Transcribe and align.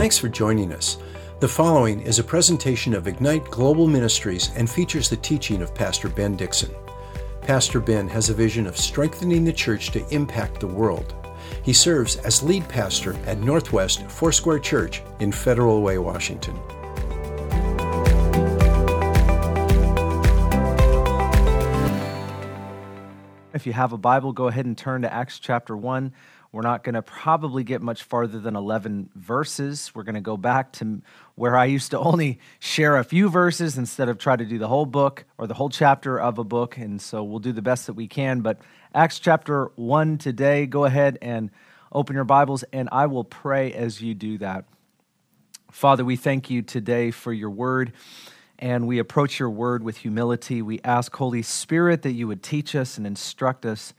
Thanks 0.00 0.16
for 0.16 0.30
joining 0.30 0.72
us. 0.72 0.96
The 1.40 1.48
following 1.48 2.00
is 2.00 2.18
a 2.18 2.24
presentation 2.24 2.94
of 2.94 3.06
Ignite 3.06 3.44
Global 3.50 3.86
Ministries 3.86 4.48
and 4.56 4.68
features 4.68 5.10
the 5.10 5.18
teaching 5.18 5.60
of 5.60 5.74
Pastor 5.74 6.08
Ben 6.08 6.36
Dixon. 6.36 6.74
Pastor 7.42 7.80
Ben 7.80 8.08
has 8.08 8.30
a 8.30 8.34
vision 8.34 8.66
of 8.66 8.78
strengthening 8.78 9.44
the 9.44 9.52
church 9.52 9.90
to 9.90 10.08
impact 10.08 10.58
the 10.58 10.66
world. 10.66 11.14
He 11.62 11.74
serves 11.74 12.16
as 12.16 12.42
lead 12.42 12.66
pastor 12.66 13.12
at 13.26 13.40
Northwest 13.40 14.10
Foursquare 14.10 14.58
Church 14.58 15.02
in 15.18 15.32
Federal 15.32 15.82
Way, 15.82 15.98
Washington. 15.98 16.58
If 23.52 23.66
you 23.66 23.74
have 23.74 23.92
a 23.92 23.98
Bible, 23.98 24.32
go 24.32 24.46
ahead 24.46 24.64
and 24.64 24.78
turn 24.78 25.02
to 25.02 25.12
Acts 25.12 25.38
chapter 25.38 25.76
1. 25.76 26.14
We're 26.52 26.62
not 26.62 26.82
going 26.82 26.96
to 26.96 27.02
probably 27.02 27.62
get 27.62 27.80
much 27.80 28.02
farther 28.02 28.40
than 28.40 28.56
11 28.56 29.10
verses. 29.14 29.92
We're 29.94 30.02
going 30.02 30.16
to 30.16 30.20
go 30.20 30.36
back 30.36 30.72
to 30.74 31.00
where 31.36 31.56
I 31.56 31.66
used 31.66 31.92
to 31.92 31.98
only 32.00 32.40
share 32.58 32.96
a 32.96 33.04
few 33.04 33.28
verses 33.28 33.78
instead 33.78 34.08
of 34.08 34.18
try 34.18 34.34
to 34.34 34.44
do 34.44 34.58
the 34.58 34.66
whole 34.66 34.86
book 34.86 35.24
or 35.38 35.46
the 35.46 35.54
whole 35.54 35.68
chapter 35.68 36.18
of 36.18 36.38
a 36.38 36.44
book. 36.44 36.76
And 36.76 37.00
so 37.00 37.22
we'll 37.22 37.38
do 37.38 37.52
the 37.52 37.62
best 37.62 37.86
that 37.86 37.92
we 37.92 38.08
can. 38.08 38.40
But 38.40 38.58
Acts 38.92 39.20
chapter 39.20 39.70
1 39.76 40.18
today, 40.18 40.66
go 40.66 40.84
ahead 40.84 41.18
and 41.22 41.50
open 41.92 42.16
your 42.16 42.24
Bibles, 42.24 42.64
and 42.72 42.88
I 42.90 43.06
will 43.06 43.24
pray 43.24 43.72
as 43.72 44.02
you 44.02 44.14
do 44.14 44.38
that. 44.38 44.64
Father, 45.70 46.04
we 46.04 46.16
thank 46.16 46.50
you 46.50 46.62
today 46.62 47.12
for 47.12 47.32
your 47.32 47.50
word 47.50 47.92
and 48.58 48.86
we 48.86 48.98
approach 48.98 49.38
your 49.38 49.50
word 49.50 49.82
with 49.82 49.96
humility. 49.96 50.60
We 50.60 50.80
ask, 50.84 51.14
Holy 51.16 51.42
Spirit, 51.42 52.02
that 52.02 52.12
you 52.12 52.26
would 52.26 52.42
teach 52.42 52.74
us 52.74 52.98
and 52.98 53.06
instruct 53.06 53.64
us 53.64 53.94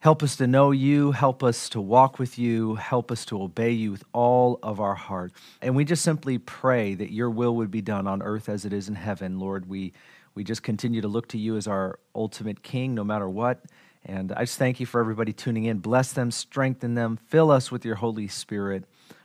Help 0.00 0.22
us 0.22 0.36
to 0.36 0.46
know 0.46 0.70
you. 0.70 1.12
Help 1.12 1.42
us 1.42 1.68
to 1.68 1.80
walk 1.80 2.18
with 2.18 2.38
you. 2.38 2.74
Help 2.76 3.12
us 3.12 3.26
to 3.26 3.42
obey 3.42 3.70
you 3.70 3.92
with 3.92 4.02
all 4.14 4.58
of 4.62 4.80
our 4.80 4.94
heart. 4.94 5.30
And 5.60 5.76
we 5.76 5.84
just 5.84 6.02
simply 6.02 6.38
pray 6.38 6.94
that 6.94 7.12
your 7.12 7.28
will 7.28 7.54
would 7.56 7.70
be 7.70 7.82
done 7.82 8.06
on 8.06 8.22
earth 8.22 8.48
as 8.48 8.64
it 8.64 8.72
is 8.72 8.88
in 8.88 8.94
heaven. 8.94 9.38
Lord, 9.38 9.68
we, 9.68 9.92
we 10.34 10.42
just 10.42 10.62
continue 10.62 11.02
to 11.02 11.08
look 11.08 11.28
to 11.28 11.38
you 11.38 11.58
as 11.58 11.66
our 11.66 11.98
ultimate 12.14 12.62
king 12.62 12.94
no 12.94 13.04
matter 13.04 13.28
what. 13.28 13.62
And 14.06 14.32
I 14.32 14.44
just 14.44 14.58
thank 14.58 14.80
you 14.80 14.86
for 14.86 15.02
everybody 15.02 15.34
tuning 15.34 15.64
in. 15.64 15.80
Bless 15.80 16.14
them, 16.14 16.30
strengthen 16.30 16.94
them, 16.94 17.18
fill 17.28 17.50
us 17.50 17.70
with 17.70 17.84
your 17.84 17.96
Holy 17.96 18.26
Spirit. 18.26 18.84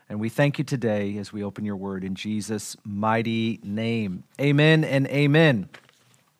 And 0.10 0.20
we 0.20 0.28
thank 0.28 0.58
you 0.58 0.66
today 0.66 1.18
as 1.18 1.32
we 1.32 1.42
open 1.42 1.64
your 1.64 1.78
word 1.78 2.04
in 2.04 2.16
Jesus' 2.16 2.76
mighty 2.84 3.62
name. 3.64 4.26
Amen 4.42 4.84
and 4.84 5.08
amen. 5.08 5.70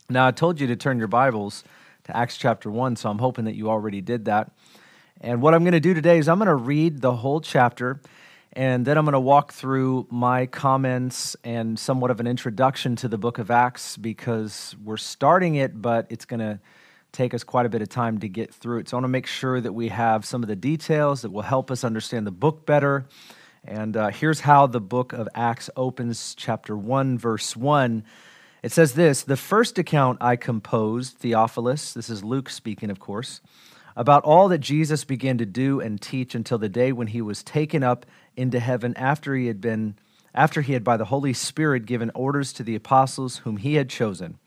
Now, 0.10 0.28
I 0.28 0.32
told 0.32 0.60
you 0.60 0.68
to 0.68 0.76
turn 0.76 1.00
your 1.00 1.08
Bibles 1.08 1.64
to 2.06 2.16
Acts 2.16 2.38
chapter 2.38 2.70
1, 2.70 2.96
so 2.96 3.10
I'm 3.10 3.18
hoping 3.18 3.46
that 3.46 3.56
you 3.56 3.70
already 3.70 4.02
did 4.02 4.26
that. 4.26 4.52
And 5.22 5.42
what 5.42 5.54
I'm 5.54 5.64
going 5.64 5.74
to 5.74 5.80
do 5.80 5.94
today 5.94 6.20
is 6.20 6.30
I'm 6.30 6.38
going 6.38 6.48
to 6.48 6.56
read 6.56 7.02
the 7.02 7.14
whole 7.14 7.42
chapter, 7.42 8.00
and 8.54 8.86
then 8.86 8.98
I'm 8.98 9.06
going 9.06 9.14
to 9.14 9.20
walk 9.20 9.54
through 9.54 10.08
my 10.12 10.46
comments 10.46 11.36
and 11.44 11.80
somewhat 11.80 12.12
of 12.12 12.20
an 12.20 12.28
introduction 12.28 12.96
to 12.98 13.08
the 13.08 13.18
book 13.18 13.40
of 13.40 13.50
Acts 13.50 13.98
because 13.98 14.76
we're 14.84 14.98
starting 14.98 15.56
it, 15.56 15.82
but 15.82 16.06
it's 16.10 16.26
going 16.26 16.42
to 16.42 16.60
take 17.12 17.34
us 17.34 17.44
quite 17.44 17.66
a 17.66 17.70
bit 17.70 17.82
of 17.82 17.90
time 17.90 18.20
to 18.20 18.30
get 18.30 18.54
through 18.54 18.80
it. 18.80 18.90
So 18.90 18.98
I 18.98 19.00
want 19.00 19.06
to 19.06 19.10
make 19.10 19.26
sure 19.26 19.60
that 19.60 19.74
we 19.74 19.88
have 19.88 20.26
some 20.26 20.44
of 20.44 20.48
the 20.48 20.56
details 20.56 21.24
that 21.24 21.32
will 21.32 21.42
help 21.42 21.72
us 21.72 21.84
understand 21.84 22.28
the 22.28 22.32
book 22.32 22.68
better. 22.68 23.08
And 23.64 23.98
uh, 23.98 24.10
here's 24.10 24.42
how 24.42 24.68
the 24.68 24.82
book 24.82 25.12
of 25.12 25.28
Acts 25.34 25.72
opens, 25.76 26.36
chapter 26.36 26.78
1, 26.78 27.18
verse 27.18 27.56
1. 27.56 28.04
It 28.66 28.72
says 28.72 28.94
this 28.94 29.22
The 29.22 29.38
first 29.38 29.78
account 29.78 30.18
I 30.22 30.36
composed, 30.36 31.18
Theophilus, 31.20 31.94
this 31.94 32.10
is 32.10 32.24
Luke 32.24 32.50
speaking, 32.50 32.90
of 32.90 33.00
course, 33.00 33.40
about 33.96 34.24
all 34.24 34.48
that 34.48 34.58
Jesus 34.58 35.04
began 35.04 35.38
to 35.38 35.46
do 35.46 35.80
and 35.80 36.02
teach 36.02 36.34
until 36.34 36.58
the 36.58 36.68
day 36.68 36.92
when 36.92 37.06
he 37.06 37.22
was 37.22 37.44
taken 37.44 37.84
up 37.84 38.08
into 38.36 38.60
heaven 38.60 38.96
after 38.98 39.36
he 39.36 39.46
had 39.46 39.62
been 39.62 40.00
after 40.34 40.62
he 40.62 40.74
had 40.74 40.84
by 40.84 40.98
the 40.98 41.06
Holy 41.06 41.32
Spirit 41.32 41.86
given 41.86 42.10
orders 42.16 42.52
to 42.54 42.64
the 42.64 42.74
apostles 42.74 43.38
whom 43.38 43.58
he 43.58 43.76
had 43.76 43.88
chosen. 43.88 44.40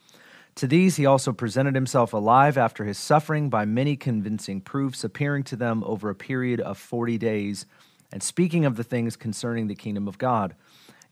To 0.57 0.67
these 0.67 0.97
he 0.97 1.07
also 1.07 1.33
presented 1.33 1.77
himself 1.77 2.13
alive 2.13 2.59
after 2.59 2.85
his 2.85 2.99
suffering 2.99 3.49
by 3.49 3.67
many 3.67 3.95
convincing 3.95 4.61
proofs, 4.61 5.05
appearing 5.05 5.45
to 5.45 5.55
them 5.55 5.85
over 5.85 6.11
a 6.11 6.17
period 6.17 6.59
of 6.59 6.77
forty 6.77 7.19
days, 7.19 7.67
and 8.11 8.21
speaking 8.21 8.65
of 8.65 8.75
the 8.75 8.83
things 8.83 9.15
concerning 9.15 9.69
the 9.69 9.77
kingdom 9.77 10.09
of 10.09 10.19
God 10.19 10.57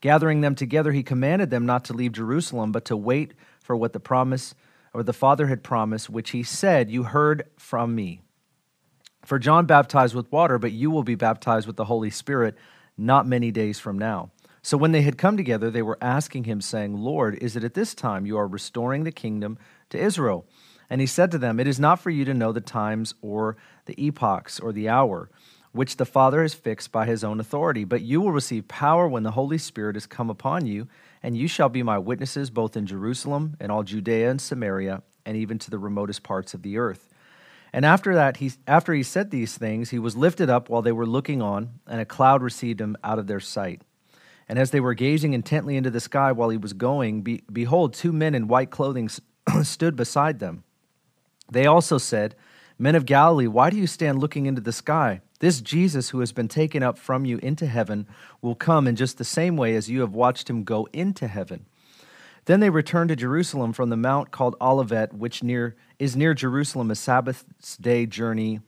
Gathering 0.07 0.41
them 0.41 0.55
together, 0.55 0.93
he 0.93 1.03
commanded 1.03 1.51
them 1.51 1.67
not 1.67 1.85
to 1.87 1.93
leave 1.93 2.13
Jerusalem, 2.13 2.71
but 2.71 2.85
to 2.85 2.97
wait 2.97 3.35
for 3.59 3.75
what 3.75 3.93
the 3.93 3.99
promise 3.99 4.55
or 4.95 5.03
the 5.03 5.13
Father 5.13 5.49
had 5.49 5.65
promised, 5.65 6.09
which 6.09 6.31
he 6.31 6.45
said, 6.45 6.93
You 6.93 7.03
heard 7.03 7.43
from 7.57 7.93
me. 7.93 8.21
For 9.25 9.41
John 9.41 9.67
baptized 9.67 10.15
with 10.15 10.31
water, 10.31 10.61
but 10.61 10.71
you 10.71 10.93
will 10.93 11.03
be 11.03 11.17
baptized 11.17 11.67
with 11.67 11.75
the 11.75 11.87
Holy 11.87 12.11
Spirit 12.11 12.57
not 12.97 13.27
many 13.27 13.51
days 13.51 13.81
from 13.81 13.99
now. 13.99 14.31
So 14.63 14.77
when 14.77 14.93
they 14.93 15.03
had 15.03 15.19
come 15.19 15.37
together, 15.37 15.73
they 15.73 15.83
were 15.83 15.99
asking 16.01 16.45
him, 16.45 16.61
saying, 16.61 16.97
Lord, 16.97 17.35
is 17.43 17.57
it 17.57 17.65
at 17.65 17.75
this 17.75 17.93
time 17.93 18.27
you 18.27 18.39
are 18.39 18.47
restoring 18.47 19.03
the 19.03 19.11
kingdom 19.11 19.59
to 19.91 19.99
Israel? 19.99 20.47
And 20.89 21.01
he 21.01 21.09
said 21.09 21.33
to 21.33 21.39
them, 21.39 21.59
It 21.59 21.67
is 21.67 21.81
not 21.81 21.99
for 21.99 22.11
you 22.11 22.25
to 22.27 22.33
know 22.33 22.53
the 22.53 22.61
times 22.61 23.17
or 23.23 23.57
the 23.87 24.01
epochs 24.01 24.61
or 24.61 24.73
the 24.73 24.89
hour 24.89 25.31
which 25.77 25.97
the 25.97 26.05
Father 26.05 26.43
has 26.43 26.55
fixed 26.55 26.91
by 26.91 27.07
his 27.07 27.23
own 27.23 27.41
authority. 27.41 27.85
But 27.85 28.03
you 28.03 28.21
will 28.21 28.33
receive 28.33 28.69
power 28.69 29.07
when 29.07 29.23
the 29.23 29.31
Holy 29.31 29.59
Spirit 29.59 29.97
has 29.97 30.07
come 30.07 30.31
upon 30.31 30.67
you, 30.67 30.89
and 31.23 31.37
you 31.37 31.49
shall 31.49 31.69
be 31.69 31.83
my 31.83 31.99
witnesses 31.99 32.51
both 32.51 32.77
in 32.77 32.87
Jerusalem 32.87 33.57
and 33.61 33.71
all 33.71 33.83
Judea 33.83 34.31
and 34.31 34.41
Samaria, 34.41 35.03
and 35.25 35.37
even 35.37 35.59
to 35.61 35.71
the 35.71 35.79
remotest 35.79 36.23
parts 36.23 36.55
of 36.55 36.63
the 36.63 36.79
earth. 36.79 37.09
And 37.73 37.85
after 37.85 38.15
that, 38.15 38.39
he, 38.39 38.53
after 38.67 38.95
he 38.95 39.03
said 39.03 39.31
these 39.31 39.59
things, 39.59 39.91
he 39.91 39.99
was 39.99 40.17
lifted 40.17 40.49
up 40.49 40.69
while 40.69 40.83
they 40.83 40.93
were 40.93 41.07
looking 41.07 41.43
on, 41.43 41.81
and 41.87 42.01
a 42.01 42.07
cloud 42.07 42.43
received 42.43 42.81
him 42.81 42.97
out 43.05 43.19
of 43.19 43.27
their 43.27 43.41
sight. 43.41 43.83
And 44.49 44.59
as 44.59 44.71
they 44.71 44.81
were 44.81 44.95
gazing 44.95 45.35
intently 45.35 45.77
into 45.77 45.91
the 45.91 46.01
sky 46.01 46.33
while 46.33 46.49
he 46.49 46.57
was 46.57 46.73
going, 46.73 47.23
be, 47.23 47.43
behold, 47.53 47.93
two 47.93 48.13
men 48.13 48.35
in 48.35 48.49
white 48.49 48.71
clothing 48.71 49.11
stood 49.63 49.97
beside 49.97 50.39
them. 50.39 50.63
They 51.51 51.67
also 51.67 51.99
said, 51.99 52.35
Men 52.79 52.95
of 52.95 53.07
Galilee, 53.07 53.47
why 53.47 53.71
do 53.71 53.77
you 53.79 53.87
stand 53.87 54.19
looking 54.19 54.45
into 54.45 54.61
the 54.61 54.73
sky? 54.73 55.23
This 55.41 55.61
Jesus 55.63 56.11
who 56.11 56.21
has 56.21 56.33
been 56.33 56.49
taken 56.49 56.83
up 56.83 56.99
from 56.99 57.25
you 57.25 57.39
into 57.39 57.67
heaven 57.67 58.07
will 58.43 58.55
come 58.55 58.87
in 58.87 58.97
just 58.97 59.17
the 59.17 59.25
same 59.25 59.57
way 59.57 59.75
as 59.75 59.89
you 59.89 60.01
have 60.01 60.13
watched 60.13 60.51
him 60.51 60.63
go 60.65 60.87
into 60.93 61.27
heaven. 61.27 61.67
Then 62.45 62.61
they 62.61 62.71
returned 62.71 63.09
to 63.09 63.17
Jerusalem 63.17 63.73
from 63.73 63.91
the 63.91 63.97
mount 63.97 64.31
called 64.31 64.57
Olivet, 64.61 65.15
which 65.15 65.43
near, 65.43 65.75
is 65.99 66.17
near 66.17 66.35
Jerusalem, 66.35 66.91
a 66.91 66.95
Sabbath's 66.95 67.77
day 67.77 68.07
journey 68.07 68.61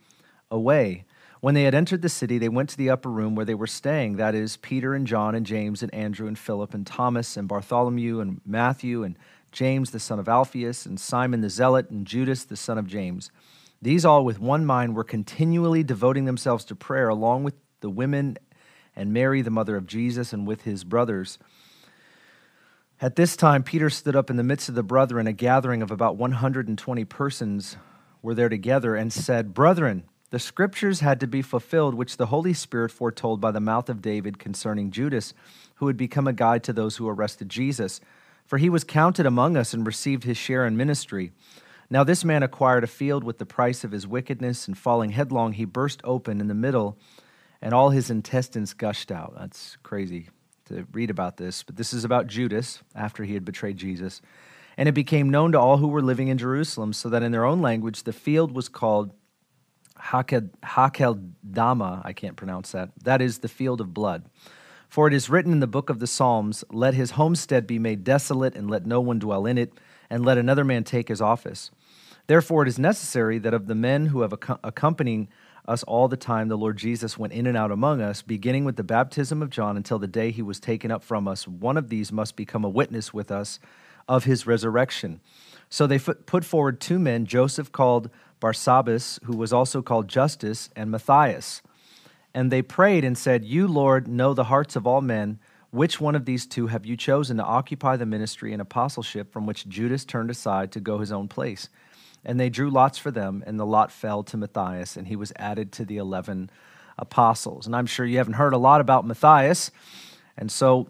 away. 0.51 1.05
When 1.39 1.53
they 1.53 1.63
had 1.63 1.75
entered 1.75 2.01
the 2.01 2.09
city, 2.09 2.37
they 2.37 2.49
went 2.49 2.69
to 2.69 2.77
the 2.77 2.89
upper 2.89 3.09
room 3.09 3.35
where 3.35 3.45
they 3.45 3.55
were 3.55 3.67
staying 3.67 4.17
that 4.17 4.35
is, 4.35 4.57
Peter 4.57 4.93
and 4.93 5.07
John 5.07 5.35
and 5.35 5.45
James 5.45 5.81
and 5.81 5.93
Andrew 5.93 6.27
and 6.27 6.37
Philip 6.37 6.73
and 6.73 6.85
Thomas 6.85 7.37
and 7.37 7.47
Bartholomew 7.47 8.19
and 8.19 8.41
Matthew 8.45 9.03
and 9.03 9.15
James 9.51 9.91
the 9.91 9.99
son 9.99 10.19
of 10.19 10.27
Alphaeus 10.27 10.85
and 10.85 10.99
Simon 10.99 11.41
the 11.41 11.49
Zealot 11.49 11.89
and 11.89 12.05
Judas 12.05 12.43
the 12.43 12.57
son 12.57 12.77
of 12.77 12.87
James. 12.87 13.31
These 13.81 14.05
all, 14.05 14.25
with 14.25 14.39
one 14.39 14.65
mind, 14.65 14.95
were 14.95 15.03
continually 15.03 15.83
devoting 15.83 16.25
themselves 16.25 16.65
to 16.65 16.75
prayer, 16.75 17.09
along 17.09 17.43
with 17.43 17.55
the 17.79 17.89
women 17.89 18.37
and 18.95 19.13
Mary, 19.13 19.41
the 19.41 19.49
mother 19.49 19.77
of 19.77 19.87
Jesus, 19.87 20.33
and 20.33 20.45
with 20.45 20.63
his 20.63 20.83
brothers. 20.83 21.39
At 23.01 23.15
this 23.15 23.37
time, 23.37 23.63
Peter 23.63 23.89
stood 23.89 24.15
up 24.15 24.29
in 24.29 24.35
the 24.35 24.43
midst 24.43 24.67
of 24.67 24.75
the 24.75 24.83
brethren, 24.83 25.27
a 25.27 25.31
gathering 25.31 25.81
of 25.81 25.91
about 25.91 26.17
120 26.17 27.05
persons 27.05 27.77
were 28.21 28.35
there 28.35 28.49
together, 28.49 28.95
and 28.95 29.13
said, 29.13 29.53
Brethren, 29.53 30.03
the 30.31 30.39
scriptures 30.39 30.99
had 30.99 31.21
to 31.21 31.27
be 31.27 31.41
fulfilled, 31.41 31.95
which 31.95 32.17
the 32.17 32.25
Holy 32.27 32.53
Spirit 32.53 32.91
foretold 32.91 33.39
by 33.39 33.51
the 33.51 33.61
mouth 33.61 33.89
of 33.89 34.01
David 34.01 34.37
concerning 34.37 34.91
Judas, 34.91 35.33
who 35.75 35.87
had 35.87 35.95
become 35.95 36.27
a 36.27 36.33
guide 36.33 36.63
to 36.65 36.73
those 36.73 36.97
who 36.97 37.07
arrested 37.07 37.47
Jesus. 37.47 38.01
For 38.45 38.57
he 38.57 38.69
was 38.69 38.83
counted 38.83 39.25
among 39.25 39.55
us 39.55 39.73
and 39.73 39.87
received 39.87 40.25
his 40.25 40.37
share 40.37 40.65
in 40.65 40.75
ministry. 40.75 41.31
Now 41.91 42.03
this 42.03 42.23
man 42.23 42.43
acquired 42.43 42.83
a 42.83 42.87
field 42.87 43.23
with 43.23 43.39
the 43.39 43.45
price 43.45 43.83
of 43.83 43.91
his 43.91 44.05
wickedness, 44.05 44.67
and 44.67 44.77
falling 44.77 45.11
headlong, 45.11 45.53
he 45.53 45.65
burst 45.65 46.01
open 46.03 46.39
in 46.39 46.47
the 46.47 46.53
middle, 46.53 46.97
and 47.61 47.73
all 47.73 47.89
his 47.89 48.11
intestines 48.11 48.73
gushed 48.73 49.11
out. 49.11 49.33
That's 49.37 49.77
crazy 49.81 50.29
to 50.65 50.85
read 50.91 51.09
about 51.09 51.37
this, 51.37 51.63
but 51.63 51.77
this 51.77 51.93
is 51.93 52.03
about 52.03 52.27
Judas 52.27 52.83
after 52.93 53.23
he 53.23 53.33
had 53.33 53.43
betrayed 53.43 53.77
Jesus. 53.77 54.21
And 54.77 54.87
it 54.87 54.93
became 54.93 55.29
known 55.29 55.51
to 55.53 55.59
all 55.59 55.77
who 55.77 55.87
were 55.87 56.01
living 56.01 56.27
in 56.27 56.37
Jerusalem, 56.37 56.93
so 56.93 57.09
that 57.09 57.23
in 57.23 57.31
their 57.31 57.45
own 57.45 57.61
language 57.61 58.03
the 58.03 58.13
field 58.13 58.51
was 58.51 58.69
called 58.69 59.11
Hakeldama. 59.99 62.01
I 62.05 62.13
can't 62.13 62.37
pronounce 62.37 62.71
that. 62.71 62.91
That 63.03 63.21
is 63.21 63.39
the 63.39 63.49
field 63.49 63.81
of 63.81 63.93
blood. 63.93 64.25
For 64.87 65.07
it 65.07 65.13
is 65.13 65.29
written 65.29 65.51
in 65.51 65.59
the 65.59 65.67
book 65.67 65.89
of 65.89 65.99
the 65.99 66.07
Psalms 66.07 66.63
Let 66.71 66.93
his 66.93 67.11
homestead 67.11 67.67
be 67.67 67.79
made 67.79 68.03
desolate, 68.03 68.55
and 68.55 68.69
let 68.69 68.85
no 68.85 69.01
one 69.01 69.19
dwell 69.19 69.45
in 69.45 69.57
it, 69.57 69.73
and 70.09 70.25
let 70.25 70.37
another 70.37 70.63
man 70.63 70.83
take 70.83 71.09
his 71.09 71.21
office. 71.21 71.71
Therefore, 72.29 72.61
it 72.61 72.67
is 72.67 72.77
necessary 72.77 73.39
that 73.39 73.55
of 73.55 73.65
the 73.65 73.73
men 73.73 74.05
who 74.05 74.21
have 74.21 74.35
accompanied 74.63 75.29
us 75.67 75.81
all 75.81 76.07
the 76.07 76.15
time 76.15 76.47
the 76.47 76.55
Lord 76.55 76.77
Jesus 76.77 77.17
went 77.17 77.33
in 77.33 77.47
and 77.47 77.57
out 77.57 77.71
among 77.71 78.01
us, 78.01 78.21
beginning 78.21 78.65
with 78.65 78.75
the 78.75 78.83
baptism 78.83 79.41
of 79.41 79.49
John 79.49 79.75
until 79.75 79.97
the 79.97 80.05
day 80.05 80.29
he 80.29 80.43
was 80.43 80.59
taken 80.59 80.91
up 80.91 81.03
from 81.03 81.27
us, 81.27 81.47
one 81.47 81.75
of 81.75 81.89
these 81.89 82.11
must 82.11 82.35
become 82.35 82.63
a 82.63 82.69
witness 82.69 83.11
with 83.11 83.31
us 83.31 83.59
of 84.07 84.25
his 84.25 84.45
resurrection. 84.45 85.21
So 85.69 85.87
they 85.87 85.97
put 85.97 86.45
forward 86.45 86.79
two 86.79 86.99
men, 86.99 87.25
Joseph 87.25 87.71
called 87.71 88.11
Barsabbas, 88.39 89.23
who 89.23 89.35
was 89.35 89.51
also 89.51 89.81
called 89.81 90.07
Justus, 90.07 90.69
and 90.75 90.91
Matthias. 90.91 91.63
And 92.35 92.51
they 92.51 92.61
prayed 92.61 93.03
and 93.03 93.17
said, 93.17 93.43
You, 93.43 93.67
Lord, 93.67 94.07
know 94.07 94.35
the 94.35 94.43
hearts 94.43 94.75
of 94.75 94.85
all 94.85 95.01
men. 95.01 95.39
Which 95.71 95.99
one 95.99 96.13
of 96.13 96.25
these 96.25 96.45
two 96.45 96.67
have 96.67 96.85
you 96.85 96.95
chosen 96.95 97.37
to 97.37 97.43
occupy 97.43 97.97
the 97.97 98.05
ministry 98.05 98.53
and 98.53 98.61
apostleship 98.61 99.33
from 99.33 99.47
which 99.47 99.67
Judas 99.67 100.05
turned 100.05 100.29
aside 100.29 100.71
to 100.73 100.79
go 100.79 100.99
his 100.99 101.11
own 101.11 101.27
place? 101.27 101.69
And 102.25 102.39
they 102.39 102.49
drew 102.49 102.69
lots 102.69 102.97
for 102.97 103.11
them, 103.11 103.43
and 103.47 103.59
the 103.59 103.65
lot 103.65 103.91
fell 103.91 104.23
to 104.23 104.37
Matthias, 104.37 104.97
and 104.97 105.07
he 105.07 105.15
was 105.15 105.31
added 105.37 105.71
to 105.73 105.85
the 105.85 105.97
11 105.97 106.49
apostles. 106.97 107.65
And 107.65 107.75
I'm 107.75 107.85
sure 107.85 108.05
you 108.05 108.17
haven't 108.17 108.33
heard 108.33 108.53
a 108.53 108.57
lot 108.57 108.81
about 108.81 109.05
Matthias. 109.05 109.71
And 110.37 110.51
so 110.51 110.89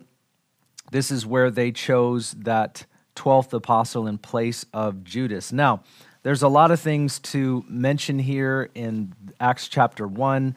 this 0.91 1.11
is 1.11 1.25
where 1.25 1.51
they 1.51 1.71
chose 1.71 2.31
that 2.31 2.85
12th 3.15 3.53
apostle 3.53 4.07
in 4.07 4.17
place 4.17 4.65
of 4.73 5.03
Judas. 5.03 5.51
Now, 5.51 5.83
there's 6.23 6.41
a 6.41 6.47
lot 6.47 6.71
of 6.71 6.79
things 6.79 7.19
to 7.19 7.63
mention 7.67 8.19
here 8.19 8.69
in 8.73 9.13
Acts 9.39 9.67
chapter 9.67 10.07
1. 10.07 10.55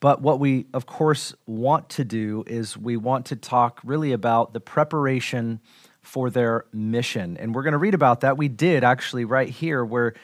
But 0.00 0.22
what 0.22 0.38
we, 0.38 0.66
of 0.72 0.86
course, 0.86 1.34
want 1.46 1.88
to 1.90 2.04
do 2.04 2.44
is 2.46 2.76
we 2.76 2.96
want 2.96 3.26
to 3.26 3.36
talk 3.36 3.80
really 3.84 4.12
about 4.12 4.52
the 4.52 4.60
preparation 4.60 5.60
for 6.08 6.30
their 6.30 6.64
mission. 6.72 7.36
And 7.36 7.54
we're 7.54 7.62
going 7.62 7.72
to 7.72 7.78
read 7.78 7.92
about 7.92 8.22
that. 8.22 8.38
We 8.38 8.48
did 8.48 8.82
actually 8.82 9.26
right 9.26 9.50
here, 9.50 9.84
where 9.84 10.14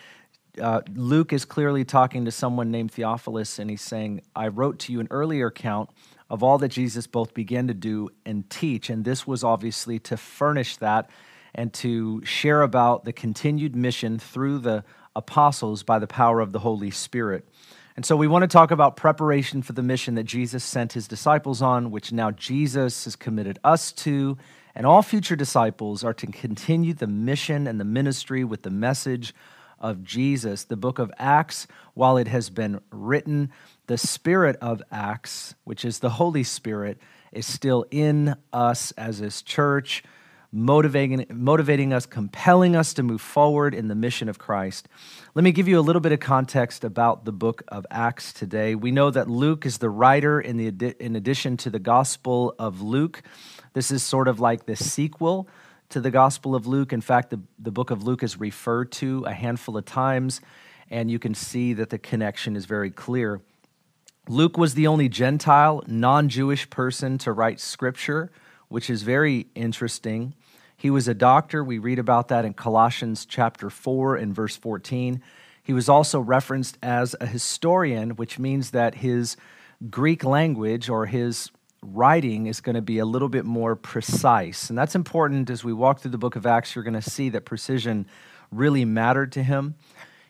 uh, 0.58 0.81
Luke 0.94 1.34
is 1.34 1.44
clearly 1.44 1.84
talking 1.84 2.25
to 2.25 2.31
someone 2.31 2.70
named 2.70 2.92
Theophilus, 2.92 3.58
and 3.58 3.69
he's 3.69 3.82
saying, 3.82 4.22
I 4.34 4.48
wrote 4.48 4.78
to 4.81 4.92
you 4.94 5.00
an 5.00 5.08
earlier 5.10 5.48
account 5.48 5.90
of 6.31 6.42
all 6.42 6.56
that 6.56 6.70
Jesus 6.70 7.06
both 7.06 7.34
began 7.34 7.69
to 7.69 7.75
do 7.75 8.08
and 8.25 8.48
teach. 8.48 8.88
And 8.88 9.04
this 9.04 9.26
was 9.26 9.44
obviously 9.44 9.98
to 10.00 10.16
furnish 10.16 10.78
that 10.78 11.10
and 11.54 11.70
to 11.75 12.25
share 12.25 12.62
about 12.62 13.04
the 13.04 13.12
continued 13.12 13.76
mission 13.76 14.19
through 14.19 14.60
the 14.60 14.84
apostles 15.14 15.82
by 15.82 15.98
the 15.98 16.06
power 16.06 16.40
of 16.40 16.52
the 16.52 16.60
Holy 16.60 16.90
Spirit. 16.90 17.46
And 17.96 18.05
so 18.05 18.17
we 18.17 18.26
want 18.26 18.43
to 18.43 18.49
talk 18.49 18.73
about 18.73 18.96
preparation 18.96 19.62
for 19.62 19.73
the 19.73 19.82
mission 19.82 20.17
that 20.17 20.25
Jesus 20.25 20.64
sent 20.64 20.94
his 20.94 21.06
disciples 21.06 21.62
on, 21.62 21.93
which 21.93 22.11
now 22.11 22.32
Jesus 22.32 23.05
has 23.05 23.14
committed 23.14 23.58
us 23.62 23.93
to. 23.93 24.37
And 24.75 24.85
all 24.85 25.00
future 25.00 25.37
disciples 25.37 26.02
are 26.02 26.14
to 26.14 26.26
continue 26.26 26.93
the 26.93 27.06
mission 27.06 27.69
and 27.69 27.79
the 27.79 27.85
ministry 27.85 28.43
with 28.43 28.62
the 28.62 28.70
message 28.70 29.32
of 29.79 30.02
Jesus. 30.02 30.64
The 30.64 30.76
book 30.76 30.99
of 30.99 31.12
Acts, 31.19 31.69
while 31.94 32.17
it 32.17 32.26
has 32.26 32.50
been 32.50 32.81
written, 32.91 33.52
the 33.87 33.99
spirit 33.99 34.56
of 34.61 34.82
Acts, 34.91 35.55
which 35.62 35.85
is 35.85 36.00
the 36.00 36.11
Holy 36.11 36.43
Spirit, 36.43 36.99
is 37.31 37.46
still 37.46 37.85
in 37.93 38.35
us 38.52 38.91
as 38.93 39.19
his 39.19 39.41
church 39.41 40.02
motivating, 40.54 41.26
motivating 41.30 41.92
us, 41.92 42.06
compelling 42.06 42.76
us 42.76 42.94
to 42.94 43.02
move 43.02 43.20
forward 43.20 43.74
in 43.74 43.88
the 43.88 43.94
mission 43.94 44.28
of 44.28 44.38
Christ. 44.38 44.88
Let 45.34 45.42
me 45.42 45.50
give 45.50 45.66
you 45.66 45.78
a 45.78 45.82
little 45.82 46.00
bit 46.00 46.12
of 46.12 46.20
context 46.20 46.84
about 46.84 47.24
the 47.24 47.32
book 47.32 47.64
of 47.68 47.84
Acts 47.90 48.32
today. 48.32 48.76
We 48.76 48.92
know 48.92 49.10
that 49.10 49.28
Luke 49.28 49.66
is 49.66 49.78
the 49.78 49.90
writer 49.90 50.40
in, 50.40 50.56
the, 50.56 50.94
in 51.04 51.16
addition 51.16 51.56
to 51.58 51.70
the 51.70 51.80
Gospel 51.80 52.54
of 52.58 52.80
Luke. 52.80 53.22
This 53.72 53.90
is 53.90 54.04
sort 54.04 54.28
of 54.28 54.38
like 54.38 54.66
the 54.66 54.76
sequel 54.76 55.48
to 55.88 56.00
the 56.00 56.12
Gospel 56.12 56.54
of 56.54 56.68
Luke. 56.68 56.92
In 56.92 57.00
fact, 57.00 57.30
the, 57.30 57.40
the 57.58 57.72
book 57.72 57.90
of 57.90 58.04
Luke 58.04 58.22
is 58.22 58.38
referred 58.38 58.92
to 58.92 59.24
a 59.24 59.32
handful 59.32 59.76
of 59.76 59.84
times, 59.84 60.40
and 60.88 61.10
you 61.10 61.18
can 61.18 61.34
see 61.34 61.72
that 61.72 61.90
the 61.90 61.98
connection 61.98 62.54
is 62.54 62.66
very 62.66 62.90
clear. 62.90 63.40
Luke 64.28 64.56
was 64.56 64.74
the 64.74 64.86
only 64.86 65.08
Gentile, 65.08 65.82
non 65.86 66.28
Jewish 66.28 66.70
person 66.70 67.18
to 67.18 67.32
write 67.32 67.60
scripture, 67.60 68.30
which 68.68 68.88
is 68.88 69.02
very 69.02 69.48
interesting. 69.54 70.34
He 70.84 70.90
was 70.90 71.08
a 71.08 71.14
doctor. 71.14 71.64
We 71.64 71.78
read 71.78 71.98
about 71.98 72.28
that 72.28 72.44
in 72.44 72.52
Colossians 72.52 73.25
chapter 73.25 73.70
4 73.70 74.16
and 74.16 74.34
verse 74.34 74.54
14. 74.54 75.22
He 75.62 75.72
was 75.72 75.88
also 75.88 76.20
referenced 76.20 76.76
as 76.82 77.16
a 77.22 77.26
historian, 77.26 78.16
which 78.16 78.38
means 78.38 78.72
that 78.72 78.96
his 78.96 79.38
Greek 79.88 80.25
language 80.25 80.90
or 80.90 81.06
his 81.06 81.50
writing 81.81 82.48
is 82.48 82.60
going 82.60 82.75
to 82.75 82.82
be 82.82 82.98
a 82.98 83.06
little 83.06 83.31
bit 83.31 83.46
more 83.46 83.76
precise. 83.76 84.69
And 84.69 84.78
that's 84.78 84.94
important 84.94 85.48
as 85.48 85.64
we 85.64 85.72
walk 85.72 86.00
through 86.00 86.10
the 86.10 86.19
book 86.19 86.36
of 86.36 86.44
Acts. 86.44 86.75
You're 86.75 86.84
going 86.84 86.92
to 86.92 87.10
see 87.10 87.31
that 87.31 87.46
precision 87.46 88.06
really 88.52 88.84
mattered 88.84 89.32
to 89.32 89.42
him. 89.42 89.76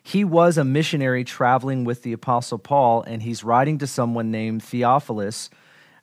He 0.05 0.23
was 0.23 0.57
a 0.57 0.63
missionary 0.63 1.25
traveling 1.25 1.83
with 1.83 2.05
the 2.05 2.13
Apostle 2.13 2.59
Paul, 2.59 3.03
and 3.03 3.25
he's 3.25 3.43
writing 3.43 3.79
to 3.79 3.89
someone 3.89 4.31
named 4.31 4.63
Theophilus 4.63 5.51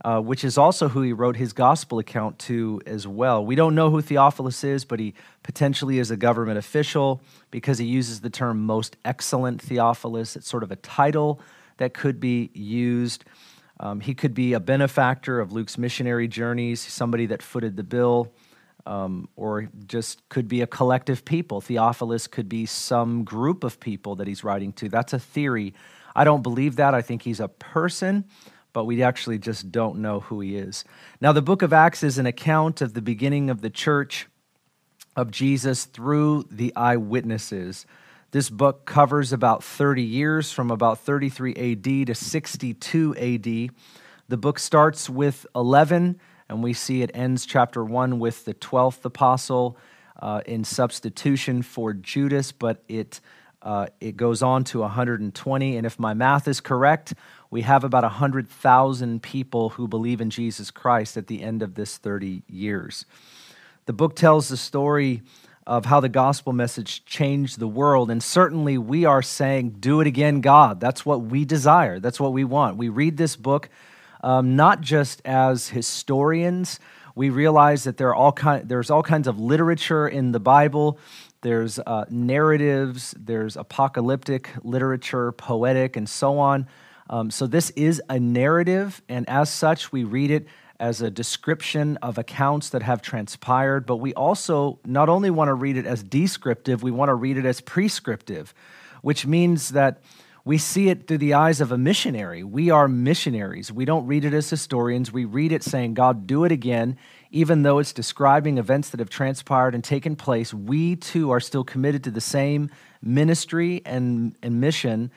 uh, 0.03 0.19
which 0.19 0.43
is 0.43 0.57
also 0.57 0.89
who 0.89 1.01
he 1.01 1.13
wrote 1.13 1.35
his 1.35 1.53
gospel 1.53 1.99
account 1.99 2.39
to 2.39 2.81
as 2.85 3.07
well. 3.07 3.45
We 3.45 3.55
don't 3.55 3.75
know 3.75 3.89
who 3.89 4.01
Theophilus 4.01 4.63
is, 4.63 4.83
but 4.83 4.99
he 4.99 5.13
potentially 5.43 5.99
is 5.99 6.09
a 6.09 6.17
government 6.17 6.57
official 6.57 7.21
because 7.51 7.77
he 7.77 7.85
uses 7.85 8.21
the 8.21 8.29
term 8.29 8.65
most 8.65 8.97
excellent 9.05 9.61
Theophilus. 9.61 10.35
It's 10.35 10.47
sort 10.47 10.63
of 10.63 10.71
a 10.71 10.75
title 10.77 11.39
that 11.77 11.93
could 11.93 12.19
be 12.19 12.49
used. 12.53 13.25
Um, 13.79 13.99
he 13.99 14.13
could 14.13 14.33
be 14.33 14.53
a 14.53 14.59
benefactor 14.59 15.39
of 15.39 15.51
Luke's 15.51 15.77
missionary 15.77 16.27
journeys, 16.27 16.79
somebody 16.79 17.27
that 17.27 17.43
footed 17.43 17.75
the 17.77 17.83
bill, 17.83 18.31
um, 18.87 19.29
or 19.35 19.69
just 19.85 20.27
could 20.29 20.47
be 20.47 20.61
a 20.61 20.67
collective 20.67 21.23
people. 21.25 21.61
Theophilus 21.61 22.25
could 22.25 22.49
be 22.49 22.65
some 22.65 23.23
group 23.23 23.63
of 23.63 23.79
people 23.79 24.15
that 24.15 24.27
he's 24.27 24.43
writing 24.43 24.73
to. 24.73 24.89
That's 24.89 25.13
a 25.13 25.19
theory. 25.19 25.75
I 26.15 26.23
don't 26.23 26.41
believe 26.41 26.77
that. 26.77 26.95
I 26.95 27.03
think 27.03 27.21
he's 27.21 27.39
a 27.39 27.47
person 27.47 28.25
but 28.73 28.85
we 28.85 29.03
actually 29.03 29.37
just 29.37 29.71
don't 29.71 29.99
know 29.99 30.21
who 30.21 30.39
he 30.39 30.55
is. 30.55 30.85
Now, 31.19 31.31
the 31.31 31.41
book 31.41 31.61
of 31.61 31.73
Acts 31.73 32.03
is 32.03 32.17
an 32.17 32.25
account 32.25 32.81
of 32.81 32.93
the 32.93 33.01
beginning 33.01 33.49
of 33.49 33.61
the 33.61 33.69
church 33.69 34.27
of 35.15 35.31
Jesus 35.31 35.85
through 35.85 36.47
the 36.49 36.75
eyewitnesses. 36.75 37.85
This 38.31 38.49
book 38.49 38.85
covers 38.85 39.33
about 39.33 39.63
30 39.63 40.03
years 40.03 40.51
from 40.51 40.71
about 40.71 40.99
33 40.99 41.73
AD 41.73 42.07
to 42.07 42.15
62 42.15 43.15
AD. 43.15 43.75
The 44.29 44.37
book 44.37 44.57
starts 44.57 45.09
with 45.09 45.45
11, 45.53 46.19
and 46.47 46.63
we 46.63 46.71
see 46.71 47.01
it 47.01 47.11
ends 47.13 47.45
chapter 47.45 47.83
1 47.83 48.19
with 48.19 48.45
the 48.45 48.53
12th 48.53 49.03
apostle 49.03 49.77
uh, 50.17 50.41
in 50.45 50.63
substitution 50.63 51.61
for 51.61 51.93
Judas, 51.93 52.53
but 52.53 52.83
it, 52.87 53.19
uh, 53.61 53.87
it 53.99 54.15
goes 54.15 54.41
on 54.41 54.63
to 54.65 54.79
120. 54.79 55.75
And 55.75 55.85
if 55.85 55.99
my 55.99 56.13
math 56.13 56.47
is 56.47 56.61
correct, 56.61 57.13
we 57.51 57.61
have 57.61 57.83
about 57.83 58.03
100,000 58.03 59.21
people 59.21 59.69
who 59.69 59.87
believe 59.87 60.21
in 60.21 60.29
Jesus 60.29 60.71
Christ 60.71 61.17
at 61.17 61.27
the 61.27 61.43
end 61.43 61.61
of 61.61 61.75
this 61.75 61.97
30 61.97 62.43
years. 62.47 63.05
The 63.85 63.93
book 63.93 64.15
tells 64.15 64.47
the 64.47 64.57
story 64.57 65.21
of 65.67 65.85
how 65.85 65.99
the 65.99 66.09
gospel 66.09 66.53
message 66.53 67.05
changed 67.05 67.59
the 67.59 67.67
world. 67.67 68.09
And 68.09 68.23
certainly 68.23 68.77
we 68.77 69.05
are 69.05 69.21
saying, 69.21 69.75
Do 69.79 70.01
it 70.01 70.07
again, 70.07 70.41
God. 70.41 70.79
That's 70.79 71.05
what 71.05 71.21
we 71.21 71.45
desire, 71.45 71.99
that's 71.99 72.19
what 72.19 72.33
we 72.33 72.43
want. 72.43 72.77
We 72.77 72.89
read 72.89 73.17
this 73.17 73.35
book 73.35 73.69
um, 74.23 74.55
not 74.55 74.81
just 74.81 75.21
as 75.25 75.69
historians. 75.69 76.79
We 77.15 77.29
realize 77.29 77.83
that 77.83 77.97
there 77.97 78.09
are 78.09 78.15
all 78.15 78.31
kind, 78.31 78.67
there's 78.67 78.89
all 78.89 79.03
kinds 79.03 79.27
of 79.27 79.39
literature 79.39 80.07
in 80.07 80.31
the 80.31 80.39
Bible. 80.39 80.97
There's 81.41 81.79
uh, 81.79 82.05
narratives, 82.09 83.15
there's 83.17 83.57
apocalyptic 83.57 84.49
literature, 84.63 85.31
poetic, 85.31 85.97
and 85.97 86.07
so 86.07 86.39
on. 86.39 86.67
Um, 87.11 87.29
so 87.29 87.45
this 87.45 87.71
is 87.71 88.01
a 88.09 88.19
narrative, 88.21 89.01
and 89.09 89.27
as 89.27 89.49
such, 89.49 89.91
we 89.91 90.05
read 90.05 90.31
it 90.31 90.47
as 90.79 91.01
a 91.01 91.11
description 91.11 91.97
of 91.97 92.17
accounts 92.17 92.69
that 92.69 92.81
have 92.83 93.01
transpired, 93.01 93.85
but 93.85 93.97
we 93.97 94.13
also 94.13 94.79
not 94.85 95.09
only 95.09 95.29
want 95.29 95.49
to 95.49 95.53
read 95.53 95.75
it 95.75 95.85
as 95.85 96.01
descriptive, 96.01 96.81
we 96.81 96.89
want 96.89 97.09
to 97.09 97.13
read 97.13 97.37
it 97.37 97.45
as 97.45 97.59
prescriptive, 97.59 98.53
which 99.01 99.27
means 99.27 99.69
that 99.69 100.01
we 100.45 100.57
see 100.57 100.87
it 100.87 101.05
through 101.05 101.17
the 101.17 101.33
eyes 101.33 101.59
of 101.59 101.73
a 101.73 101.77
missionary. 101.77 102.45
We 102.45 102.71
are 102.71 102.87
missionaries. 102.87 103.73
We 103.73 103.83
don't 103.83 104.07
read 104.07 104.23
it 104.23 104.33
as 104.33 104.49
historians. 104.49 105.11
We 105.11 105.25
read 105.25 105.51
it 105.51 105.63
saying, 105.63 105.95
God, 105.95 106.25
do 106.25 106.45
it 106.45 106.51
again. 106.51 106.97
Even 107.29 107.61
though 107.61 107.77
it's 107.77 107.93
describing 107.93 108.57
events 108.57 108.89
that 108.89 109.01
have 109.01 109.09
transpired 109.09 109.75
and 109.75 109.83
taken 109.83 110.15
place, 110.15 110.53
we 110.53 110.95
too 110.95 111.29
are 111.29 111.41
still 111.41 111.65
committed 111.65 112.05
to 112.05 112.11
the 112.11 112.21
same 112.21 112.71
ministry 113.03 113.81
and, 113.85 114.35
and 114.41 114.61
mission 114.61 115.11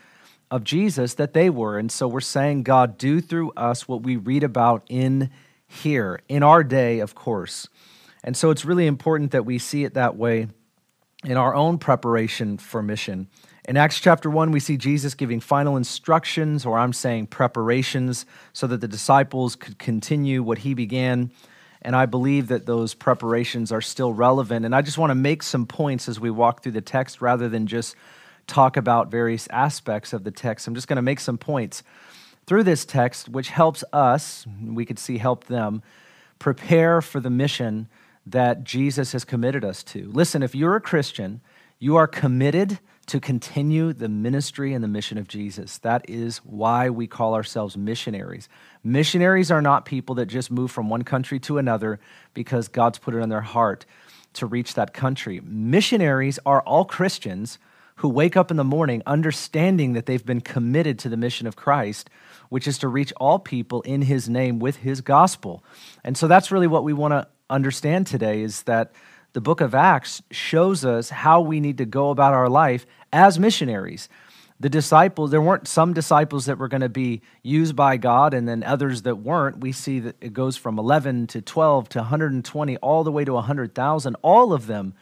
of 0.51 0.65
Jesus 0.65 1.15
that 1.15 1.33
they 1.33 1.51
were. 1.51 1.79
And 1.79 1.91
so 1.91 2.07
we're 2.07 2.21
saying, 2.21 2.63
God, 2.63 2.99
do 2.99 3.21
through 3.21 3.53
us 3.53 3.89
what 3.89 4.03
we 4.03 4.17
read 4.17 4.45
about 4.45 4.85
in 4.89 5.31
here, 5.67 6.21
in 6.29 6.43
our 6.43 6.63
day, 6.63 7.01
of 7.01 7.15
course. 7.15 7.69
And 8.23 8.37
so 8.37 8.51
it's 8.51 8.65
really 8.65 8.87
important 8.87 9.33
that 9.33 9.45
we 9.45 9.59
see 9.59 9.85
it 9.85 9.95
that 9.95 10.17
way 10.17 10.49
in 11.25 11.37
our 11.37 11.55
own 11.55 11.79
preparation 11.79 12.59
for 12.59 12.83
mission. 12.83 13.29
In 13.67 13.79
Acts 13.79 13.99
chapter 13.99 14.29
1, 14.29 14.51
we 14.51 14.61
see 14.61 14.77
Jesus 14.77 15.15
giving 15.15 15.41
final 15.41 15.77
instructions, 15.77 16.67
or 16.67 16.79
I'm 16.79 16.93
saying 16.93 17.29
preparations, 17.29 18.27
so 18.53 18.67
that 18.67 18.83
the 18.83 18.89
disciples 18.89 19.57
could 19.57 19.79
continue 19.79 20.43
what 20.43 20.59
he 20.59 20.75
began. 20.75 21.33
And 21.81 21.97
I 21.97 22.07
believe 22.07 22.49
that 22.49 22.67
those 22.67 22.95
preparations 22.95 23.73
are 23.73 23.81
still 23.81 24.13
relevant. 24.13 24.67
And 24.67 24.75
I 24.75 24.83
just 24.83 24.99
want 24.99 25.11
to 25.11 25.15
make 25.15 25.43
some 25.43 25.67
points 25.67 26.09
as 26.09 26.21
we 26.21 26.31
walk 26.31 26.63
through 26.63 26.73
the 26.73 26.81
text 26.81 27.21
rather 27.23 27.49
than 27.49 27.67
just 27.67 27.97
talk 28.47 28.77
about 28.77 29.11
various 29.11 29.47
aspects 29.51 30.13
of 30.13 30.25
the 30.25 30.31
text. 30.31 30.67
I'm 30.67 30.75
just 30.75 30.89
going 30.89 30.97
to 30.97 31.03
make 31.03 31.21
some 31.21 31.39
points 31.39 31.83
through 32.47 32.65
this 32.65 32.85
text, 32.85 33.29
which 33.29 33.49
helps 33.49 33.85
us, 33.93 34.47
we 34.63 34.85
could 34.85 34.99
see 34.99 35.19
help 35.19 35.45
them, 35.45 35.83
prepare 36.39 37.01
for 37.01 37.21
the 37.21 37.31
mission 37.31 37.89
that 38.27 38.65
Jesus 38.65 39.13
has 39.13 39.25
committed 39.25 39.65
us 39.65 39.83
to. 39.85 40.11
Listen, 40.13 40.43
if 40.43 40.55
you're 40.55 40.77
a 40.77 40.81
Christian, 40.81 41.41
you 41.79 41.97
are 41.97 42.07
committed 42.07 42.79
to 43.07 43.21
continue 43.21 43.93
the 43.93 44.09
ministry 44.09 44.73
and 44.73 44.83
the 44.83 44.89
mission 44.89 45.19
of 45.19 45.29
Jesus. 45.29 45.79
That 45.79 46.09
is 46.09 46.39
why 46.39 46.89
we 46.89 47.07
call 47.07 47.35
ourselves 47.35 47.77
missionaries. 47.77 48.49
Missionaries 48.83 49.51
are 49.51 49.61
not 49.61 49.85
people 49.85 50.15
that 50.17 50.27
just 50.27 50.51
move 50.51 50.71
from 50.71 50.89
one 50.89 51.03
country 51.03 51.39
to 51.41 51.59
another 51.59 52.01
because 52.33 52.69
God's 52.69 52.99
put 52.99 53.15
it 53.15 53.21
on 53.21 53.29
their 53.29 53.43
heart 53.43 53.85
to 54.35 54.47
reach 54.47 54.75
that 54.75 54.95
country. 54.95 55.41
Missionaries 55.45 56.39
are 56.47 56.63
all 56.63 56.85
Christians 56.85 57.59
who 57.97 58.09
wake 58.09 58.37
up 58.37 58.51
in 58.51 58.57
the 58.57 58.65
morning 58.65 59.03
understanding 59.07 59.93
that 59.93 60.07
they've 60.07 60.25
been 60.25 60.41
committed 60.41 60.99
to 61.01 61.09
the 61.09 61.17
mission 61.17 61.47
of 61.47 61.57
Christ, 61.57 62.11
which 62.49 62.67
is 62.67 62.79
to 62.79 62.89
reach 62.89 63.13
all 63.17 63.39
people 63.39 63.83
in 63.83 64.03
his 64.03 64.29
name 64.29 64.59
with 64.59 64.77
his 64.77 65.01
gospel. 65.01 65.63
And 66.03 66.17
so 66.17 66.27
that's 66.27 66.51
really 66.51 66.67
what 66.67 66.85
we 66.85 66.93
want 66.93 67.13
to 67.13 67.29
understand 67.49 68.07
today 68.07 68.43
is 68.43 68.63
that 68.65 68.93
the 69.33 69.41
book 69.41 69.61
of 69.61 69.75
Acts 69.75 70.23
shows 70.31 70.85
us 70.85 71.11
how 71.11 71.41
we 71.41 71.61
need 71.61 71.79
to 71.79 71.85
go 71.85 72.11
about 72.11 72.35
our 72.35 72.49
life 72.49 72.87
as 73.13 73.39
missionaries. 73.39 74.09
The 74.61 74.69
disciples, 74.69 75.33
there 75.33 75.43
weren't 75.43 75.67
some 75.67 75.93
disciples 75.93 76.47
that 76.47 76.59
were 76.59 76.69
going 76.69 76.81
to 76.81 76.89
be 76.89 77.23
used 77.43 77.75
by 77.75 77.97
God 77.97 78.33
and 78.33 78.49
then 78.49 78.63
others 78.63 79.03
that 79.03 79.17
weren't. 79.17 79.59
We 79.59 79.73
see 79.73 79.99
that 80.01 80.17
it 80.21 80.33
goes 80.33 80.57
from 80.57 80.79
11 80.79 81.27
to 81.29 81.43
12 81.43 81.89
to 81.91 81.99
120, 81.99 82.77
all 82.77 83.03
the 83.03 83.11
way 83.11 83.25
to 83.25 83.33
100,000. 83.33 84.17
All 84.23 84.53
of 84.53 84.69
them, 84.69 84.95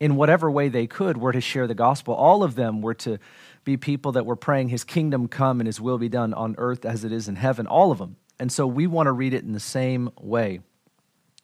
in 0.00 0.16
whatever 0.16 0.50
way 0.50 0.68
they 0.68 0.86
could, 0.86 1.16
were 1.16 1.32
to 1.32 1.40
share 1.40 1.66
the 1.66 1.74
gospel. 1.74 2.14
All 2.14 2.42
of 2.42 2.54
them 2.54 2.82
were 2.82 2.94
to 2.94 3.18
be 3.64 3.76
people 3.76 4.12
that 4.12 4.26
were 4.26 4.36
praying, 4.36 4.68
His 4.68 4.84
kingdom 4.84 5.28
come 5.28 5.60
and 5.60 5.66
His 5.66 5.80
will 5.80 5.98
be 5.98 6.08
done 6.08 6.34
on 6.34 6.54
earth 6.58 6.84
as 6.84 7.04
it 7.04 7.12
is 7.12 7.28
in 7.28 7.36
heaven. 7.36 7.66
All 7.66 7.90
of 7.90 7.98
them. 7.98 8.16
And 8.38 8.52
so 8.52 8.66
we 8.66 8.86
want 8.86 9.06
to 9.06 9.12
read 9.12 9.32
it 9.32 9.44
in 9.44 9.52
the 9.52 9.60
same 9.60 10.10
way. 10.20 10.60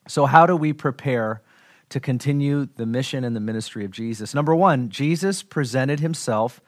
So, 0.09 0.27
how 0.27 0.47
do 0.47 0.57
we 0.57 0.73
prepare 0.73 1.43
to 1.91 2.01
continue 2.01 2.67
the 2.77 2.87
mission 2.87 3.25
and 3.25 3.37
the 3.37 3.41
ministry 3.41 3.85
of 3.85 3.91
Jesus. 3.91 4.35
Number 4.35 4.55
one, 4.55 4.89
Jesus 4.89 5.43
presented 5.43 6.01
himself 6.01 6.61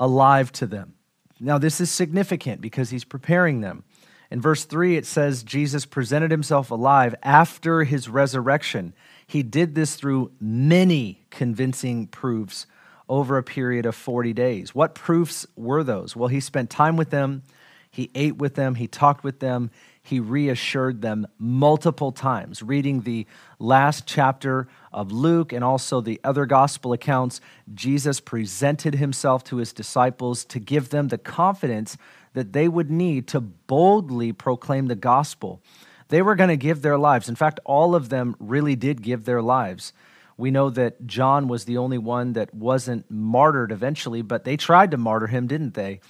alive 0.00 0.50
to 0.52 0.66
them. 0.66 0.94
Now, 1.38 1.58
this 1.58 1.80
is 1.80 1.90
significant 1.90 2.60
because 2.60 2.90
he's 2.90 3.04
preparing 3.04 3.60
them. 3.60 3.84
In 4.30 4.40
verse 4.40 4.64
3, 4.64 4.96
it 4.96 5.04
says 5.04 5.42
Jesus 5.42 5.84
presented 5.84 6.30
himself 6.30 6.70
alive 6.70 7.14
after 7.22 7.82
his 7.82 8.08
resurrection. 8.08 8.94
He 9.32 9.42
did 9.42 9.74
this 9.74 9.94
through 9.94 10.30
many 10.40 11.24
convincing 11.30 12.06
proofs 12.06 12.66
over 13.08 13.38
a 13.38 13.42
period 13.42 13.86
of 13.86 13.94
40 13.94 14.34
days. 14.34 14.74
What 14.74 14.94
proofs 14.94 15.46
were 15.56 15.82
those? 15.82 16.14
Well, 16.14 16.28
he 16.28 16.38
spent 16.38 16.68
time 16.68 16.98
with 16.98 17.08
them, 17.08 17.42
he 17.90 18.10
ate 18.14 18.36
with 18.36 18.56
them, 18.56 18.74
he 18.74 18.86
talked 18.86 19.24
with 19.24 19.40
them, 19.40 19.70
he 20.02 20.20
reassured 20.20 21.00
them 21.00 21.26
multiple 21.38 22.12
times. 22.12 22.62
Reading 22.62 23.00
the 23.00 23.26
last 23.58 24.06
chapter 24.06 24.68
of 24.92 25.12
Luke 25.12 25.54
and 25.54 25.64
also 25.64 26.02
the 26.02 26.20
other 26.22 26.44
gospel 26.44 26.92
accounts, 26.92 27.40
Jesus 27.72 28.20
presented 28.20 28.96
himself 28.96 29.44
to 29.44 29.56
his 29.56 29.72
disciples 29.72 30.44
to 30.44 30.58
give 30.58 30.90
them 30.90 31.08
the 31.08 31.16
confidence 31.16 31.96
that 32.34 32.52
they 32.52 32.68
would 32.68 32.90
need 32.90 33.28
to 33.28 33.40
boldly 33.40 34.30
proclaim 34.30 34.88
the 34.88 34.94
gospel. 34.94 35.62
They 36.08 36.22
were 36.22 36.34
going 36.34 36.50
to 36.50 36.56
give 36.56 36.82
their 36.82 36.98
lives. 36.98 37.28
In 37.28 37.36
fact, 37.36 37.60
all 37.64 37.94
of 37.94 38.08
them 38.08 38.36
really 38.38 38.76
did 38.76 39.02
give 39.02 39.24
their 39.24 39.42
lives. 39.42 39.92
We 40.36 40.50
know 40.50 40.70
that 40.70 41.06
John 41.06 41.48
was 41.48 41.64
the 41.64 41.78
only 41.78 41.98
one 41.98 42.32
that 42.32 42.54
wasn't 42.54 43.10
martyred 43.10 43.70
eventually, 43.70 44.22
but 44.22 44.44
they 44.44 44.56
tried 44.56 44.90
to 44.90 44.96
martyr 44.96 45.26
him, 45.26 45.46
didn't 45.46 45.74
they? 45.74 46.00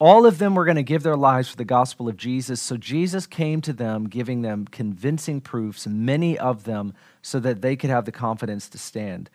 All 0.00 0.26
of 0.26 0.38
them 0.38 0.54
were 0.54 0.64
going 0.64 0.76
to 0.76 0.82
give 0.82 1.02
their 1.02 1.16
lives 1.16 1.48
for 1.48 1.56
the 1.56 1.64
gospel 1.64 2.08
of 2.08 2.16
Jesus. 2.16 2.62
So 2.62 2.76
Jesus 2.76 3.26
came 3.26 3.60
to 3.62 3.72
them, 3.72 4.08
giving 4.08 4.42
them 4.42 4.66
convincing 4.66 5.40
proofs, 5.40 5.86
many 5.86 6.38
of 6.38 6.64
them, 6.64 6.94
so 7.20 7.40
that 7.40 7.62
they 7.62 7.74
could 7.74 7.90
have 7.90 8.04
the 8.04 8.12
confidence 8.12 8.68
to 8.68 8.78
stand. 8.78 9.28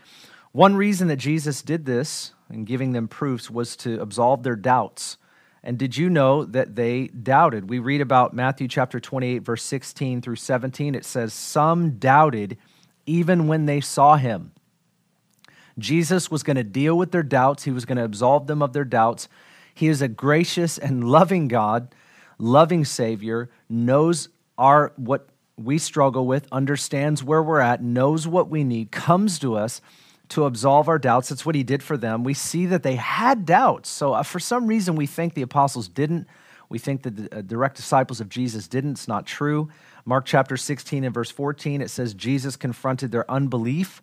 One 0.53 0.75
reason 0.75 1.09
that 1.09 1.17
Jesus 1.17 1.61
did 1.61 1.85
this 1.85 2.31
and 2.47 2.65
giving 2.65 2.93
them 2.93 3.07
proofs 3.07 3.49
was 3.49 3.75
to 3.77 3.99
absolve 4.01 4.43
their 4.43 4.55
doubts. 4.55 5.17
And 5.63 5.77
did 5.77 5.95
you 5.95 6.09
know 6.09 6.43
that 6.43 6.75
they 6.75 7.07
doubted? 7.07 7.69
We 7.69 7.79
read 7.79 8.01
about 8.01 8.33
Matthew 8.33 8.67
chapter 8.67 8.99
28, 8.99 9.39
verse 9.39 9.63
16 9.63 10.21
through 10.21 10.35
17. 10.35 10.93
It 10.93 11.05
says, 11.05 11.33
Some 11.33 11.97
doubted 11.97 12.57
even 13.05 13.47
when 13.47 13.65
they 13.65 13.79
saw 13.79 14.17
him. 14.17 14.51
Jesus 15.79 16.29
was 16.29 16.43
going 16.43 16.57
to 16.57 16.63
deal 16.63 16.97
with 16.97 17.11
their 17.11 17.23
doubts, 17.23 17.63
he 17.63 17.71
was 17.71 17.85
going 17.85 17.97
to 17.97 18.03
absolve 18.03 18.47
them 18.47 18.61
of 18.61 18.73
their 18.73 18.85
doubts. 18.85 19.27
He 19.73 19.87
is 19.87 20.01
a 20.01 20.07
gracious 20.07 20.77
and 20.77 21.09
loving 21.09 21.47
God, 21.47 21.95
loving 22.37 22.85
Savior, 22.85 23.49
knows 23.69 24.29
our 24.57 24.93
what 24.97 25.29
we 25.57 25.77
struggle 25.77 26.27
with, 26.27 26.47
understands 26.51 27.23
where 27.23 27.41
we're 27.41 27.59
at, 27.59 27.81
knows 27.81 28.27
what 28.27 28.49
we 28.49 28.63
need, 28.63 28.91
comes 28.91 29.39
to 29.39 29.55
us 29.55 29.81
to 30.33 30.45
absolve 30.45 30.87
our 30.87 30.99
doubts. 30.99 31.29
That's 31.29 31.45
what 31.45 31.55
he 31.55 31.63
did 31.63 31.81
for 31.81 31.97
them. 31.97 32.23
We 32.23 32.33
see 32.33 32.65
that 32.67 32.83
they 32.83 32.95
had 32.95 33.45
doubts. 33.45 33.89
So, 33.89 34.13
uh, 34.13 34.23
for 34.23 34.39
some 34.39 34.67
reason, 34.67 34.95
we 34.95 35.07
think 35.07 35.33
the 35.33 35.41
apostles 35.41 35.87
didn't. 35.87 36.27
We 36.69 36.79
think 36.79 37.03
that 37.03 37.15
the 37.15 37.37
uh, 37.37 37.41
direct 37.41 37.75
disciples 37.75 38.19
of 38.19 38.29
Jesus 38.29 38.67
didn't. 38.67 38.91
It's 38.91 39.07
not 39.07 39.25
true. 39.25 39.69
Mark 40.05 40.25
chapter 40.25 40.57
16 40.57 41.03
and 41.03 41.13
verse 41.13 41.31
14, 41.31 41.81
it 41.81 41.89
says, 41.89 42.13
Jesus 42.13 42.55
confronted 42.55 43.11
their 43.11 43.29
unbelief 43.29 44.01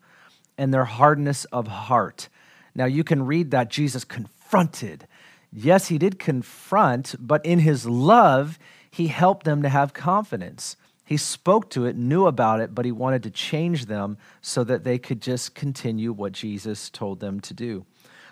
and 0.56 0.72
their 0.72 0.86
hardness 0.86 1.44
of 1.46 1.66
heart. 1.66 2.28
Now, 2.74 2.86
you 2.86 3.04
can 3.04 3.26
read 3.26 3.50
that 3.50 3.70
Jesus 3.70 4.04
confronted 4.04 5.06
yes, 5.52 5.88
he 5.88 5.98
did 5.98 6.18
confront, 6.18 7.14
but 7.18 7.44
in 7.44 7.60
his 7.60 7.86
love, 7.86 8.58
he 8.90 9.08
helped 9.08 9.44
them 9.44 9.62
to 9.62 9.68
have 9.68 9.92
confidence. 9.92 10.76
He 11.10 11.16
spoke 11.16 11.70
to 11.70 11.86
it, 11.86 11.96
knew 11.96 12.26
about 12.26 12.60
it, 12.60 12.72
but 12.72 12.84
he 12.84 12.92
wanted 12.92 13.24
to 13.24 13.30
change 13.30 13.86
them 13.86 14.16
so 14.40 14.62
that 14.62 14.84
they 14.84 14.96
could 14.96 15.20
just 15.20 15.56
continue 15.56 16.12
what 16.12 16.30
Jesus 16.30 16.88
told 16.88 17.18
them 17.18 17.40
to 17.40 17.52
do. 17.52 17.84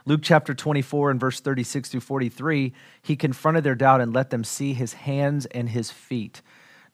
Luke 0.06 0.20
chapter 0.22 0.54
24 0.54 1.10
and 1.10 1.18
verse 1.18 1.40
36 1.40 1.88
through 1.88 2.00
43, 2.00 2.72
he 3.02 3.16
confronted 3.16 3.64
their 3.64 3.74
doubt 3.74 4.00
and 4.00 4.14
let 4.14 4.30
them 4.30 4.44
see 4.44 4.74
his 4.74 4.92
hands 4.92 5.44
and 5.46 5.68
his 5.68 5.90
feet. 5.90 6.40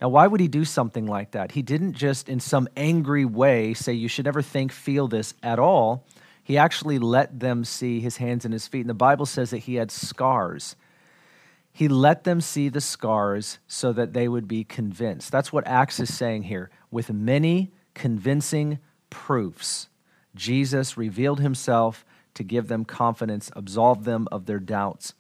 Now, 0.01 0.09
why 0.09 0.27
would 0.27 0.41
he 0.41 0.49
do 0.49 0.65
something 0.65 1.07
like 1.07 1.33
that? 1.33 1.53
He 1.53 1.61
didn't 1.61 1.93
just 1.93 2.31
in 2.31 2.41
some 2.41 2.67
angry 2.77 3.27
way 3.27 3.75
say, 3.75 3.93
You 3.93 4.09
should 4.09 4.25
never 4.25 4.41
think, 4.41 4.73
feel 4.73 5.07
this 5.07 5.35
at 5.43 5.59
all 5.59 6.07
he 6.45 6.59
actually 6.59 6.99
let 6.99 7.41
them 7.41 7.65
see 7.65 8.01
his 8.01 8.19
hands 8.19 8.45
and 8.45 8.53
his 8.53 8.69
feet. 8.69 8.83
And 8.83 8.91
the 8.91 8.95
Bible 8.95 9.25
says 9.25 9.51
that 9.51 9.59
he 9.59 9.77
had 9.77 9.91
scars. 9.91 10.77
He 11.75 11.89
let 11.89 12.23
them 12.23 12.41
see 12.41 12.69
the 12.69 12.81
scars 12.81 13.59
so 13.67 13.93
that 13.93 14.13
they 14.13 14.29
would 14.29 14.47
be 14.47 14.63
convinced. 14.63 15.33
That's 15.33 15.53
what 15.53 15.67
Acts 15.67 15.99
is 15.99 16.15
saying 16.15 16.45
here. 16.45 16.71
With 16.89 17.13
many 17.13 17.73
convincing 17.95 18.79
proofs, 19.11 19.89
Jesus 20.37 20.97
revealed 20.97 21.41
himself 21.41 22.05
to 22.35 22.45
give 22.45 22.69
them 22.69 22.85
confidence, 22.85 23.51
absolve 23.57 24.05
them 24.05 24.29
of 24.31 24.47
their 24.47 24.61
doubts. 24.61 25.15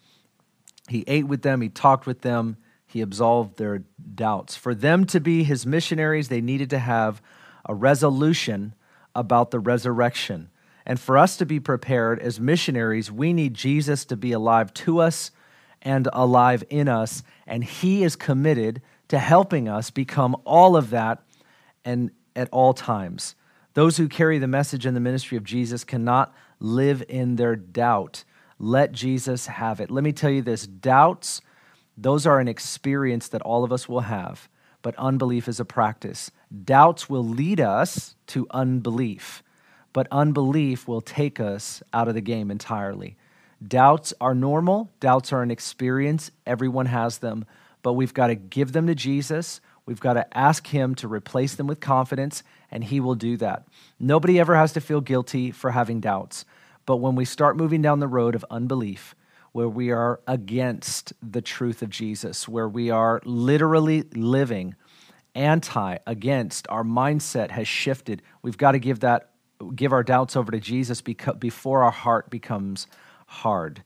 He 0.88 1.02
ate 1.08 1.26
with 1.26 1.42
them, 1.42 1.60
he 1.60 1.68
talked 1.68 2.06
with 2.06 2.20
them, 2.20 2.56
he 2.86 3.00
absolved 3.00 3.56
their 3.58 3.82
doubts. 4.14 4.54
For 4.54 4.76
them 4.76 5.06
to 5.06 5.18
be 5.18 5.42
his 5.42 5.66
missionaries, 5.66 6.28
they 6.28 6.40
needed 6.40 6.70
to 6.70 6.78
have 6.78 7.20
a 7.64 7.74
resolution 7.74 8.74
about 9.12 9.50
the 9.50 9.58
resurrection. 9.58 10.50
And 10.86 11.00
for 11.00 11.18
us 11.18 11.36
to 11.38 11.46
be 11.46 11.58
prepared 11.58 12.20
as 12.20 12.38
missionaries, 12.38 13.10
we 13.10 13.32
need 13.32 13.54
Jesus 13.54 14.04
to 14.04 14.16
be 14.16 14.30
alive 14.30 14.72
to 14.74 15.00
us 15.00 15.32
and 15.84 16.08
alive 16.12 16.64
in 16.70 16.88
us. 16.88 17.22
And 17.46 17.62
He 17.62 18.02
is 18.02 18.16
committed 18.16 18.82
to 19.08 19.18
helping 19.18 19.68
us 19.68 19.90
become 19.90 20.36
all 20.44 20.76
of 20.76 20.90
that 20.90 21.22
and 21.84 22.10
at 22.34 22.48
all 22.50 22.74
times. 22.74 23.34
Those 23.74 23.96
who 23.96 24.08
carry 24.08 24.38
the 24.38 24.48
message 24.48 24.86
and 24.86 24.96
the 24.96 25.00
ministry 25.00 25.36
of 25.36 25.44
Jesus 25.44 25.84
cannot 25.84 26.34
live 26.58 27.04
in 27.08 27.36
their 27.36 27.56
doubt. 27.56 28.24
Let 28.58 28.92
Jesus 28.92 29.46
have 29.46 29.80
it. 29.80 29.90
Let 29.90 30.04
me 30.04 30.12
tell 30.12 30.30
you 30.30 30.42
this 30.42 30.66
doubts, 30.66 31.40
those 31.96 32.26
are 32.26 32.40
an 32.40 32.48
experience 32.48 33.28
that 33.28 33.42
all 33.42 33.64
of 33.64 33.72
us 33.72 33.88
will 33.88 34.00
have, 34.00 34.48
but 34.82 34.94
unbelief 34.96 35.48
is 35.48 35.60
a 35.60 35.64
practice. 35.64 36.30
Doubts 36.64 37.10
will 37.10 37.24
lead 37.24 37.60
us 37.60 38.14
to 38.28 38.46
unbelief 38.52 39.42
but 39.94 40.08
unbelief 40.10 40.86
will 40.86 41.00
take 41.00 41.40
us 41.40 41.82
out 41.94 42.08
of 42.08 42.14
the 42.14 42.20
game 42.20 42.50
entirely. 42.50 43.16
Doubts 43.66 44.12
are 44.20 44.34
normal, 44.34 44.90
doubts 45.00 45.32
are 45.32 45.42
an 45.42 45.50
experience. 45.50 46.30
Everyone 46.46 46.86
has 46.86 47.18
them, 47.18 47.44
but 47.82 47.92
we've 47.92 48.14
got 48.14 48.26
to 48.26 48.34
give 48.34 48.72
them 48.72 48.86
to 48.86 48.94
Jesus. 48.94 49.60
We've 49.86 50.00
got 50.00 50.14
to 50.14 50.36
ask 50.36 50.66
Him 50.66 50.94
to 50.96 51.08
replace 51.08 51.54
them 51.54 51.66
with 51.66 51.80
confidence, 51.80 52.42
and 52.70 52.84
He 52.84 53.00
will 53.00 53.14
do 53.14 53.36
that. 53.38 53.66
Nobody 54.00 54.40
ever 54.40 54.56
has 54.56 54.72
to 54.72 54.80
feel 54.80 55.00
guilty 55.00 55.50
for 55.50 55.70
having 55.70 56.00
doubts. 56.00 56.44
But 56.86 56.96
when 56.96 57.14
we 57.14 57.24
start 57.24 57.56
moving 57.56 57.80
down 57.80 58.00
the 58.00 58.08
road 58.08 58.34
of 58.34 58.44
unbelief, 58.50 59.14
where 59.52 59.68
we 59.68 59.90
are 59.92 60.20
against 60.26 61.12
the 61.22 61.40
truth 61.40 61.80
of 61.80 61.90
Jesus, 61.90 62.48
where 62.48 62.68
we 62.68 62.90
are 62.90 63.20
literally 63.24 64.02
living 64.14 64.74
anti, 65.34 65.98
against, 66.06 66.66
our 66.68 66.82
mindset 66.82 67.52
has 67.52 67.68
shifted, 67.68 68.20
we've 68.42 68.58
got 68.58 68.72
to 68.72 68.78
give 68.78 69.00
that 69.00 69.30
give 69.76 69.92
our 69.92 70.02
doubts 70.02 70.36
over 70.36 70.50
to 70.50 70.58
Jesus 70.58 71.00
before 71.00 71.84
our 71.84 71.90
heart 71.92 72.28
becomes 72.28 72.86
hard. 73.34 73.82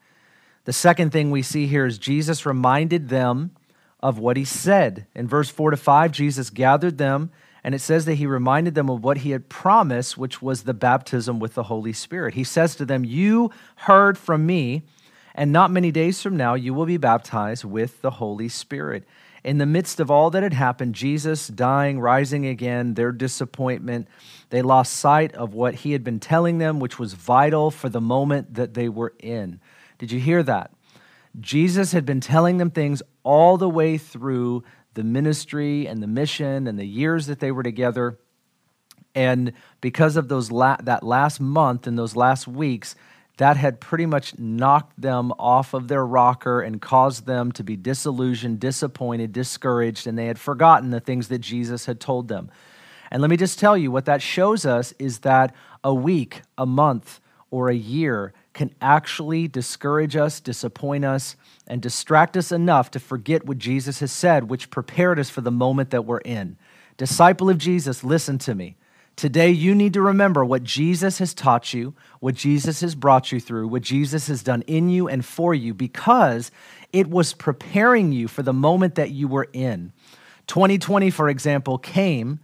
The 0.65 0.73
second 0.73 1.11
thing 1.11 1.31
we 1.31 1.43
see 1.43 1.67
here 1.67 1.87
is 1.87 1.99
Jesus 1.99 2.45
reminded 2.45 3.09
them 3.09 3.53
of 4.01 4.19
what 4.19 4.37
he 4.37 4.45
said. 4.45 5.07
In 5.15 5.27
verse 5.27 5.49
4 5.49 5.73
to 5.73 5.77
5, 5.77 6.13
Jesus 6.13 6.51
gathered 6.51 6.99
them 6.99 7.31
And 7.65 7.75
it 7.75 7.81
says 7.81 8.05
that 8.05 8.15
he 8.15 8.27
reminded 8.27 8.75
them 8.75 8.89
of 8.89 9.03
what 9.03 9.19
he 9.19 9.31
had 9.31 9.49
promised, 9.49 10.17
which 10.17 10.41
was 10.41 10.63
the 10.63 10.75
baptism 10.75 11.41
with 11.41 11.55
the 11.55 11.65
Holy 11.65 11.93
Spirit. 11.93 12.35
He 12.35 12.45
says 12.45 12.77
to 12.77 12.85
them, 12.85 13.05
You 13.05 13.51
heard 13.77 14.17
from 14.17 14.47
me, 14.47 14.85
and 15.35 15.53
not 15.53 15.71
many 15.71 15.91
days 15.91 16.23
from 16.23 16.37
now 16.37 16.55
you 16.55 16.73
will 16.73 16.87
be 16.87 16.97
baptized 16.97 17.65
with 17.65 18.01
the 18.01 18.13
Holy 18.13 18.49
Spirit. 18.49 19.05
In 19.49 19.57
the 19.57 19.65
midst 19.65 19.99
of 19.99 20.11
all 20.11 20.29
that 20.33 20.43
had 20.43 20.53
happened, 20.53 20.95
Jesus 20.95 21.49
dying, 21.49 21.99
rising 22.01 22.45
again, 22.45 22.93
their 22.93 23.13
disappointment, 23.13 24.07
they 24.51 24.61
lost 24.61 24.93
sight 24.93 25.35
of 25.35 25.55
what 25.55 25.75
he 25.77 25.93
had 25.93 26.05
been 26.05 26.21
telling 26.21 26.59
them, 26.59 26.81
which 26.81 26.99
was 26.99 27.15
vital 27.15 27.71
for 27.71 27.89
the 27.89 27.99
moment 27.99 28.57
that 28.57 28.75
they 28.75 28.91
were 28.91 29.15
in. 29.21 29.59
Did 29.97 30.13
you 30.13 30.21
hear 30.21 30.43
that? 30.43 30.73
Jesus 31.41 31.93
had 31.93 32.05
been 32.05 32.21
telling 32.21 32.59
them 32.59 32.71
things 32.71 33.03
all 33.23 33.57
the 33.57 33.71
way 33.71 33.97
through 33.97 34.65
the 34.93 35.03
ministry 35.03 35.87
and 35.87 36.03
the 36.03 36.07
mission 36.07 36.67
and 36.67 36.79
the 36.79 36.85
years 36.85 37.25
that 37.25 37.41
they 37.41 37.51
were 37.51 37.63
together. 37.63 38.19
And 39.15 39.55
because 39.81 40.17
of 40.17 40.29
those 40.29 40.51
la- 40.51 40.77
that 40.83 41.03
last 41.03 41.41
month 41.41 41.87
and 41.87 41.99
those 41.99 42.15
last 42.15 42.47
weeks, 42.47 42.95
that 43.39 43.57
had 43.57 43.81
pretty 43.81 44.05
much 44.05 44.39
knocked 44.39 45.01
them 45.01 45.33
off 45.39 45.73
of 45.73 45.89
their 45.89 46.05
rocker 46.05 46.61
and 46.61 46.83
caused 46.83 47.25
them 47.27 47.51
to 47.53 47.65
be 47.65 47.77
disillusioned, 47.77 48.61
disappointed, 48.61 49.33
discouraged, 49.33 50.07
and 50.07 50.19
they 50.19 50.27
had 50.27 50.39
forgotten 50.39 50.91
the 50.91 51.01
things 51.01 51.29
that 51.29 51.39
Jesus 51.39 51.87
had 51.87 52.01
told 52.01 52.29
them. 52.29 52.51
And 53.11 53.23
let 53.23 53.31
me 53.31 53.37
just 53.37 53.59
tell 53.59 53.77
you 53.77 53.91
what 53.91 54.05
that 54.05 54.23
shows 54.23 54.67
us 54.67 54.93
is 54.99 55.21
that 55.21 55.55
a 55.83 55.95
week, 55.95 56.43
a 56.59 56.67
month, 56.67 57.21
or 57.51 57.69
a 57.69 57.75
year 57.75 58.35
can 58.53 58.75
actually 58.83 59.47
discourage 59.47 60.17
us, 60.17 60.41
disappoint 60.41 61.05
us, 61.05 61.37
and 61.67 61.81
distract 61.81 62.37
us 62.37 62.51
enough 62.51 62.91
to 62.91 62.99
forget 62.99 63.47
what 63.47 63.59
Jesus 63.59 64.01
has 64.01 64.11
said, 64.11 64.51
which 64.51 64.69
prepared 64.69 65.19
us 65.19 65.31
for 65.31 65.43
the 65.43 65.51
moment 65.51 65.91
that 65.91 66.05
we're 66.05 66.19
in. 66.19 66.57
Disciple 66.97 67.49
of 67.49 67.59
Jesus, 67.59 68.03
listen 68.03 68.37
to 68.39 68.55
me. 68.55 68.77
Today, 69.19 69.51
you 69.51 69.75
need 69.75 69.95
to 69.95 70.01
remember 70.01 70.45
what 70.45 70.63
Jesus 70.63 71.19
has 71.19 71.35
taught 71.35 71.75
you, 71.75 71.93
what 72.21 72.37
Jesus 72.37 72.83
has 72.83 72.95
brought 72.95 73.33
you 73.33 73.41
through, 73.41 73.67
what 73.67 73.83
Jesus 73.83 74.29
has 74.29 74.45
done 74.45 74.63
in 74.69 74.91
you 74.91 75.09
and 75.09 75.25
for 75.25 75.53
you, 75.53 75.75
because 75.75 76.53
it 76.93 77.11
was 77.11 77.33
preparing 77.33 78.13
you 78.13 78.29
for 78.29 78.45
the 78.45 78.53
moment 78.53 78.95
that 78.95 79.11
you 79.11 79.27
were 79.27 79.49
in. 79.53 79.93
2020, 80.47 81.11
for 81.11 81.29
example, 81.29 81.79
came 81.79 82.39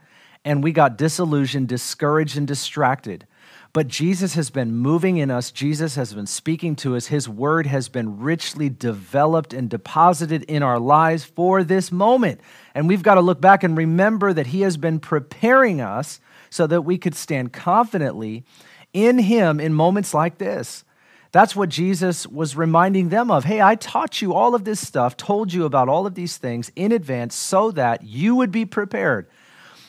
and 0.45 0.65
we 0.65 0.73
got 0.73 0.99
disillusioned, 0.99 1.69
discouraged, 1.69 2.37
and 2.37 2.49
distracted. 2.49 3.25
But 3.73 3.87
Jesus 3.87 4.35
has 4.35 4.51
been 4.51 4.75
moving 4.75 5.19
in 5.19 5.31
us. 5.31 5.53
Jesus 5.53 5.95
has 5.95 6.13
been 6.13 6.27
speaking 6.27 6.75
to 6.77 6.97
us. 6.97 7.07
His 7.07 7.29
word 7.29 7.69
has 7.69 7.89
been 7.89 8.19
richly 8.19 8.69
developed 8.69 9.55
and 9.55 9.71
deposited 9.71 10.43
in 10.49 10.65
our 10.65 10.81
lives 10.81 11.23
for 11.23 11.63
this 11.63 11.93
moment. 11.93 12.41
And 12.75 12.89
we've 12.89 13.05
got 13.05 13.15
to 13.15 13.21
look 13.21 13.41
back 13.41 13.63
and 13.63 13.77
remember 13.77 14.33
that 14.33 14.49
He 14.49 14.63
has 14.63 14.77
been 14.77 14.99
preparing 14.99 15.81
us 15.81 16.19
so 16.55 16.67
that 16.67 16.83
we 16.83 16.99
could 16.99 17.15
stand 17.15 17.53
confidently 17.53 18.45
in 18.93 19.19
Him 19.19 19.61
in 19.61 19.75
moments 19.75 20.15
like 20.15 20.39
this. 20.39 20.85
That's 21.33 21.57
what 21.57 21.69
Jesus 21.69 22.27
was 22.27 22.57
reminding 22.57 23.09
them 23.09 23.31
of. 23.31 23.45
Hey, 23.45 23.61
I 23.61 23.75
taught 23.75 24.23
you 24.23 24.35
all 24.35 24.55
of 24.55 24.65
this 24.65 24.87
stuff, 24.87 25.17
told 25.17 25.53
you 25.53 25.65
about 25.65 25.89
all 25.89 26.07
of 26.07 26.15
these 26.15 26.37
things 26.37 26.71
in 26.77 26.93
advance 26.93 27.35
so 27.35 27.73
that 27.73 28.05
you 28.05 28.37
would 28.37 28.53
be 28.53 28.65
prepared 28.65 29.29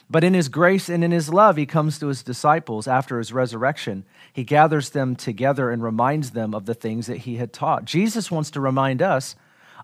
but 0.10 0.24
in 0.24 0.34
his 0.34 0.50
grace 0.50 0.88
and 0.88 1.04
in 1.04 1.12
his 1.12 1.30
love, 1.30 1.58
he 1.58 1.66
comes 1.66 1.98
to 2.00 2.08
his 2.08 2.22
disciples 2.22 2.88
after 2.88 3.18
his 3.18 3.34
resurrection. 3.34 4.06
He 4.32 4.44
gathers 4.44 4.92
them 4.92 5.16
together 5.16 5.72
and 5.72 5.82
reminds 5.82 6.32
them 6.32 6.54
of 6.54 6.66
the 6.66 6.76
things 6.76 7.08
that 7.08 7.20
he 7.20 7.38
had 7.38 7.52
taught. 7.52 7.86
Jesus 7.86 8.30
wants 8.30 8.52
to 8.52 8.62
remind 8.62 9.02
us 9.02 9.36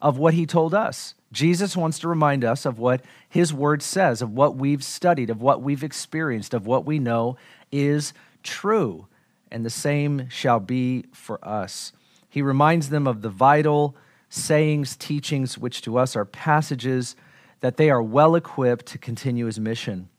of 0.01 0.17
what 0.17 0.35
he 0.35 0.45
told 0.45 0.73
us. 0.73 1.15
Jesus 1.31 1.77
wants 1.77 2.00
to 2.00 2.07
remind 2.07 2.43
us 2.43 2.65
of 2.65 2.77
what 2.77 3.01
his 3.29 3.53
word 3.53 3.81
says, 3.81 4.21
of 4.21 4.31
what 4.31 4.55
we've 4.55 4.83
studied, 4.83 5.29
of 5.29 5.41
what 5.41 5.61
we've 5.61 5.83
experienced, 5.83 6.53
of 6.53 6.67
what 6.67 6.85
we 6.85 7.00
know 7.00 7.38
is 7.71 8.13
true. 8.43 9.07
And 9.50 9.65
the 9.65 9.69
same 9.69 10.27
shall 10.29 10.59
be 10.59 11.05
for 11.13 11.43
us. 11.47 11.93
He 12.29 12.41
reminds 12.41 12.89
them 12.89 13.07
of 13.07 13.21
the 13.21 13.29
vital 13.29 13.95
sayings, 14.29 14.95
teachings, 14.95 15.57
which 15.57 15.81
to 15.81 15.97
us 15.97 16.15
are 16.15 16.25
passages 16.25 17.15
that 17.59 17.77
they 17.77 17.89
are 17.89 18.01
well 18.01 18.36
equipped 18.36 18.86
to 18.88 18.97
continue 18.97 19.45
his 19.45 19.60
mission. 19.60 20.10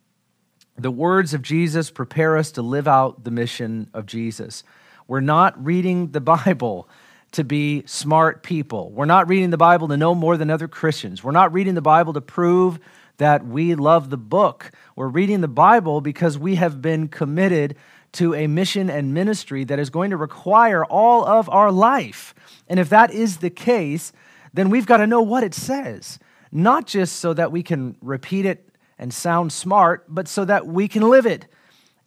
The 0.76 0.90
words 0.90 1.34
of 1.34 1.42
Jesus 1.42 1.90
prepare 1.90 2.36
us 2.36 2.52
to 2.52 2.62
live 2.62 2.88
out 2.88 3.24
the 3.24 3.30
mission 3.30 3.88
of 3.92 4.06
Jesus. 4.06 4.64
We're 5.06 5.20
not 5.20 5.62
reading 5.62 6.12
the 6.12 6.20
Bible 6.20 6.88
to 7.32 7.44
be 7.44 7.82
smart 7.86 8.42
people. 8.42 8.90
We're 8.92 9.04
not 9.04 9.28
reading 9.28 9.50
the 9.50 9.56
Bible 9.56 9.88
to 9.88 9.96
know 9.96 10.14
more 10.14 10.36
than 10.36 10.50
other 10.50 10.68
Christians. 10.68 11.24
We're 11.24 11.32
not 11.32 11.52
reading 11.52 11.74
the 11.74 11.82
Bible 11.82 12.12
to 12.12 12.20
prove 12.20 12.78
that 13.18 13.46
we 13.46 13.74
love 13.74 14.10
the 14.10 14.16
book. 14.16 14.70
We're 14.96 15.08
reading 15.08 15.40
the 15.40 15.48
Bible 15.48 16.00
because 16.00 16.38
we 16.38 16.56
have 16.56 16.80
been 16.80 17.08
committed 17.08 17.76
to 18.12 18.34
a 18.34 18.46
mission 18.46 18.90
and 18.90 19.14
ministry 19.14 19.64
that 19.64 19.78
is 19.78 19.90
going 19.90 20.10
to 20.10 20.16
require 20.16 20.84
all 20.84 21.26
of 21.26 21.48
our 21.48 21.72
life. 21.72 22.34
And 22.68 22.78
if 22.78 22.88
that 22.90 23.10
is 23.12 23.38
the 23.38 23.50
case, 23.50 24.12
then 24.52 24.68
we've 24.70 24.86
got 24.86 24.98
to 24.98 25.06
know 25.06 25.22
what 25.22 25.44
it 25.44 25.54
says 25.54 26.18
not 26.52 26.86
just 26.86 27.16
so 27.16 27.32
that 27.32 27.50
we 27.50 27.62
can 27.62 27.96
repeat 28.02 28.44
it 28.44 28.68
and 28.98 29.12
sound 29.12 29.50
smart, 29.50 30.04
but 30.06 30.28
so 30.28 30.44
that 30.44 30.66
we 30.66 30.86
can 30.86 31.08
live 31.08 31.24
it 31.24 31.46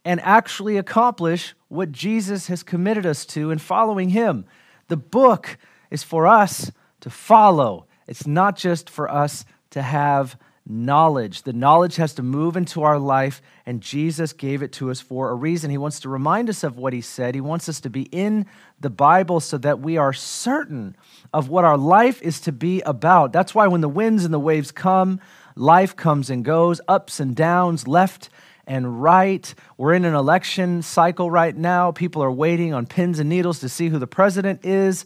and 0.04 0.20
actually 0.20 0.78
accomplish 0.78 1.54
what 1.66 1.90
Jesus 1.90 2.46
has 2.46 2.62
committed 2.62 3.04
us 3.04 3.26
to 3.26 3.50
in 3.50 3.58
following 3.58 4.10
Him. 4.10 4.46
The 4.88 4.96
book 4.96 5.58
is 5.90 6.02
for 6.02 6.26
us 6.26 6.70
to 7.00 7.10
follow, 7.10 7.86
it's 8.06 8.26
not 8.26 8.56
just 8.56 8.88
for 8.88 9.10
us 9.10 9.44
to 9.70 9.82
have 9.82 10.38
knowledge. 10.68 11.42
The 11.42 11.52
knowledge 11.52 11.96
has 11.96 12.14
to 12.14 12.22
move 12.22 12.56
into 12.56 12.82
our 12.82 12.98
life, 12.98 13.40
and 13.64 13.80
Jesus 13.80 14.32
gave 14.32 14.62
it 14.62 14.72
to 14.72 14.90
us 14.90 15.00
for 15.00 15.30
a 15.30 15.34
reason. 15.34 15.70
He 15.70 15.78
wants 15.78 16.00
to 16.00 16.08
remind 16.08 16.50
us 16.50 16.64
of 16.64 16.76
what 16.76 16.92
He 16.92 17.00
said. 17.00 17.34
He 17.34 17.40
wants 17.40 17.68
us 17.68 17.80
to 17.80 17.90
be 17.90 18.02
in 18.02 18.46
the 18.80 18.90
Bible 18.90 19.38
so 19.40 19.58
that 19.58 19.80
we 19.80 19.96
are 19.96 20.12
certain 20.12 20.96
of 21.32 21.48
what 21.48 21.64
our 21.64 21.78
life 21.78 22.20
is 22.22 22.40
to 22.40 22.52
be 22.52 22.80
about. 22.82 23.32
That's 23.32 23.54
why 23.54 23.68
when 23.68 23.80
the 23.80 23.88
winds 23.88 24.24
and 24.24 24.34
the 24.34 24.40
waves 24.40 24.72
come, 24.72 25.20
life 25.54 25.94
comes 25.94 26.30
and 26.30 26.44
goes, 26.44 26.80
ups 26.88 27.20
and 27.20 27.36
downs, 27.36 27.86
left 27.86 28.28
and 28.66 29.02
right. 29.02 29.54
We're 29.76 29.94
in 29.94 30.04
an 30.04 30.14
election 30.14 30.82
cycle 30.82 31.30
right 31.30 31.56
now. 31.56 31.92
People 31.92 32.22
are 32.22 32.32
waiting 32.32 32.74
on 32.74 32.86
pins 32.86 33.18
and 33.18 33.28
needles 33.28 33.60
to 33.60 33.68
see 33.68 33.88
who 33.88 33.98
the 33.98 34.06
president 34.06 34.64
is. 34.64 35.04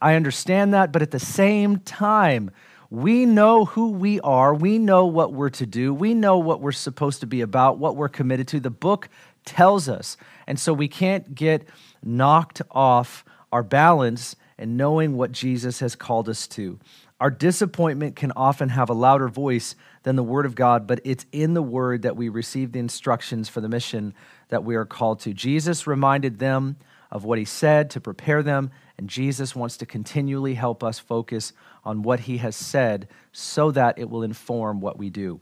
I 0.00 0.14
understand 0.14 0.74
that, 0.74 0.92
but 0.92 1.02
at 1.02 1.10
the 1.10 1.20
same 1.20 1.78
time, 1.78 2.50
we 2.90 3.26
know 3.26 3.66
who 3.66 3.90
we 3.90 4.20
are. 4.20 4.54
We 4.54 4.78
know 4.78 5.06
what 5.06 5.32
we're 5.32 5.50
to 5.50 5.66
do. 5.66 5.92
We 5.92 6.14
know 6.14 6.38
what 6.38 6.60
we're 6.60 6.72
supposed 6.72 7.20
to 7.20 7.26
be 7.26 7.40
about, 7.42 7.78
what 7.78 7.96
we're 7.96 8.08
committed 8.08 8.48
to. 8.48 8.60
The 8.60 8.70
book 8.70 9.08
tells 9.44 9.88
us. 9.88 10.16
And 10.46 10.58
so 10.58 10.72
we 10.72 10.88
can't 10.88 11.34
get 11.34 11.68
knocked 12.02 12.62
off 12.70 13.24
our 13.52 13.62
balance 13.62 14.36
and 14.58 14.76
knowing 14.76 15.16
what 15.16 15.32
Jesus 15.32 15.80
has 15.80 15.94
called 15.94 16.28
us 16.28 16.46
to. 16.48 16.78
Our 17.20 17.30
disappointment 17.30 18.14
can 18.14 18.32
often 18.36 18.68
have 18.68 18.90
a 18.90 18.94
louder 18.94 19.28
voice 19.28 19.74
than 20.04 20.14
the 20.14 20.22
Word 20.22 20.46
of 20.46 20.54
God, 20.54 20.86
but 20.86 21.00
it's 21.04 21.26
in 21.32 21.54
the 21.54 21.62
Word 21.62 22.02
that 22.02 22.16
we 22.16 22.28
receive 22.28 22.70
the 22.70 22.78
instructions 22.78 23.48
for 23.48 23.60
the 23.60 23.68
mission 23.68 24.14
that 24.48 24.62
we 24.62 24.76
are 24.76 24.84
called 24.84 25.20
to. 25.20 25.34
Jesus 25.34 25.86
reminded 25.86 26.38
them 26.38 26.76
of 27.10 27.24
what 27.24 27.38
He 27.38 27.44
said 27.44 27.90
to 27.90 28.00
prepare 28.00 28.42
them, 28.42 28.70
and 28.96 29.08
Jesus 29.08 29.56
wants 29.56 29.76
to 29.78 29.86
continually 29.86 30.54
help 30.54 30.84
us 30.84 31.00
focus 31.00 31.52
on 31.84 32.02
what 32.02 32.20
He 32.20 32.36
has 32.36 32.54
said 32.54 33.08
so 33.32 33.72
that 33.72 33.98
it 33.98 34.08
will 34.08 34.22
inform 34.22 34.80
what 34.80 34.96
we 34.96 35.10
do. 35.10 35.40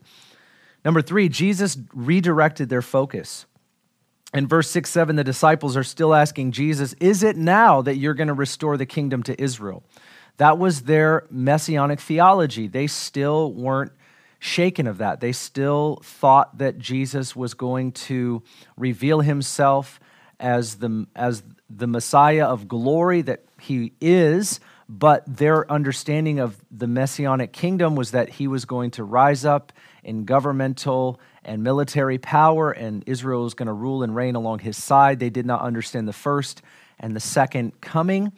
Number 0.82 1.02
three, 1.02 1.28
Jesus 1.28 1.76
redirected 1.92 2.70
their 2.70 2.82
focus. 2.82 3.44
In 4.32 4.46
verse 4.46 4.70
6 4.70 4.88
7, 4.88 5.16
the 5.16 5.24
disciples 5.24 5.76
are 5.76 5.84
still 5.84 6.14
asking 6.14 6.52
Jesus, 6.52 6.94
Is 6.94 7.22
it 7.22 7.36
now 7.36 7.82
that 7.82 7.96
you're 7.96 8.14
going 8.14 8.28
to 8.28 8.34
restore 8.34 8.76
the 8.76 8.86
kingdom 8.86 9.22
to 9.24 9.40
Israel? 9.40 9.82
That 10.38 10.58
was 10.58 10.82
their 10.82 11.26
messianic 11.30 12.00
theology. 12.00 12.68
They 12.68 12.86
still 12.86 13.52
weren't 13.52 13.92
shaken 14.38 14.86
of 14.86 14.98
that. 14.98 15.20
They 15.20 15.32
still 15.32 16.00
thought 16.02 16.58
that 16.58 16.78
Jesus 16.78 17.34
was 17.34 17.54
going 17.54 17.92
to 17.92 18.42
reveal 18.76 19.20
himself 19.20 19.98
as 20.38 20.76
the, 20.76 21.06
as 21.16 21.42
the 21.70 21.86
Messiah 21.86 22.46
of 22.46 22.68
glory 22.68 23.22
that 23.22 23.44
he 23.58 23.92
is, 24.00 24.60
but 24.88 25.24
their 25.26 25.70
understanding 25.70 26.38
of 26.38 26.62
the 26.70 26.86
messianic 26.86 27.52
kingdom 27.52 27.96
was 27.96 28.12
that 28.12 28.28
he 28.28 28.46
was 28.46 28.66
going 28.66 28.92
to 28.92 29.04
rise 29.04 29.44
up 29.44 29.72
in 30.04 30.24
governmental 30.24 31.18
and 31.44 31.62
military 31.62 32.18
power, 32.18 32.70
and 32.70 33.02
Israel 33.06 33.42
was 33.42 33.54
going 33.54 33.66
to 33.66 33.72
rule 33.72 34.02
and 34.02 34.14
reign 34.14 34.36
along 34.36 34.60
his 34.60 34.76
side. 34.76 35.18
They 35.18 35.30
did 35.30 35.46
not 35.46 35.62
understand 35.62 36.06
the 36.06 36.12
first 36.12 36.62
and 37.00 37.16
the 37.16 37.20
second 37.20 37.80
coming. 37.80 38.32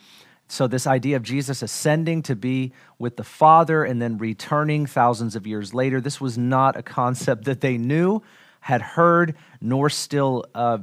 So, 0.50 0.66
this 0.66 0.86
idea 0.86 1.16
of 1.16 1.22
Jesus 1.22 1.60
ascending 1.62 2.22
to 2.22 2.34
be 2.34 2.72
with 2.98 3.16
the 3.16 3.24
Father 3.24 3.84
and 3.84 4.00
then 4.00 4.16
returning 4.16 4.86
thousands 4.86 5.36
of 5.36 5.46
years 5.46 5.74
later, 5.74 6.00
this 6.00 6.22
was 6.22 6.38
not 6.38 6.74
a 6.74 6.82
concept 6.82 7.44
that 7.44 7.60
they 7.60 7.76
knew, 7.76 8.22
had 8.60 8.80
heard, 8.80 9.36
nor 9.60 9.90
still 9.90 10.46
uh, 10.54 10.78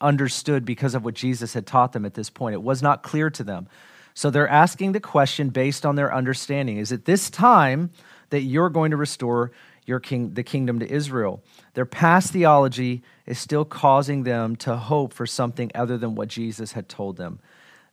understood 0.00 0.64
because 0.64 0.94
of 0.94 1.04
what 1.04 1.14
Jesus 1.14 1.52
had 1.52 1.66
taught 1.66 1.92
them 1.92 2.06
at 2.06 2.14
this 2.14 2.30
point. 2.30 2.54
It 2.54 2.62
was 2.62 2.82
not 2.82 3.02
clear 3.02 3.28
to 3.30 3.44
them. 3.44 3.68
So, 4.14 4.30
they're 4.30 4.48
asking 4.48 4.92
the 4.92 5.00
question 5.00 5.50
based 5.50 5.84
on 5.84 5.94
their 5.94 6.12
understanding 6.12 6.78
Is 6.78 6.90
it 6.90 7.04
this 7.04 7.28
time 7.28 7.90
that 8.30 8.40
you're 8.40 8.70
going 8.70 8.92
to 8.92 8.96
restore 8.96 9.52
your 9.84 10.00
king, 10.00 10.34
the 10.34 10.42
kingdom 10.42 10.78
to 10.78 10.90
Israel. 10.90 11.42
Their 11.74 11.84
past 11.84 12.32
theology 12.32 13.02
is 13.26 13.38
still 13.38 13.64
causing 13.64 14.22
them 14.22 14.56
to 14.56 14.76
hope 14.76 15.12
for 15.12 15.26
something 15.26 15.70
other 15.74 15.98
than 15.98 16.14
what 16.14 16.28
Jesus 16.28 16.72
had 16.72 16.88
told 16.88 17.16
them. 17.16 17.40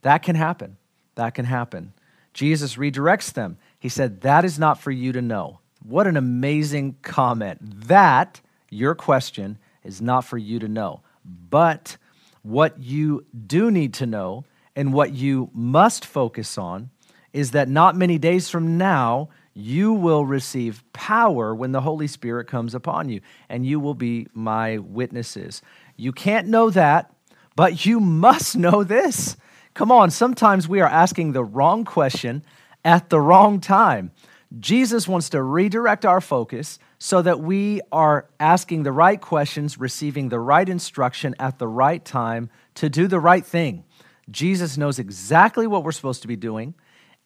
That 0.04 0.24
can 0.24 0.36
happen. 0.36 0.78
That 1.20 1.34
can 1.34 1.44
happen. 1.44 1.92
Jesus 2.34 2.78
redirects 2.78 3.34
them. 3.34 3.58
He 3.78 3.90
said, 3.90 4.22
That 4.22 4.46
is 4.46 4.58
not 4.58 4.80
for 4.80 4.90
you 4.90 5.12
to 5.12 5.22
know. 5.22 5.60
What 5.84 6.08
an 6.08 6.16
amazing 6.16 6.96
comment. 7.02 7.88
That, 7.90 8.40
your 8.70 8.96
question, 8.96 9.58
is 9.84 10.02
not 10.02 10.24
for 10.24 10.38
you 10.38 10.60
to 10.60 10.70
know. 10.70 11.02
But 11.26 11.98
what 12.42 12.80
you 12.80 13.26
do 13.48 13.70
need 13.70 13.94
to 13.96 14.06
know 14.06 14.46
and 14.78 14.94
what 14.94 15.12
you 15.12 15.50
must 15.54 16.06
focus 16.06 16.58
on 16.58 16.90
is 17.34 17.52
that 17.52 17.68
not 17.68 17.98
many 17.98 18.18
days 18.18 18.50
from 18.50 18.78
now, 18.78 19.28
you 19.54 19.92
will 19.92 20.26
receive 20.26 20.86
power 20.94 21.54
when 21.54 21.74
the 21.74 21.82
Holy 21.82 22.08
Spirit 22.08 22.48
comes 22.48 22.74
upon 22.74 23.10
you, 23.10 23.20
and 23.50 23.66
you 23.66 23.82
will 23.82 23.94
be 23.94 24.28
my 24.34 24.78
witnesses. 24.78 25.62
You 25.98 26.14
can't 26.14 26.48
know 26.48 26.70
that, 26.70 27.14
but 27.58 27.86
you 27.86 28.00
must 28.00 28.56
know 28.56 28.86
this. 28.86 29.36
Come 29.74 29.92
on, 29.92 30.12
sometimes 30.12 30.68
we 30.68 30.82
are 30.82 30.88
asking 30.88 31.32
the 31.32 31.44
wrong 31.44 31.86
question 31.86 32.44
at 32.84 33.10
the 33.10 33.20
wrong 33.20 33.60
time. 33.60 34.12
Jesus 34.60 35.08
wants 35.08 35.30
to 35.30 35.44
redirect 35.44 36.06
our 36.06 36.22
focus 36.22 36.80
so 36.98 37.22
that 37.22 37.40
we 37.40 37.82
are 37.92 38.28
asking 38.40 38.84
the 38.84 38.92
right 38.92 39.22
questions, 39.22 39.80
receiving 39.80 40.30
the 40.30 40.40
right 40.40 40.68
instruction 40.68 41.36
at 41.40 41.60
the 41.60 41.68
right 41.68 42.04
time 42.04 42.50
to 42.76 42.90
do 42.90 43.08
the 43.08 43.20
right 43.20 43.46
thing. 43.46 43.84
Jesus 44.30 44.78
knows 44.78 45.00
exactly 45.00 45.68
what 45.68 45.84
we're 45.84 45.92
supposed 45.92 46.24
to 46.24 46.28
be 46.28 46.36
doing, 46.36 46.74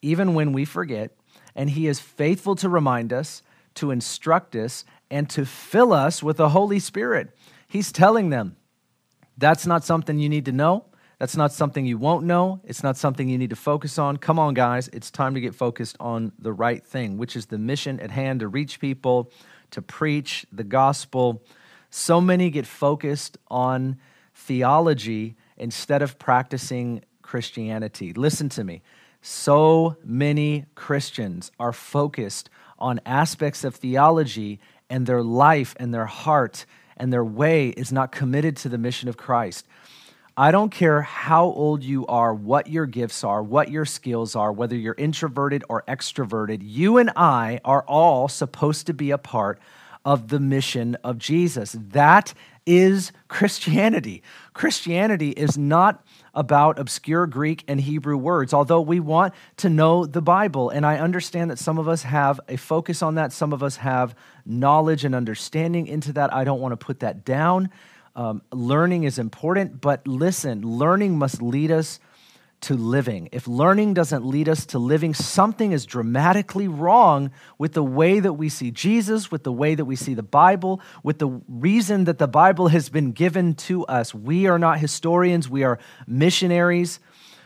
even 0.01 0.33
when 0.33 0.51
we 0.51 0.65
forget, 0.65 1.15
and 1.55 1.69
He 1.69 1.87
is 1.87 1.99
faithful 1.99 2.55
to 2.55 2.69
remind 2.69 3.13
us, 3.13 3.41
to 3.75 3.91
instruct 3.91 4.55
us, 4.55 4.85
and 5.09 5.29
to 5.29 5.45
fill 5.45 5.93
us 5.93 6.21
with 6.21 6.37
the 6.37 6.49
Holy 6.49 6.79
Spirit. 6.79 7.35
He's 7.67 7.91
telling 7.91 8.29
them, 8.29 8.57
that's 9.37 9.65
not 9.65 9.83
something 9.83 10.19
you 10.19 10.29
need 10.29 10.45
to 10.45 10.51
know. 10.51 10.85
That's 11.23 11.37
not 11.37 11.53
something 11.53 11.85
you 11.85 11.97
won't 11.97 12.25
know. 12.25 12.59
It's 12.65 12.83
not 12.83 12.97
something 12.97 13.29
you 13.29 13.37
need 13.37 13.51
to 13.51 13.55
focus 13.55 13.97
on. 13.97 14.17
Come 14.17 14.37
on, 14.37 14.53
guys. 14.53 14.89
It's 14.91 15.09
time 15.09 15.35
to 15.35 15.39
get 15.39 15.55
focused 15.55 15.95
on 15.97 16.33
the 16.37 16.51
right 16.51 16.85
thing, 16.85 17.17
which 17.17 17.37
is 17.37 17.45
the 17.45 17.57
mission 17.57 18.01
at 18.01 18.11
hand 18.11 18.41
to 18.41 18.49
reach 18.49 18.81
people, 18.81 19.31
to 19.71 19.81
preach 19.81 20.45
the 20.51 20.65
gospel. 20.65 21.41
So 21.89 22.19
many 22.19 22.49
get 22.49 22.67
focused 22.67 23.37
on 23.47 23.99
theology 24.35 25.37
instead 25.55 26.01
of 26.01 26.19
practicing 26.19 27.05
Christianity. 27.21 28.11
Listen 28.11 28.49
to 28.49 28.65
me. 28.65 28.81
So 29.21 29.95
many 30.03 30.65
Christians 30.75 31.53
are 31.57 31.71
focused 31.71 32.49
on 32.77 32.99
aspects 33.05 33.63
of 33.63 33.75
theology, 33.75 34.59
and 34.89 35.05
their 35.07 35.23
life 35.23 35.73
and 35.79 35.93
their 35.93 36.05
heart 36.05 36.65
and 36.97 37.11
their 37.13 37.23
way 37.23 37.69
is 37.69 37.91
not 37.91 38.11
committed 38.11 38.55
to 38.57 38.69
the 38.69 38.77
mission 38.77 39.09
of 39.09 39.17
Christ. 39.17 39.65
I 40.35 40.49
don't 40.49 40.71
care 40.71 41.03
how 41.03 41.45
old 41.45 41.83
you 41.83 42.07
are, 42.07 42.33
what 42.33 42.67
your 42.67 42.87
gifts 42.87 43.23
are, 43.23 43.43
what 43.43 43.69
your 43.69 43.85
skills 43.85 44.35
are, 44.35 44.51
whether 44.51 44.75
you're 44.75 44.95
introverted 44.97 45.63
or 45.69 45.83
extroverted, 45.87 46.61
you 46.63 46.97
and 46.97 47.11
I 47.15 47.59
are 47.63 47.83
all 47.87 48.27
supposed 48.27 48.87
to 48.87 48.95
be 48.95 49.11
a 49.11 49.19
part 49.19 49.59
of 50.03 50.29
the 50.29 50.39
mission 50.39 50.95
of 51.03 51.19
Jesus. 51.19 51.77
That 51.79 52.33
is 52.65 53.11
Christianity. 53.27 54.23
Christianity 54.53 55.29
is 55.29 55.55
not 55.55 56.03
about 56.33 56.79
obscure 56.79 57.27
Greek 57.27 57.63
and 57.67 57.79
Hebrew 57.79 58.17
words, 58.17 58.55
although 58.55 58.81
we 58.81 58.99
want 58.99 59.35
to 59.57 59.69
know 59.69 60.05
the 60.07 60.21
Bible. 60.21 60.71
And 60.71 60.83
I 60.83 60.97
understand 60.97 61.51
that 61.51 61.59
some 61.59 61.77
of 61.77 61.87
us 61.87 62.03
have 62.03 62.39
a 62.49 62.57
focus 62.57 63.03
on 63.03 63.15
that, 63.15 63.33
some 63.33 63.53
of 63.53 63.61
us 63.61 63.75
have 63.75 64.15
knowledge 64.47 65.05
and 65.05 65.13
understanding 65.13 65.85
into 65.85 66.11
that. 66.13 66.33
I 66.33 66.43
don't 66.43 66.59
want 66.59 66.71
to 66.71 66.85
put 66.85 67.01
that 67.01 67.23
down. 67.23 67.69
Um, 68.15 68.41
learning 68.51 69.03
is 69.03 69.17
important, 69.17 69.81
but 69.81 70.07
listen, 70.07 70.61
learning 70.61 71.17
must 71.17 71.41
lead 71.41 71.71
us 71.71 71.99
to 72.61 72.75
living. 72.75 73.27
If 73.33 73.45
learning 73.47 73.93
doesn't 73.93 74.25
lead 74.25 74.47
us 74.47 74.65
to 74.67 74.79
living, 74.79 75.13
something 75.13 75.73
is 75.73 75.85
dramatically 75.85 76.67
wrong 76.67 77.31
with 77.57 77.73
the 77.73 77.83
way 77.83 78.19
that 78.21 78.33
we 78.33 78.47
see 78.49 78.71
Jesus, 78.71 79.29
with 79.29 79.43
the 79.43 79.51
way 79.51 79.75
that 79.75 79.85
we 79.85 79.97
see 79.97 80.13
the 80.13 80.23
Bible, 80.23 80.79
with 81.03 81.19
the 81.19 81.41
reason 81.49 82.05
that 82.05 82.19
the 82.19 82.27
Bible 82.27 82.69
has 82.69 82.87
been 82.87 83.11
given 83.11 83.53
to 83.55 83.85
us. 83.87 84.13
We 84.13 84.47
are 84.47 84.59
not 84.59 84.79
historians, 84.79 85.49
we 85.49 85.63
are 85.63 85.77
missionaries. 86.07 86.99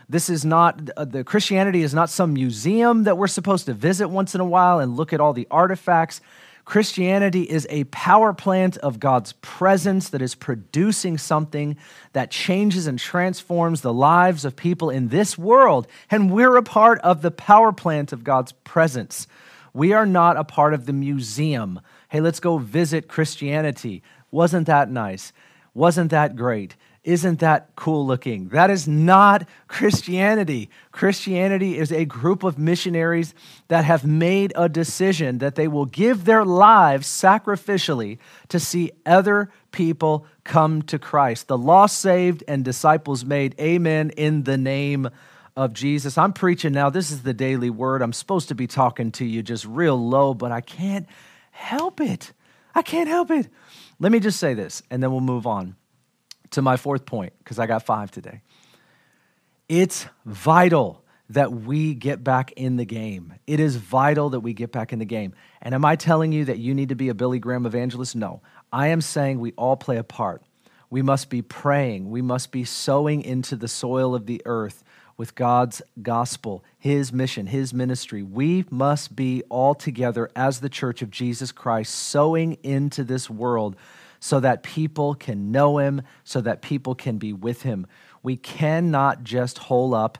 This 0.10 0.30
is 0.30 0.46
not, 0.46 0.90
uh, 0.96 1.06
the 1.06 1.24
Christianity 1.24 1.82
is 1.82 1.94
not 1.94 2.10
some 2.10 2.34
museum 2.34 3.04
that 3.04 3.18
we're 3.18 3.28
supposed 3.28 3.66
to 3.66 3.74
visit 3.74 4.10
once 4.10 4.36
in 4.36 4.42
a 4.42 4.46
while 4.46 4.80
and 4.80 4.96
look 4.96 5.14
at 5.14 5.20
all 5.20 5.34
the 5.34 5.48
artifacts. 5.50 6.22
Christianity 6.68 7.44
is 7.44 7.66
a 7.70 7.86
power 7.86 8.34
plant 8.34 8.76
of 8.80 9.00
God's 9.00 9.32
presence 9.42 10.10
that 10.10 10.22
is 10.22 10.36
producing 10.36 11.18
something 11.18 11.78
that 12.12 12.30
changes 12.30 12.88
and 12.88 13.00
transforms 13.00 13.80
the 13.80 13.94
lives 13.94 14.44
of 14.44 14.58
people 14.58 14.90
in 14.90 15.08
this 15.08 15.38
world. 15.38 15.88
And 16.12 16.30
we're 16.30 16.58
a 16.58 16.64
part 16.64 17.00
of 17.00 17.22
the 17.22 17.32
power 17.32 17.72
plant 17.72 18.12
of 18.12 18.26
God's 18.26 18.52
presence. 18.52 19.28
We 19.74 19.94
are 19.94 20.06
not 20.06 20.36
a 20.36 20.44
part 20.44 20.74
of 20.74 20.86
the 20.86 20.92
museum. 20.92 21.80
Hey, 22.10 22.20
let's 22.20 22.42
go 22.42 22.58
visit 22.58 23.08
Christianity. 23.08 24.04
Wasn't 24.30 24.68
that 24.68 24.92
nice? 24.92 25.32
Wasn't 25.74 26.12
that 26.12 26.36
great? 26.36 26.76
Isn't 27.08 27.40
that 27.40 27.70
cool 27.78 28.06
looking? 28.06 28.50
That 28.50 28.70
is 28.70 28.86
not 28.86 29.48
Christianity. 29.70 30.70
Christianity 30.92 31.78
is 31.78 31.90
a 31.90 32.04
group 32.04 32.44
of 32.44 32.60
missionaries 32.60 33.34
that 33.70 33.86
have 33.86 34.06
made 34.06 34.52
a 34.58 34.68
decision 34.68 35.38
that 35.38 35.56
they 35.56 35.70
will 35.70 35.86
give 35.86 36.26
their 36.26 36.44
lives 36.44 37.08
sacrificially 37.08 38.18
to 38.50 38.60
see 38.60 38.92
other 39.06 39.50
people 39.72 40.26
come 40.44 40.82
to 40.82 41.00
Christ. 41.00 41.48
The 41.48 41.58
lost 41.58 41.98
saved 41.98 42.44
and 42.46 42.66
disciples 42.66 43.24
made. 43.24 43.58
Amen 43.58 44.10
in 44.18 44.44
the 44.44 44.58
name 44.58 45.10
of 45.56 45.72
Jesus. 45.72 46.18
I'm 46.18 46.34
preaching 46.34 46.74
now. 46.74 46.90
This 46.90 47.10
is 47.10 47.24
the 47.24 47.34
daily 47.34 47.70
word. 47.70 48.02
I'm 48.02 48.12
supposed 48.12 48.50
to 48.50 48.56
be 48.56 48.68
talking 48.68 49.14
to 49.14 49.24
you 49.24 49.42
just 49.42 49.64
real 49.64 49.96
low, 49.96 50.34
but 50.34 50.52
I 50.52 50.60
can't 50.60 51.08
help 51.52 52.02
it. 52.02 52.34
I 52.76 52.82
can't 52.82 53.08
help 53.08 53.32
it. 53.32 53.48
Let 53.98 54.12
me 54.12 54.20
just 54.20 54.42
say 54.42 54.56
this, 54.56 54.84
and 54.92 55.02
then 55.02 55.10
we'll 55.12 55.22
move 55.22 55.48
on 55.48 55.77
to 56.52 56.62
my 56.62 56.78
fourth 56.78 57.06
point, 57.06 57.34
because 57.40 57.60
I 57.60 57.68
got 57.68 57.84
five 57.84 58.12
today. 58.12 58.42
It's 59.70 60.06
vital 60.26 61.04
that 61.30 61.52
we 61.52 61.94
get 61.94 62.24
back 62.24 62.54
in 62.54 62.78
the 62.78 62.86
game. 62.86 63.34
It 63.46 63.60
is 63.60 63.76
vital 63.76 64.30
that 64.30 64.40
we 64.40 64.54
get 64.54 64.72
back 64.72 64.94
in 64.94 65.00
the 65.00 65.06
game. 65.06 65.34
And 65.62 65.76
am 65.76 65.84
I 65.84 65.98
telling 65.98 66.32
you 66.32 66.46
that 66.46 66.58
you 66.58 66.74
need 66.74 66.90
to 66.90 66.96
be 66.96 67.10
a 67.10 67.14
Billy 67.14 67.40
Graham 67.40 67.66
evangelist? 67.66 68.16
No. 68.16 68.42
I 68.72 68.88
am 68.88 69.02
saying 69.02 69.40
we 69.40 69.52
all 69.54 69.76
play 69.76 69.98
a 69.98 70.04
part. 70.04 70.42
We 70.90 71.02
must 71.02 71.30
be 71.30 71.42
praying. 71.42 72.10
We 72.10 72.22
must 72.22 72.52
be 72.52 72.64
sowing 72.64 73.22
into 73.22 73.58
the 73.58 73.68
soil 73.68 74.16
of 74.16 74.26
the 74.26 74.42
earth 74.46 74.86
with 75.18 75.36
God's 75.36 75.82
gospel, 76.02 76.64
His 76.78 77.12
mission, 77.12 77.48
His 77.48 77.74
ministry. 77.74 78.24
We 78.24 78.66
must 78.70 79.16
be 79.16 79.44
all 79.50 79.76
together 79.76 80.30
as 80.36 80.60
the 80.60 80.70
church 80.70 81.02
of 81.02 81.12
Jesus 81.12 81.52
Christ, 81.52 81.94
sowing 81.94 82.54
into 82.64 83.04
this 83.04 83.30
world 83.30 83.76
so 84.20 84.40
that 84.40 84.64
people 84.64 85.16
can 85.16 85.52
know 85.52 85.78
him, 85.78 86.02
so 86.24 86.42
that 86.42 86.62
people 86.62 86.96
can 86.96 87.18
be 87.18 87.34
with 87.34 87.62
him. 87.62 87.88
We 88.24 88.38
cannot 88.38 89.24
just 89.24 89.58
hole 89.58 89.94
up 89.94 90.18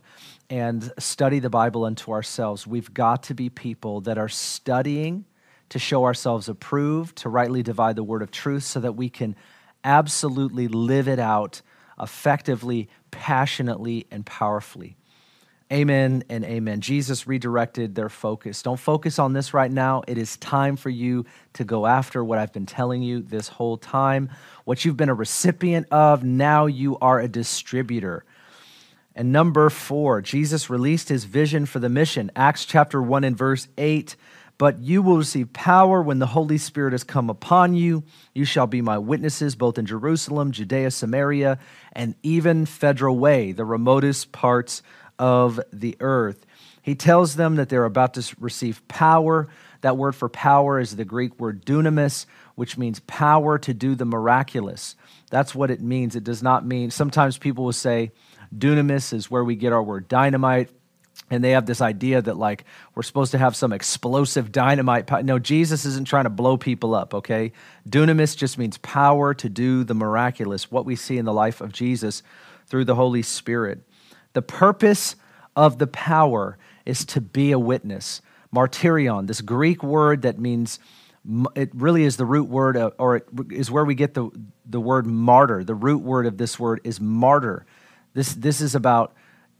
and 0.50 0.92
study 0.98 1.40
the 1.40 1.50
Bible 1.50 1.84
unto 1.84 2.12
ourselves. 2.12 2.66
We've 2.66 2.94
got 2.94 3.24
to 3.24 3.34
be 3.34 3.50
people 3.50 4.02
that 4.02 4.18
are 4.18 4.30
studying 4.30 5.26
to 5.70 5.80
show 5.80 6.06
ourselves 6.06 6.48
approved, 6.48 7.18
to 7.18 7.30
rightly 7.30 7.62
divide 7.62 7.96
the 7.98 8.04
word 8.04 8.22
of 8.22 8.32
truth, 8.32 8.64
so 8.64 8.80
that 8.80 8.94
we 8.94 9.10
can 9.10 9.36
absolutely 9.84 10.68
live 10.68 11.08
it 11.08 11.20
out 11.20 11.62
effectively, 12.00 12.88
passionately, 13.12 14.08
and 14.12 14.26
powerfully. 14.26 14.96
Amen 15.72 16.24
and 16.30 16.46
amen. 16.46 16.80
Jesus 16.80 17.28
redirected 17.28 17.94
their 17.94 18.08
focus. 18.08 18.62
Don't 18.62 18.80
focus 18.80 19.20
on 19.20 19.34
this 19.34 19.54
right 19.54 19.72
now. 19.72 20.02
It 20.08 20.18
is 20.18 20.38
time 20.38 20.78
for 20.78 20.90
you 20.90 21.26
to 21.54 21.66
go 21.66 21.86
after 21.86 22.24
what 22.24 22.40
I've 22.40 22.54
been 22.54 22.66
telling 22.66 23.02
you 23.02 23.22
this 23.22 23.50
whole 23.50 23.76
time. 23.76 24.30
What 24.64 24.86
you've 24.86 24.96
been 24.96 25.10
a 25.10 25.14
recipient 25.14 25.88
of, 25.92 26.24
now 26.24 26.68
you 26.68 26.98
are 27.00 27.20
a 27.20 27.28
distributor. 27.28 28.24
And 29.14 29.34
number 29.34 29.70
four, 29.70 30.22
Jesus 30.22 30.70
released 30.70 31.10
his 31.10 31.26
vision 31.26 31.66
for 31.66 31.80
the 31.80 31.90
mission. 31.90 32.32
Acts 32.34 32.64
chapter 32.64 33.02
1 33.02 33.26
and 33.26 33.38
verse 33.38 33.68
8. 33.78 34.16
But 34.58 34.80
you 34.80 35.02
will 35.02 35.18
receive 35.18 35.52
power 35.54 36.02
when 36.02 36.20
the 36.20 36.28
Holy 36.28 36.58
Spirit 36.58 36.94
has 36.94 37.04
come 37.04 37.30
upon 37.30 37.76
you. 37.76 38.04
You 38.34 38.46
shall 38.46 38.68
be 38.68 38.82
my 38.82 38.98
witnesses 38.98 39.56
both 39.56 39.78
in 39.78 39.86
Jerusalem, 39.86 40.52
Judea, 40.52 40.92
Samaria, 40.92 41.60
and 41.92 42.16
even 42.24 42.66
Federal 42.66 43.20
Way, 43.20 43.52
the 43.52 43.66
remotest 43.66 44.32
parts 44.32 44.82
of 45.20 45.60
the 45.72 45.96
earth. 46.00 46.46
He 46.82 46.96
tells 46.96 47.36
them 47.36 47.56
that 47.56 47.70
they're 47.70 47.86
about 47.86 48.14
to 48.14 48.36
receive 48.40 48.88
power. 48.88 49.48
That 49.82 49.98
word 49.98 50.16
for 50.16 50.30
power 50.30 50.80
is 50.80 50.96
the 50.96 51.06
Greek 51.06 51.40
word 51.40 51.66
dunamis, 51.66 52.26
which 52.56 52.78
means 52.78 53.02
power 53.02 53.58
to 53.60 53.74
do 53.74 53.94
the 53.94 54.06
miraculous. 54.06 54.96
That's 55.30 55.54
what 55.54 55.70
it 55.70 55.82
means. 55.82 56.16
It 56.16 56.24
does 56.24 56.42
not 56.42 56.66
mean, 56.66 56.90
sometimes 56.92 57.38
people 57.38 57.66
will 57.66 57.74
say 57.74 58.12
dunamis 58.56 59.12
is 59.14 59.30
where 59.30 59.44
we 59.44 59.56
get 59.56 59.74
our 59.74 59.84
word 59.84 60.08
dynamite. 60.08 60.70
and 61.30 61.44
they 61.44 61.52
have 61.52 61.66
this 61.66 61.82
idea 61.82 62.22
that 62.22 62.38
like 62.38 62.64
we're 62.96 63.04
supposed 63.04 63.32
to 63.32 63.38
have 63.38 63.56
some 63.56 63.74
explosive 63.74 64.52
dynamite 64.52 65.10
no 65.26 65.40
jesus 65.40 65.84
isn't 65.84 66.08
trying 66.08 66.24
to 66.24 66.30
blow 66.30 66.56
people 66.58 66.96
up 66.96 67.14
okay 67.14 67.52
dunamis 67.90 68.38
just 68.38 68.58
means 68.58 68.78
power 68.78 69.34
to 69.34 69.50
do 69.50 69.84
the 69.84 69.94
miraculous 69.94 70.72
what 70.72 70.86
we 70.86 70.96
see 70.96 71.18
in 71.18 71.26
the 71.26 71.34
life 71.34 71.60
of 71.60 71.74
jesus 71.74 72.24
through 72.68 72.86
the 72.86 72.96
holy 72.96 73.22
spirit 73.22 73.80
the 74.38 74.42
purpose 74.44 75.16
of 75.56 75.80
the 75.80 75.88
power 75.88 76.60
is 76.86 77.04
to 77.06 77.20
be 77.20 77.52
a 77.52 77.58
witness 77.58 78.22
martyrion 78.54 79.26
this 79.26 79.42
greek 79.42 79.82
word 79.82 80.22
that 80.22 80.38
means 80.38 80.78
it 81.56 81.72
really 81.74 82.04
is 82.04 82.18
the 82.18 82.26
root 82.26 82.48
word 82.48 82.78
uh, 82.78 82.92
or 83.00 83.16
it 83.16 83.28
is 83.50 83.72
where 83.72 83.84
we 83.84 83.96
get 83.96 84.14
the, 84.14 84.30
the 84.64 84.80
word 84.80 85.08
martyr 85.08 85.64
the 85.64 85.74
root 85.74 86.04
word 86.04 86.28
of 86.28 86.38
this 86.38 86.60
word 86.60 86.80
is 86.84 87.02
martyr 87.02 87.66
this, 88.14 88.36
this 88.36 88.62
is 88.62 88.76
about 88.76 89.16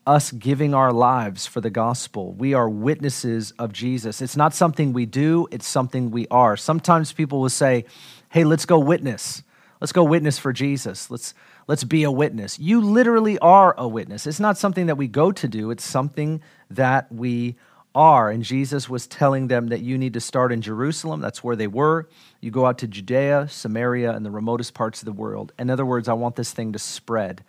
us 0.06 0.32
giving 0.32 0.76
our 0.76 0.94
lives 0.94 1.46
for 1.46 1.60
the 1.60 1.70
gospel. 1.70 2.32
We 2.32 2.54
are 2.54 2.70
witnesses 2.70 3.52
of 3.60 3.74
Jesus. 3.74 4.22
It's 4.22 4.38
not 4.38 4.54
something 4.54 4.94
we 4.94 5.06
do, 5.06 5.48
it's 5.52 5.68
something 5.68 6.12
we 6.12 6.28
are. 6.30 6.56
Sometimes 6.56 7.12
people 7.12 7.42
will 7.42 7.50
say, 7.50 7.84
"Hey, 8.30 8.46
let's 8.46 8.66
go 8.66 8.80
witness. 8.80 9.44
Let's 9.82 9.92
go 9.92 10.04
witness 10.04 10.40
for 10.40 10.54
Jesus. 10.54 11.12
Let's 11.12 11.34
let's 11.68 11.84
be 11.84 12.04
a 12.04 12.12
witness." 12.12 12.58
You 12.58 12.82
literally 12.82 13.38
are 13.40 13.76
a 13.78 13.88
witness. 13.88 14.26
It's 14.26 14.40
not 14.40 14.58
something 14.58 14.88
that 14.88 14.98
we 14.98 15.08
go 15.08 15.32
to 15.32 15.48
do, 15.48 15.72
it's 15.72 15.86
something 15.86 16.42
that 16.72 17.12
we 17.12 17.56
are. 17.94 18.30
And 18.30 18.44
Jesus 18.44 18.90
was 18.90 19.08
telling 19.08 19.48
them 19.48 19.68
that 19.68 19.82
you 19.82 19.98
need 19.98 20.14
to 20.14 20.20
start 20.20 20.52
in 20.52 20.62
Jerusalem. 20.62 21.22
That's 21.22 21.44
where 21.44 21.56
they 21.56 21.68
were. 21.68 22.08
You 22.42 22.52
go 22.52 22.66
out 22.66 22.78
to 22.80 22.88
Judea, 22.88 23.48
Samaria, 23.50 24.12
and 24.12 24.26
the 24.26 24.32
remotest 24.32 24.74
parts 24.74 25.02
of 25.02 25.06
the 25.06 25.14
world. 25.14 25.52
In 25.58 25.70
other 25.70 25.86
words, 25.86 26.08
I 26.08 26.14
want 26.14 26.36
this 26.36 26.52
thing 26.52 26.74
to 26.74 26.80
spread 26.80 27.44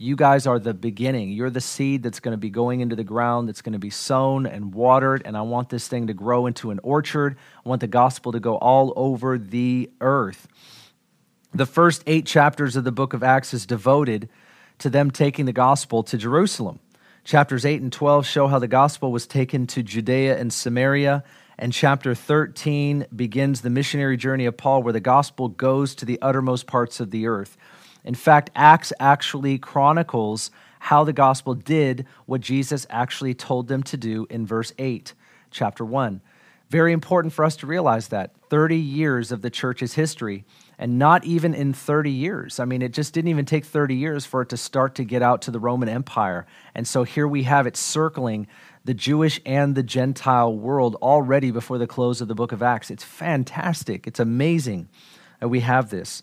you 0.00 0.16
guys 0.16 0.46
are 0.46 0.58
the 0.58 0.72
beginning. 0.72 1.28
You're 1.28 1.50
the 1.50 1.60
seed 1.60 2.02
that's 2.02 2.20
going 2.20 2.32
to 2.32 2.38
be 2.38 2.48
going 2.48 2.80
into 2.80 2.96
the 2.96 3.04
ground, 3.04 3.46
that's 3.46 3.60
going 3.60 3.74
to 3.74 3.78
be 3.78 3.90
sown 3.90 4.46
and 4.46 4.72
watered. 4.72 5.20
And 5.26 5.36
I 5.36 5.42
want 5.42 5.68
this 5.68 5.88
thing 5.88 6.06
to 6.06 6.14
grow 6.14 6.46
into 6.46 6.70
an 6.70 6.80
orchard. 6.82 7.36
I 7.66 7.68
want 7.68 7.82
the 7.82 7.86
gospel 7.86 8.32
to 8.32 8.40
go 8.40 8.56
all 8.56 8.94
over 8.96 9.36
the 9.36 9.90
earth. 10.00 10.48
The 11.52 11.66
first 11.66 12.04
eight 12.06 12.26
chapters 12.26 12.76
of 12.76 12.84
the 12.84 12.92
book 12.92 13.12
of 13.12 13.24
Acts 13.24 13.52
is 13.52 13.66
devoted 13.66 14.28
to 14.78 14.88
them 14.88 15.10
taking 15.10 15.46
the 15.46 15.52
gospel 15.52 16.04
to 16.04 16.16
Jerusalem. 16.16 16.78
Chapters 17.24 17.66
8 17.66 17.82
and 17.82 17.92
12 17.92 18.24
show 18.24 18.46
how 18.46 18.60
the 18.60 18.68
gospel 18.68 19.10
was 19.10 19.26
taken 19.26 19.66
to 19.66 19.82
Judea 19.82 20.38
and 20.38 20.52
Samaria. 20.52 21.24
And 21.58 21.72
chapter 21.72 22.14
13 22.14 23.06
begins 23.14 23.62
the 23.62 23.68
missionary 23.68 24.16
journey 24.16 24.46
of 24.46 24.56
Paul, 24.56 24.84
where 24.84 24.92
the 24.92 25.00
gospel 25.00 25.48
goes 25.48 25.96
to 25.96 26.04
the 26.04 26.22
uttermost 26.22 26.68
parts 26.68 27.00
of 27.00 27.10
the 27.10 27.26
earth. 27.26 27.56
In 28.04 28.14
fact, 28.14 28.50
Acts 28.54 28.92
actually 29.00 29.58
chronicles 29.58 30.52
how 30.78 31.02
the 31.02 31.12
gospel 31.12 31.54
did 31.54 32.06
what 32.26 32.40
Jesus 32.40 32.86
actually 32.90 33.34
told 33.34 33.66
them 33.66 33.82
to 33.82 33.96
do 33.96 34.24
in 34.30 34.46
verse 34.46 34.72
8, 34.78 35.14
chapter 35.50 35.84
1. 35.84 36.20
Very 36.70 36.92
important 36.92 37.34
for 37.34 37.44
us 37.44 37.56
to 37.56 37.66
realize 37.66 38.08
that 38.08 38.30
30 38.48 38.76
years 38.76 39.32
of 39.32 39.42
the 39.42 39.50
church's 39.50 39.94
history, 39.94 40.44
and 40.80 40.98
not 40.98 41.26
even 41.26 41.52
in 41.52 41.74
30 41.74 42.10
years. 42.10 42.58
I 42.58 42.64
mean, 42.64 42.80
it 42.80 42.92
just 42.92 43.12
didn't 43.12 43.28
even 43.28 43.44
take 43.44 43.66
30 43.66 43.96
years 43.96 44.24
for 44.24 44.40
it 44.40 44.48
to 44.48 44.56
start 44.56 44.94
to 44.94 45.04
get 45.04 45.20
out 45.22 45.42
to 45.42 45.50
the 45.50 45.60
Roman 45.60 45.90
Empire. 45.90 46.46
And 46.74 46.88
so 46.88 47.04
here 47.04 47.28
we 47.28 47.42
have 47.42 47.66
it 47.66 47.76
circling 47.76 48.46
the 48.86 48.94
Jewish 48.94 49.42
and 49.44 49.74
the 49.74 49.82
Gentile 49.82 50.56
world 50.56 50.96
already 51.02 51.50
before 51.50 51.76
the 51.76 51.86
close 51.86 52.22
of 52.22 52.28
the 52.28 52.34
book 52.34 52.50
of 52.50 52.62
Acts. 52.62 52.90
It's 52.90 53.04
fantastic. 53.04 54.06
It's 54.06 54.18
amazing 54.18 54.88
that 55.38 55.48
we 55.48 55.60
have 55.60 55.90
this. 55.90 56.22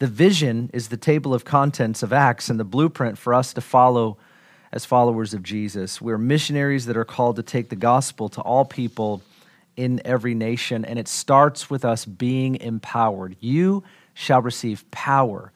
The 0.00 0.06
vision 0.06 0.70
is 0.74 0.88
the 0.88 0.98
table 0.98 1.32
of 1.32 1.46
contents 1.46 2.02
of 2.02 2.12
Acts 2.12 2.50
and 2.50 2.60
the 2.60 2.64
blueprint 2.64 3.16
for 3.16 3.32
us 3.32 3.54
to 3.54 3.62
follow 3.62 4.18
as 4.70 4.84
followers 4.84 5.32
of 5.32 5.42
Jesus. 5.42 6.02
We're 6.02 6.18
missionaries 6.18 6.84
that 6.86 6.96
are 6.98 7.06
called 7.06 7.36
to 7.36 7.42
take 7.42 7.70
the 7.70 7.76
gospel 7.76 8.28
to 8.28 8.42
all 8.42 8.66
people 8.66 9.22
in 9.76 10.00
every 10.04 10.34
nation, 10.34 10.84
and 10.84 10.98
it 10.98 11.08
starts 11.08 11.68
with 11.68 11.84
us 11.84 12.04
being 12.04 12.56
empowered. 12.56 13.36
You 13.40 13.84
shall 14.14 14.42
receive 14.42 14.88
power 14.90 15.52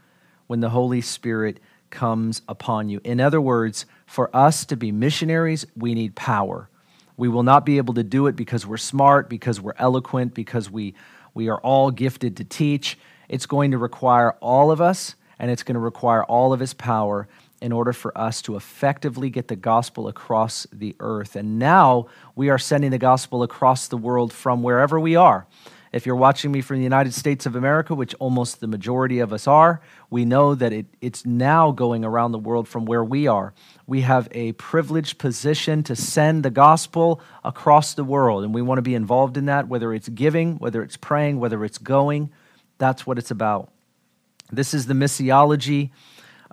when 0.46 0.60
the 0.60 0.70
Holy 0.70 1.00
Spirit 1.00 1.60
comes 1.90 2.42
upon 2.48 2.88
you. 2.88 3.00
In 3.04 3.20
other 3.20 3.40
words, 3.40 3.86
for 4.06 4.34
us 4.34 4.64
to 4.66 4.76
be 4.76 4.92
missionaries, 4.92 5.66
we 5.76 5.94
need 5.94 6.14
power. 6.14 6.68
We 7.16 7.28
will 7.28 7.42
not 7.42 7.64
be 7.64 7.78
able 7.78 7.94
to 7.94 8.04
do 8.04 8.26
it 8.26 8.36
because 8.36 8.66
we're 8.66 8.76
smart, 8.76 9.28
because 9.28 9.60
we're 9.60 9.74
eloquent, 9.78 10.34
because 10.34 10.70
we, 10.70 10.94
we 11.34 11.48
are 11.48 11.58
all 11.58 11.90
gifted 11.90 12.36
to 12.38 12.44
teach. 12.44 12.98
It's 13.28 13.46
going 13.46 13.72
to 13.72 13.78
require 13.78 14.32
all 14.40 14.70
of 14.70 14.80
us, 14.80 15.14
and 15.38 15.50
it's 15.50 15.62
going 15.62 15.74
to 15.74 15.80
require 15.80 16.24
all 16.24 16.52
of 16.52 16.60
His 16.60 16.74
power 16.74 17.28
in 17.60 17.72
order 17.72 17.92
for 17.92 18.16
us 18.16 18.40
to 18.42 18.56
effectively 18.56 19.30
get 19.30 19.48
the 19.48 19.56
gospel 19.56 20.08
across 20.08 20.66
the 20.72 20.94
earth. 21.00 21.36
And 21.36 21.58
now 21.58 22.06
we 22.34 22.50
are 22.50 22.58
sending 22.58 22.90
the 22.90 22.98
gospel 22.98 23.42
across 23.42 23.88
the 23.88 23.96
world 23.96 24.32
from 24.32 24.62
wherever 24.62 24.98
we 25.00 25.16
are. 25.16 25.46
If 25.90 26.04
you're 26.04 26.16
watching 26.16 26.52
me 26.52 26.60
from 26.60 26.76
the 26.76 26.82
United 26.82 27.14
States 27.14 27.46
of 27.46 27.56
America, 27.56 27.94
which 27.94 28.14
almost 28.16 28.60
the 28.60 28.66
majority 28.66 29.20
of 29.20 29.32
us 29.32 29.46
are, 29.46 29.80
we 30.10 30.24
know 30.24 30.54
that 30.54 30.72
it, 30.72 30.86
it's 31.00 31.24
now 31.24 31.70
going 31.70 32.04
around 32.04 32.32
the 32.32 32.38
world 32.38 32.68
from 32.68 32.84
where 32.84 33.02
we 33.02 33.26
are. 33.26 33.54
We 33.86 34.02
have 34.02 34.28
a 34.32 34.52
privileged 34.52 35.18
position 35.18 35.82
to 35.84 35.96
send 35.96 36.42
the 36.44 36.50
gospel 36.50 37.22
across 37.42 37.94
the 37.94 38.04
world, 38.04 38.44
and 38.44 38.52
we 38.52 38.60
want 38.60 38.78
to 38.78 38.82
be 38.82 38.94
involved 38.94 39.38
in 39.38 39.46
that, 39.46 39.68
whether 39.68 39.94
it's 39.94 40.10
giving, 40.10 40.58
whether 40.58 40.82
it's 40.82 40.98
praying, 40.98 41.40
whether 41.40 41.64
it's 41.64 41.78
going. 41.78 42.30
That's 42.76 43.06
what 43.06 43.18
it's 43.18 43.30
about. 43.30 43.72
This 44.52 44.74
is 44.74 44.86
the 44.86 44.94
missiology 44.94 45.90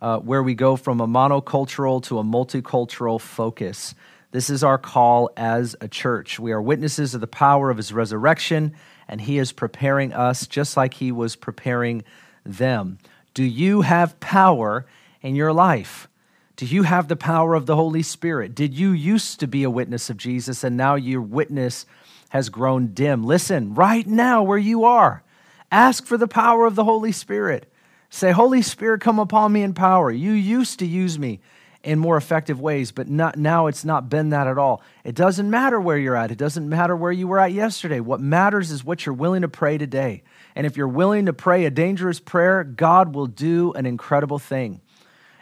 uh, 0.01 0.19
where 0.19 0.43
we 0.43 0.55
go 0.55 0.75
from 0.75 0.99
a 0.99 1.07
monocultural 1.07 2.03
to 2.03 2.19
a 2.19 2.23
multicultural 2.23 3.19
focus. 3.19 3.95
This 4.31 4.49
is 4.49 4.63
our 4.63 4.77
call 4.77 5.29
as 5.37 5.75
a 5.81 5.87
church. 5.87 6.39
We 6.39 6.51
are 6.51 6.61
witnesses 6.61 7.13
of 7.13 7.21
the 7.21 7.27
power 7.27 7.69
of 7.69 7.77
his 7.77 7.93
resurrection, 7.93 8.73
and 9.07 9.21
he 9.21 9.37
is 9.37 9.51
preparing 9.51 10.13
us 10.13 10.47
just 10.47 10.75
like 10.75 10.95
he 10.95 11.11
was 11.11 11.35
preparing 11.35 12.03
them. 12.45 12.97
Do 13.33 13.43
you 13.43 13.81
have 13.81 14.19
power 14.19 14.85
in 15.21 15.35
your 15.35 15.53
life? 15.53 16.07
Do 16.55 16.65
you 16.65 16.83
have 16.83 17.07
the 17.07 17.15
power 17.15 17.53
of 17.53 17.65
the 17.65 17.75
Holy 17.75 18.03
Spirit? 18.03 18.55
Did 18.55 18.73
you 18.73 18.91
used 18.91 19.39
to 19.41 19.47
be 19.47 19.63
a 19.63 19.69
witness 19.69 20.09
of 20.09 20.17
Jesus 20.17 20.63
and 20.63 20.77
now 20.77 20.95
your 20.95 21.21
witness 21.21 21.85
has 22.29 22.49
grown 22.49 22.93
dim? 22.93 23.23
Listen, 23.23 23.73
right 23.73 24.07
now 24.07 24.41
where 24.41 24.57
you 24.57 24.85
are, 24.85 25.23
Ask 25.71 26.05
for 26.05 26.17
the 26.17 26.27
power 26.27 26.65
of 26.65 26.75
the 26.75 26.83
Holy 26.83 27.11
Spirit. 27.11 27.71
Say, 28.15 28.31
Holy 28.31 28.61
Spirit, 28.61 29.01
come 29.01 29.19
upon 29.19 29.51
me 29.51 29.61
in 29.61 29.73
power. 29.73 30.09
You 30.09 30.31
used 30.31 30.79
to 30.79 30.85
use 30.85 31.19
me 31.19 31.41
in 31.83 31.99
more 31.99 32.15
effective 32.15 32.61
ways, 32.61 32.93
but 32.93 33.09
not, 33.09 33.37
now 33.37 33.67
it's 33.67 33.83
not 33.83 34.07
been 34.07 34.29
that 34.29 34.47
at 34.47 34.57
all. 34.57 34.81
It 35.03 35.15
doesn't 35.15 35.49
matter 35.49 35.81
where 35.81 35.97
you're 35.97 36.15
at. 36.15 36.31
It 36.31 36.37
doesn't 36.37 36.69
matter 36.69 36.95
where 36.95 37.11
you 37.11 37.27
were 37.27 37.41
at 37.41 37.51
yesterday. 37.51 37.99
What 37.99 38.21
matters 38.21 38.71
is 38.71 38.85
what 38.85 39.05
you're 39.05 39.13
willing 39.13 39.41
to 39.41 39.49
pray 39.49 39.77
today. 39.77 40.23
And 40.55 40.65
if 40.65 40.77
you're 40.77 40.87
willing 40.87 41.25
to 41.25 41.33
pray 41.33 41.65
a 41.65 41.69
dangerous 41.69 42.21
prayer, 42.21 42.63
God 42.63 43.13
will 43.13 43.27
do 43.27 43.73
an 43.73 43.85
incredible 43.85 44.39
thing. 44.39 44.79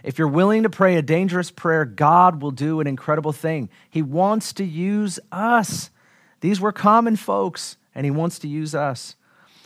If 0.03 0.17
you're 0.17 0.27
willing 0.27 0.63
to 0.63 0.69
pray 0.71 0.95
a 0.95 1.03
dangerous 1.03 1.51
prayer, 1.51 1.85
God 1.85 2.41
will 2.41 2.49
do 2.49 2.79
an 2.79 2.87
incredible 2.87 3.33
thing. 3.33 3.69
He 3.87 4.01
wants 4.01 4.51
to 4.53 4.63
use 4.63 5.19
us. 5.31 5.91
These 6.41 6.59
were 6.59 6.71
common 6.71 7.17
folks, 7.17 7.77
and 7.93 8.03
He 8.03 8.09
wants 8.09 8.39
to 8.39 8.47
use 8.47 8.73
us. 8.73 9.15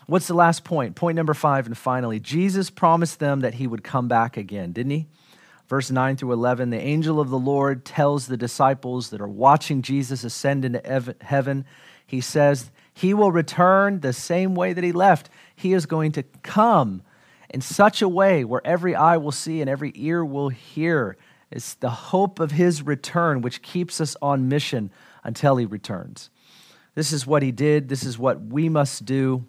What's 0.08 0.28
the 0.28 0.34
last 0.34 0.63
point? 0.63 0.96
Point 0.96 1.17
number 1.17 1.34
five, 1.34 1.65
and 1.65 1.78
finally, 1.78 2.22
Jesus 2.22 2.70
promised 2.70 3.20
them 3.20 3.41
that 3.41 3.56
he 3.56 3.67
would 3.67 3.84
come 3.84 4.08
back 4.08 4.38
again, 4.38 4.72
didn't 4.72 4.91
he? 4.91 5.08
Verse 5.67 5.91
9 5.91 6.15
through 6.15 6.32
11 6.32 6.70
the 6.70 6.80
angel 6.80 7.20
of 7.20 7.30
the 7.30 7.38
Lord 7.38 7.84
tells 7.84 8.26
the 8.26 8.38
disciples 8.38 9.10
that 9.10 9.20
are 9.20 9.28
watching 9.28 9.82
Jesus 9.82 10.24
ascend 10.24 10.63
into 10.63 11.13
heaven, 11.20 11.65
he 12.06 12.22
says, 12.22 12.72
He 12.93 13.13
will 13.13 13.34
return 13.34 14.00
the 14.00 14.13
same 14.13 14.56
way 14.56 14.72
that 14.72 14.84
he 14.84 14.93
left. 14.93 15.30
He 15.54 15.74
is 15.74 15.86
going 15.86 16.13
to 16.13 16.24
come 16.24 17.02
in 17.50 17.60
such 17.60 18.02
a 18.02 18.08
way 18.08 18.46
where 18.46 18.65
every 18.65 18.96
eye 18.96 19.17
will 19.17 19.34
see 19.34 19.60
and 19.60 19.70
every 19.70 19.91
ear 19.96 20.24
will 20.24 20.48
hear. 20.48 21.17
It's 21.52 21.74
the 21.74 21.89
hope 21.89 22.39
of 22.39 22.52
his 22.52 22.82
return 22.82 23.41
which 23.41 23.62
keeps 23.62 24.00
us 24.00 24.15
on 24.22 24.48
mission 24.48 24.89
until 25.26 25.58
he 25.58 25.65
returns. 25.65 26.30
This 26.96 27.12
is 27.12 27.28
what 27.28 27.43
he 27.43 27.52
did. 27.52 27.89
This 27.89 28.04
is 28.04 28.17
what 28.17 28.41
we 28.41 28.70
must 28.70 29.04
do 29.04 29.46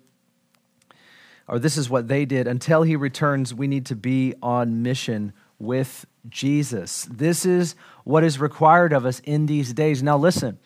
or 1.49 1.59
this 1.59 1.77
is 1.77 1.89
what 1.89 2.09
they 2.09 2.25
did. 2.25 2.47
Until 2.47 2.83
he 2.83 2.95
returns, 2.95 3.55
we 3.55 3.67
need 3.67 3.87
to 3.87 3.97
be 3.97 4.35
on 4.43 4.83
mission 4.83 5.33
with 5.59 6.07
Jesus. 6.29 7.09
This 7.11 7.47
is 7.47 7.75
what 8.05 8.23
is 8.23 8.39
required 8.39 8.93
of 8.93 9.07
us 9.07 9.21
in 9.21 9.47
these 9.47 9.73
days. 9.73 10.03
Now, 10.03 10.19
listen, 10.19 10.59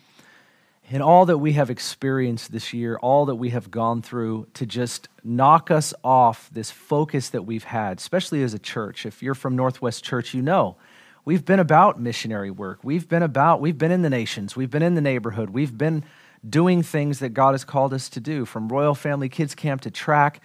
in 0.90 1.00
all 1.00 1.24
that 1.26 1.38
we 1.38 1.52
have 1.52 1.70
experienced 1.70 2.52
this 2.52 2.74
year, 2.74 2.98
all 2.98 3.26
that 3.26 3.36
we 3.36 3.50
have 3.50 3.70
gone 3.70 4.02
through 4.02 4.48
to 4.54 4.66
just 4.66 5.08
knock 5.24 5.70
us 5.70 5.94
off 6.02 6.50
this 6.52 6.70
focus 6.70 7.30
that 7.30 7.42
we've 7.42 7.64
had, 7.64 7.98
especially 7.98 8.42
as 8.42 8.52
a 8.52 8.58
church. 8.58 9.06
If 9.06 9.22
you're 9.22 9.34
from 9.34 9.56
Northwest 9.56 10.04
Church, 10.04 10.34
you 10.34 10.42
know 10.42 10.76
we've 11.24 11.44
been 11.44 11.60
about 11.60 12.00
missionary 12.00 12.50
work. 12.50 12.80
We've 12.82 13.08
been 13.08 13.22
about, 13.22 13.60
we've 13.60 13.78
been 13.78 13.92
in 13.92 14.02
the 14.02 14.10
nations, 14.10 14.56
we've 14.56 14.70
been 14.70 14.82
in 14.82 14.94
the 14.94 15.00
neighborhood, 15.00 15.50
we've 15.50 15.76
been 15.76 16.04
doing 16.48 16.83
things 16.83 17.20
that 17.20 17.31
God 17.31 17.52
has 17.52 17.64
called 17.64 17.94
us 17.94 18.09
to 18.11 18.20
do, 18.20 18.44
from 18.44 18.68
Royal 18.68 18.94
Family 18.94 19.28
Kids 19.28 19.55
Camp 19.55 19.83
to 19.83 19.90
track 19.90 20.40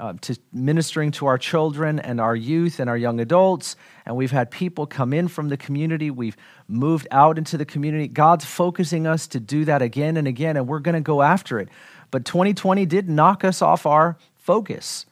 uh, 0.00 0.14
to 0.22 0.34
ministering 0.50 1.10
to 1.10 1.26
our 1.26 1.36
children 1.36 1.98
and 1.98 2.22
our 2.22 2.34
youth 2.34 2.80
and 2.80 2.88
our 2.88 2.96
young 2.96 3.20
adults. 3.20 3.76
And 4.06 4.16
we've 4.16 4.30
had 4.30 4.50
people 4.50 4.86
come 4.86 5.12
in 5.12 5.28
from 5.28 5.50
the 5.50 5.58
community. 5.58 6.10
We've 6.10 6.38
moved 6.66 7.06
out 7.10 7.36
into 7.36 7.58
the 7.58 7.66
community. 7.66 8.08
God's 8.08 8.46
focusing 8.46 9.06
us 9.06 9.26
to 9.28 9.40
do 9.40 9.66
that 9.66 9.82
again 9.82 10.16
and 10.16 10.26
again, 10.26 10.56
and 10.56 10.66
we're 10.66 10.78
going 10.78 10.94
to 10.94 11.02
go 11.02 11.20
after 11.20 11.60
it. 11.60 11.68
But 12.10 12.24
2020 12.24 12.86
did 12.86 13.10
knock 13.10 13.44
us 13.44 13.60
off 13.60 13.84
our 13.84 14.16
focus. 14.38 15.04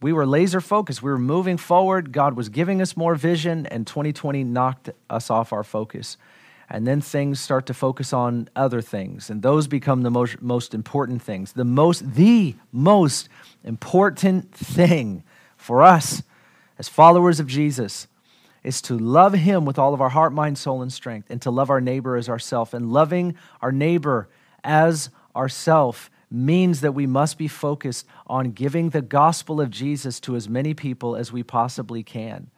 We 0.00 0.12
were 0.12 0.24
laser 0.24 0.60
focused. 0.60 1.02
We 1.02 1.10
were 1.10 1.18
moving 1.18 1.56
forward. 1.56 2.12
God 2.12 2.36
was 2.36 2.48
giving 2.48 2.80
us 2.80 2.96
more 2.96 3.16
vision, 3.16 3.66
and 3.66 3.84
2020 3.84 4.44
knocked 4.44 4.90
us 5.10 5.28
off 5.28 5.52
our 5.52 5.64
focus. 5.64 6.16
And 6.68 6.86
then 6.86 7.00
things 7.00 7.38
start 7.38 7.66
to 7.66 7.74
focus 7.74 8.12
on 8.12 8.48
other 8.56 8.80
things, 8.80 9.30
and 9.30 9.40
those 9.40 9.68
become 9.68 10.02
the 10.02 10.10
most, 10.10 10.42
most 10.42 10.74
important 10.74 11.22
things. 11.22 11.52
The 11.52 11.64
most, 11.64 12.14
the 12.14 12.56
most 12.72 13.28
important 13.62 14.52
thing 14.52 15.22
for 15.56 15.82
us 15.82 16.22
as 16.78 16.88
followers 16.88 17.38
of 17.38 17.46
Jesus 17.46 18.08
is 18.64 18.82
to 18.82 18.98
love 18.98 19.32
him 19.32 19.64
with 19.64 19.78
all 19.78 19.94
of 19.94 20.00
our 20.00 20.08
heart, 20.08 20.32
mind, 20.32 20.58
soul, 20.58 20.82
and 20.82 20.92
strength, 20.92 21.30
and 21.30 21.40
to 21.42 21.52
love 21.52 21.70
our 21.70 21.80
neighbor 21.80 22.16
as 22.16 22.28
ourself. 22.28 22.74
And 22.74 22.92
loving 22.92 23.36
our 23.62 23.70
neighbor 23.70 24.28
as 24.64 25.10
ourself 25.36 26.10
means 26.28 26.80
that 26.80 26.92
we 26.92 27.06
must 27.06 27.38
be 27.38 27.46
focused 27.46 28.06
on 28.26 28.50
giving 28.50 28.90
the 28.90 29.02
gospel 29.02 29.60
of 29.60 29.70
Jesus 29.70 30.18
to 30.20 30.34
as 30.34 30.48
many 30.48 30.74
people 30.74 31.14
as 31.14 31.30
we 31.30 31.44
possibly 31.44 32.02
can. 32.02 32.50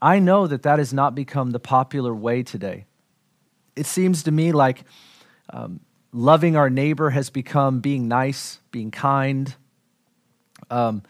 I 0.00 0.18
know 0.18 0.46
that 0.46 0.62
that 0.62 0.78
has 0.78 0.94
not 0.94 1.14
become 1.14 1.50
the 1.50 1.60
popular 1.60 2.14
way 2.14 2.42
today. 2.42 2.86
It 3.76 3.86
seems 3.86 4.24
to 4.24 4.30
me 4.30 4.52
like 4.52 4.84
um, 5.50 5.80
loving 6.12 6.56
our 6.56 6.70
neighbor 6.70 7.10
has 7.10 7.30
become 7.30 7.80
being 7.80 8.08
nice, 8.08 8.60
being 8.70 8.90
kind, 8.90 9.54
um, 10.70 11.02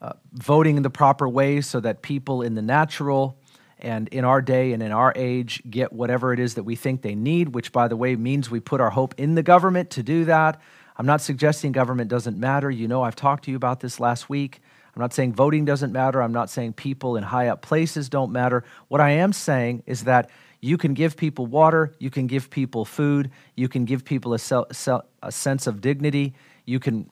uh, 0.00 0.12
voting 0.32 0.76
in 0.76 0.82
the 0.82 0.90
proper 0.90 1.28
way 1.28 1.60
so 1.60 1.80
that 1.80 2.02
people 2.02 2.42
in 2.42 2.54
the 2.54 2.62
natural 2.62 3.38
and 3.78 4.08
in 4.08 4.24
our 4.24 4.40
day 4.40 4.72
and 4.72 4.82
in 4.82 4.92
our 4.92 5.12
age 5.16 5.62
get 5.68 5.92
whatever 5.92 6.32
it 6.32 6.38
is 6.38 6.54
that 6.54 6.62
we 6.62 6.76
think 6.76 7.02
they 7.02 7.14
need, 7.14 7.54
which, 7.54 7.72
by 7.72 7.88
the 7.88 7.96
way, 7.96 8.16
means 8.16 8.50
we 8.50 8.60
put 8.60 8.80
our 8.80 8.90
hope 8.90 9.14
in 9.18 9.34
the 9.34 9.42
government 9.42 9.90
to 9.90 10.02
do 10.02 10.24
that. 10.24 10.60
I'm 10.96 11.06
not 11.06 11.20
suggesting 11.20 11.72
government 11.72 12.08
doesn't 12.08 12.38
matter. 12.38 12.70
You 12.70 12.86
know, 12.86 13.02
I've 13.02 13.16
talked 13.16 13.44
to 13.44 13.50
you 13.50 13.56
about 13.56 13.80
this 13.80 13.98
last 13.98 14.28
week. 14.28 14.60
I'm 14.94 15.00
not 15.00 15.12
saying 15.12 15.32
voting 15.32 15.64
doesn't 15.64 15.92
matter. 15.92 16.22
I'm 16.22 16.32
not 16.32 16.50
saying 16.50 16.74
people 16.74 17.16
in 17.16 17.24
high 17.24 17.48
up 17.48 17.62
places 17.62 18.08
don't 18.08 18.30
matter. 18.30 18.62
What 18.88 19.00
I 19.00 19.10
am 19.10 19.32
saying 19.32 19.82
is 19.86 20.04
that 20.04 20.30
you 20.64 20.78
can 20.78 20.94
give 20.94 21.14
people 21.14 21.44
water, 21.44 21.92
you 21.98 22.08
can 22.08 22.26
give 22.26 22.48
people 22.48 22.86
food, 22.86 23.30
you 23.54 23.68
can 23.68 23.84
give 23.84 24.02
people 24.02 24.34
a, 24.34 25.02
a 25.22 25.30
sense 25.30 25.66
of 25.66 25.82
dignity, 25.82 26.32
you 26.64 26.80
can 26.80 27.10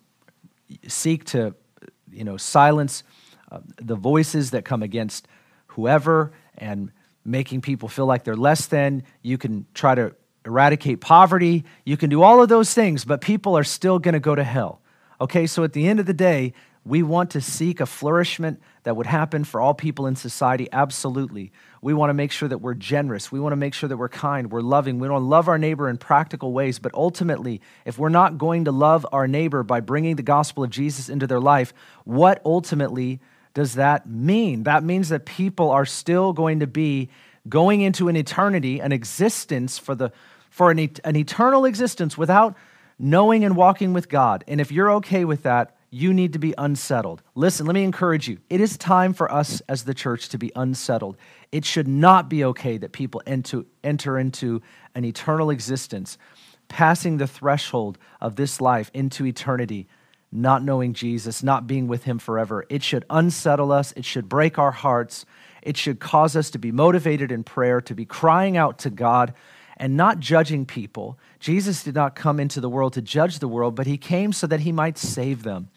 seek 0.88 1.24
to 1.26 1.54
you 2.10 2.24
know, 2.24 2.38
silence 2.38 3.04
uh, 3.50 3.60
the 3.76 3.94
voices 3.94 4.52
that 4.52 4.64
come 4.64 4.82
against 4.82 5.28
whoever 5.66 6.32
and 6.56 6.92
making 7.26 7.60
people 7.60 7.90
feel 7.90 8.06
like 8.06 8.24
they're 8.24 8.36
less 8.36 8.66
than. 8.66 9.02
You 9.20 9.36
can 9.36 9.66
try 9.74 9.94
to 9.96 10.14
eradicate 10.46 11.02
poverty. 11.02 11.64
You 11.84 11.98
can 11.98 12.08
do 12.08 12.22
all 12.22 12.42
of 12.42 12.48
those 12.48 12.72
things, 12.72 13.04
but 13.04 13.20
people 13.20 13.56
are 13.58 13.64
still 13.64 13.98
going 13.98 14.14
to 14.14 14.20
go 14.20 14.34
to 14.34 14.44
hell. 14.44 14.80
Okay, 15.20 15.46
so 15.46 15.62
at 15.62 15.74
the 15.74 15.86
end 15.86 16.00
of 16.00 16.06
the 16.06 16.14
day, 16.14 16.54
we 16.84 17.02
want 17.02 17.30
to 17.30 17.40
seek 17.40 17.80
a 17.80 17.86
flourishment 17.86 18.60
that 18.82 18.96
would 18.96 19.06
happen 19.06 19.44
for 19.44 19.60
all 19.60 19.72
people 19.72 20.06
in 20.08 20.16
society, 20.16 20.68
absolutely. 20.72 21.52
We 21.80 21.94
want 21.94 22.10
to 22.10 22.14
make 22.14 22.32
sure 22.32 22.48
that 22.48 22.58
we're 22.58 22.74
generous. 22.74 23.30
We 23.30 23.38
want 23.38 23.52
to 23.52 23.56
make 23.56 23.74
sure 23.74 23.88
that 23.88 23.96
we're 23.96 24.08
kind, 24.08 24.50
we're 24.50 24.62
loving. 24.62 24.98
We 24.98 25.08
want 25.08 25.22
to 25.22 25.26
love 25.26 25.48
our 25.48 25.58
neighbor 25.58 25.88
in 25.88 25.96
practical 25.96 26.52
ways. 26.52 26.80
But 26.80 26.92
ultimately, 26.94 27.60
if 27.84 27.98
we're 27.98 28.08
not 28.08 28.36
going 28.36 28.64
to 28.64 28.72
love 28.72 29.06
our 29.12 29.28
neighbor 29.28 29.62
by 29.62 29.78
bringing 29.78 30.16
the 30.16 30.22
gospel 30.24 30.64
of 30.64 30.70
Jesus 30.70 31.08
into 31.08 31.28
their 31.28 31.40
life, 31.40 31.72
what 32.04 32.42
ultimately 32.44 33.20
does 33.54 33.74
that 33.74 34.08
mean? 34.08 34.64
That 34.64 34.82
means 34.82 35.10
that 35.10 35.24
people 35.24 35.70
are 35.70 35.86
still 35.86 36.32
going 36.32 36.60
to 36.60 36.66
be 36.66 37.10
going 37.48 37.80
into 37.80 38.08
an 38.08 38.16
eternity, 38.16 38.80
an 38.80 38.90
existence 38.90 39.78
for, 39.78 39.94
the, 39.94 40.10
for 40.50 40.72
an, 40.72 40.90
an 41.04 41.14
eternal 41.14 41.64
existence 41.64 42.18
without 42.18 42.56
knowing 42.98 43.44
and 43.44 43.56
walking 43.56 43.92
with 43.92 44.08
God. 44.08 44.42
And 44.48 44.60
if 44.60 44.72
you're 44.72 44.92
okay 44.94 45.24
with 45.24 45.44
that, 45.44 45.76
you 45.94 46.14
need 46.14 46.32
to 46.32 46.38
be 46.38 46.54
unsettled. 46.56 47.22
Listen, 47.34 47.66
let 47.66 47.74
me 47.74 47.84
encourage 47.84 48.26
you. 48.26 48.38
It 48.48 48.62
is 48.62 48.78
time 48.78 49.12
for 49.12 49.30
us 49.30 49.60
as 49.68 49.84
the 49.84 49.92
church 49.92 50.30
to 50.30 50.38
be 50.38 50.50
unsettled. 50.56 51.18
It 51.52 51.66
should 51.66 51.86
not 51.86 52.30
be 52.30 52.42
okay 52.44 52.78
that 52.78 52.92
people 52.92 53.22
enter, 53.26 53.64
enter 53.84 54.18
into 54.18 54.62
an 54.94 55.04
eternal 55.04 55.50
existence, 55.50 56.16
passing 56.68 57.18
the 57.18 57.26
threshold 57.26 57.98
of 58.22 58.36
this 58.36 58.58
life 58.58 58.90
into 58.94 59.26
eternity, 59.26 59.86
not 60.32 60.64
knowing 60.64 60.94
Jesus, 60.94 61.42
not 61.42 61.66
being 61.66 61.88
with 61.88 62.04
Him 62.04 62.18
forever. 62.18 62.64
It 62.70 62.82
should 62.82 63.04
unsettle 63.10 63.70
us, 63.70 63.92
it 63.92 64.06
should 64.06 64.30
break 64.30 64.58
our 64.58 64.72
hearts, 64.72 65.26
it 65.60 65.76
should 65.76 66.00
cause 66.00 66.36
us 66.36 66.48
to 66.52 66.58
be 66.58 66.72
motivated 66.72 67.30
in 67.30 67.44
prayer, 67.44 67.82
to 67.82 67.94
be 67.94 68.06
crying 68.06 68.56
out 68.56 68.78
to 68.78 68.90
God 68.90 69.34
and 69.76 69.96
not 69.96 70.20
judging 70.20 70.64
people. 70.64 71.18
Jesus 71.38 71.82
did 71.82 71.94
not 71.94 72.14
come 72.14 72.40
into 72.40 72.60
the 72.60 72.70
world 72.70 72.94
to 72.94 73.02
judge 73.02 73.40
the 73.40 73.48
world, 73.48 73.74
but 73.74 73.86
he 73.86 73.98
came 73.98 74.32
so 74.32 74.46
that 74.46 74.60
he 74.60 74.72
might 74.72 74.96
save 74.96 75.42
them. 75.42 75.68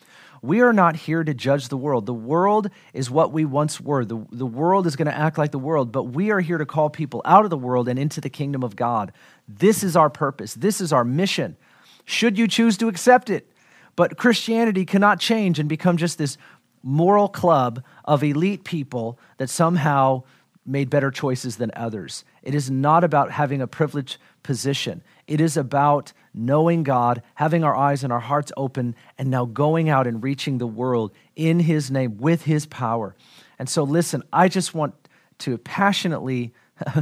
We 0.45 0.62
are 0.62 0.73
not 0.73 0.95
here 0.95 1.23
to 1.23 1.34
judge 1.34 1.69
the 1.69 1.77
world. 1.77 2.05
The 2.05 2.13
world 2.13 2.69
is 2.93 3.10
what 3.10 3.31
we 3.31 3.45
once 3.45 3.81
were. 3.81 4.05
The, 4.05 4.23
the 4.31 4.45
world 4.45 4.86
is 4.86 4.95
going 4.95 5.08
to 5.08 5.17
act 5.17 5.39
like 5.39 5.51
the 5.51 5.58
world, 5.58 5.91
but 5.91 6.03
we 6.03 6.29
are 6.29 6.39
here 6.39 6.60
to 6.60 6.67
call 6.67 6.91
people 6.91 7.23
out 7.25 7.45
of 7.45 7.49
the 7.49 7.58
world 7.58 7.89
and 7.89 7.97
into 7.97 8.21
the 8.21 8.29
kingdom 8.29 8.62
of 8.62 8.75
God. 8.75 9.12
This 9.47 9.84
is 9.84 9.95
our 9.95 10.10
purpose. 10.10 10.53
This 10.53 10.81
is 10.81 10.93
our 10.93 11.03
mission. 11.03 11.58
Should 12.05 12.38
you 12.38 12.47
choose 12.47 12.77
to 12.77 12.88
accept 12.88 13.31
it? 13.31 13.51
But 13.95 14.17
Christianity 14.17 14.86
cannot 14.86 15.19
change 15.19 15.58
and 15.58 15.67
become 15.67 15.97
just 15.97 16.19
this 16.19 16.38
moral 16.84 17.27
club 17.27 17.84
of 18.03 18.23
elite 18.23 18.63
people 18.63 19.17
that 19.38 19.49
somehow 19.49 20.21
made 20.63 20.91
better 20.91 21.10
choices 21.10 21.58
than 21.58 21.71
others. 21.75 22.23
It 22.43 22.53
is 22.53 22.69
not 22.69 23.03
about 23.03 23.31
having 23.31 23.62
a 23.62 23.67
privileged 23.67 24.17
position. 24.43 25.01
It 25.25 25.41
is 25.41 25.58
about 25.58 26.13
knowing 26.36 26.84
God, 26.84 27.21
having 27.36 27.63
our 27.63 27.76
eyes 27.76 28.04
and 28.04 28.12
our 28.12 28.19
hearts 28.19 28.52
open, 28.58 28.95
and 29.17 29.30
now 29.32 29.45
going 29.45 29.89
out 29.89 30.06
and 30.06 30.24
reaching 30.24 30.58
the 30.58 30.67
world 30.67 31.12
in 31.36 31.60
His 31.60 31.89
name 31.89 32.17
with 32.17 32.43
His 32.43 32.65
power. 32.65 33.15
And 33.58 33.69
so, 33.69 33.84
listen, 33.84 34.24
I 34.34 34.50
just 34.50 34.74
want 34.74 34.93
to 35.39 35.58
passionately 35.58 36.54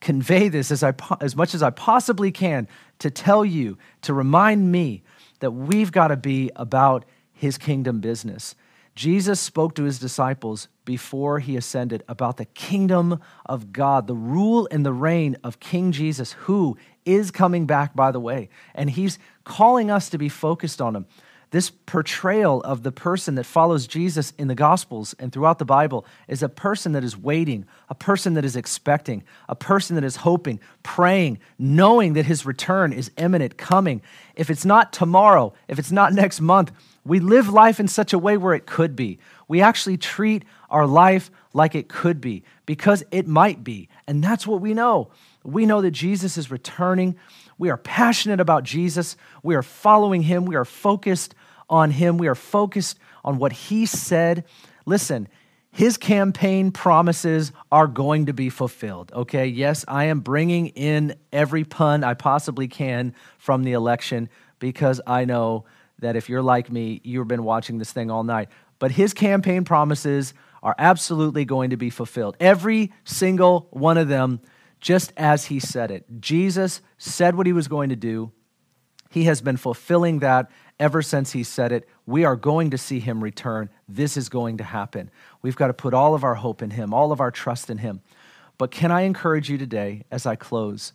convey 0.00 0.48
this 0.48 0.70
as, 0.70 0.82
I, 0.82 0.94
as 1.20 1.36
much 1.36 1.54
as 1.54 1.62
I 1.62 1.70
possibly 1.70 2.32
can 2.32 2.66
to 2.98 3.10
tell 3.10 3.44
you, 3.44 3.78
to 4.02 4.12
remind 4.12 4.72
me 4.72 5.02
that 5.40 5.52
we've 5.52 5.92
got 5.92 6.08
to 6.08 6.16
be 6.16 6.50
about 6.56 7.04
His 7.32 7.56
kingdom 7.58 8.00
business. 8.00 8.54
Jesus 8.94 9.40
spoke 9.40 9.74
to 9.76 9.84
his 9.84 9.98
disciples 9.98 10.68
before 10.84 11.38
he 11.38 11.56
ascended 11.56 12.02
about 12.08 12.36
the 12.36 12.44
kingdom 12.44 13.20
of 13.46 13.72
God, 13.72 14.06
the 14.06 14.14
rule 14.14 14.68
and 14.70 14.84
the 14.84 14.92
reign 14.92 15.36
of 15.42 15.60
King 15.60 15.92
Jesus, 15.92 16.32
who 16.32 16.76
is 17.04 17.30
coming 17.30 17.66
back, 17.66 17.94
by 17.94 18.10
the 18.10 18.20
way. 18.20 18.48
And 18.74 18.90
he's 18.90 19.18
calling 19.44 19.90
us 19.90 20.08
to 20.10 20.18
be 20.18 20.28
focused 20.28 20.80
on 20.80 20.96
him. 20.96 21.06
This 21.52 21.68
portrayal 21.68 22.62
of 22.62 22.82
the 22.82 22.90
person 22.90 23.34
that 23.34 23.44
follows 23.44 23.86
Jesus 23.86 24.32
in 24.38 24.48
the 24.48 24.54
Gospels 24.54 25.14
and 25.18 25.30
throughout 25.30 25.58
the 25.58 25.66
Bible 25.66 26.06
is 26.26 26.42
a 26.42 26.48
person 26.48 26.92
that 26.92 27.04
is 27.04 27.14
waiting, 27.14 27.66
a 27.90 27.94
person 27.94 28.32
that 28.34 28.44
is 28.44 28.56
expecting, 28.56 29.22
a 29.50 29.54
person 29.54 29.94
that 29.96 30.04
is 30.04 30.16
hoping, 30.16 30.60
praying, 30.82 31.38
knowing 31.58 32.14
that 32.14 32.24
his 32.24 32.46
return 32.46 32.90
is 32.94 33.10
imminent, 33.18 33.58
coming. 33.58 34.00
If 34.34 34.48
it's 34.48 34.64
not 34.64 34.94
tomorrow, 34.94 35.52
if 35.68 35.78
it's 35.78 35.92
not 35.92 36.14
next 36.14 36.40
month, 36.40 36.72
we 37.04 37.20
live 37.20 37.50
life 37.50 37.78
in 37.78 37.86
such 37.86 38.14
a 38.14 38.18
way 38.18 38.38
where 38.38 38.54
it 38.54 38.64
could 38.64 38.96
be. 38.96 39.18
We 39.46 39.60
actually 39.60 39.98
treat 39.98 40.46
our 40.70 40.86
life 40.86 41.30
like 41.52 41.74
it 41.74 41.86
could 41.86 42.18
be 42.18 42.44
because 42.64 43.04
it 43.10 43.26
might 43.26 43.62
be. 43.62 43.90
And 44.06 44.24
that's 44.24 44.46
what 44.46 44.62
we 44.62 44.72
know. 44.72 45.10
We 45.44 45.66
know 45.66 45.80
that 45.80 45.90
Jesus 45.90 46.36
is 46.36 46.50
returning. 46.50 47.16
We 47.58 47.70
are 47.70 47.76
passionate 47.76 48.40
about 48.40 48.64
Jesus. 48.64 49.16
We 49.42 49.54
are 49.54 49.62
following 49.62 50.22
him. 50.22 50.44
We 50.44 50.56
are 50.56 50.64
focused 50.64 51.34
on 51.68 51.90
him. 51.90 52.18
We 52.18 52.28
are 52.28 52.34
focused 52.34 52.98
on 53.24 53.38
what 53.38 53.52
he 53.52 53.86
said. 53.86 54.44
Listen, 54.84 55.28
his 55.70 55.96
campaign 55.96 56.70
promises 56.70 57.50
are 57.70 57.86
going 57.86 58.26
to 58.26 58.34
be 58.34 58.50
fulfilled. 58.50 59.10
Okay, 59.14 59.46
yes, 59.46 59.84
I 59.88 60.04
am 60.04 60.20
bringing 60.20 60.68
in 60.68 61.16
every 61.32 61.64
pun 61.64 62.04
I 62.04 62.14
possibly 62.14 62.68
can 62.68 63.14
from 63.38 63.64
the 63.64 63.72
election 63.72 64.28
because 64.58 65.00
I 65.06 65.24
know 65.24 65.64
that 66.00 66.14
if 66.14 66.28
you're 66.28 66.42
like 66.42 66.70
me, 66.70 67.00
you've 67.04 67.28
been 67.28 67.44
watching 67.44 67.78
this 67.78 67.90
thing 67.90 68.10
all 68.10 68.22
night. 68.22 68.50
But 68.78 68.90
his 68.92 69.14
campaign 69.14 69.64
promises 69.64 70.34
are 70.62 70.74
absolutely 70.78 71.44
going 71.44 71.70
to 71.70 71.76
be 71.76 71.88
fulfilled. 71.88 72.36
Every 72.38 72.92
single 73.04 73.68
one 73.70 73.96
of 73.96 74.08
them, 74.08 74.40
just 74.82 75.14
as 75.16 75.46
he 75.46 75.58
said 75.58 75.90
it. 75.90 76.20
Jesus 76.20 76.82
said 76.98 77.36
what 77.36 77.46
he 77.46 77.54
was 77.54 77.68
going 77.68 77.88
to 77.88 77.96
do. 77.96 78.32
He 79.08 79.24
has 79.24 79.40
been 79.40 79.56
fulfilling 79.56 80.18
that 80.18 80.50
ever 80.80 81.02
since 81.02 81.32
he 81.32 81.44
said 81.44 81.70
it. 81.70 81.88
We 82.04 82.24
are 82.24 82.34
going 82.34 82.70
to 82.70 82.78
see 82.78 82.98
him 82.98 83.22
return. 83.22 83.70
This 83.88 84.16
is 84.16 84.28
going 84.28 84.58
to 84.58 84.64
happen. 84.64 85.10
We've 85.40 85.56
got 85.56 85.68
to 85.68 85.72
put 85.72 85.94
all 85.94 86.14
of 86.14 86.24
our 86.24 86.34
hope 86.34 86.62
in 86.62 86.70
him, 86.70 86.92
all 86.92 87.12
of 87.12 87.20
our 87.20 87.30
trust 87.30 87.70
in 87.70 87.78
him. 87.78 88.00
But 88.58 88.70
can 88.70 88.90
I 88.90 89.02
encourage 89.02 89.48
you 89.48 89.56
today, 89.56 90.04
as 90.10 90.26
I 90.26 90.34
close, 90.34 90.92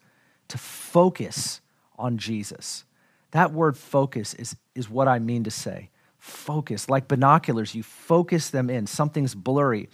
to 0.49 0.57
focus 0.57 1.61
on 1.97 2.17
Jesus? 2.17 2.83
That 3.31 3.53
word 3.53 3.77
focus 3.77 4.33
is, 4.33 4.55
is 4.75 4.89
what 4.89 5.07
I 5.07 5.19
mean 5.19 5.43
to 5.45 5.51
say. 5.51 5.89
focus. 6.27 6.89
Like 6.89 7.07
binoculars, 7.07 7.73
you 7.73 7.83
focus 7.83 8.49
them 8.49 8.69
in. 8.69 8.87
Something's 8.87 9.35
blurry. 9.35 9.89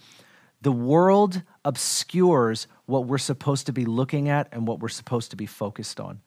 The 0.62 0.72
world 0.72 1.42
obscures 1.64 2.66
what 2.86 3.06
we're 3.06 3.18
supposed 3.18 3.66
to 3.66 3.72
be 3.72 3.84
looking 3.84 4.28
at 4.28 4.48
and 4.52 4.66
what 4.66 4.80
we're 4.80 4.88
supposed 4.88 5.30
to 5.30 5.36
be 5.36 5.46
focused 5.46 6.00
on. 6.00 6.20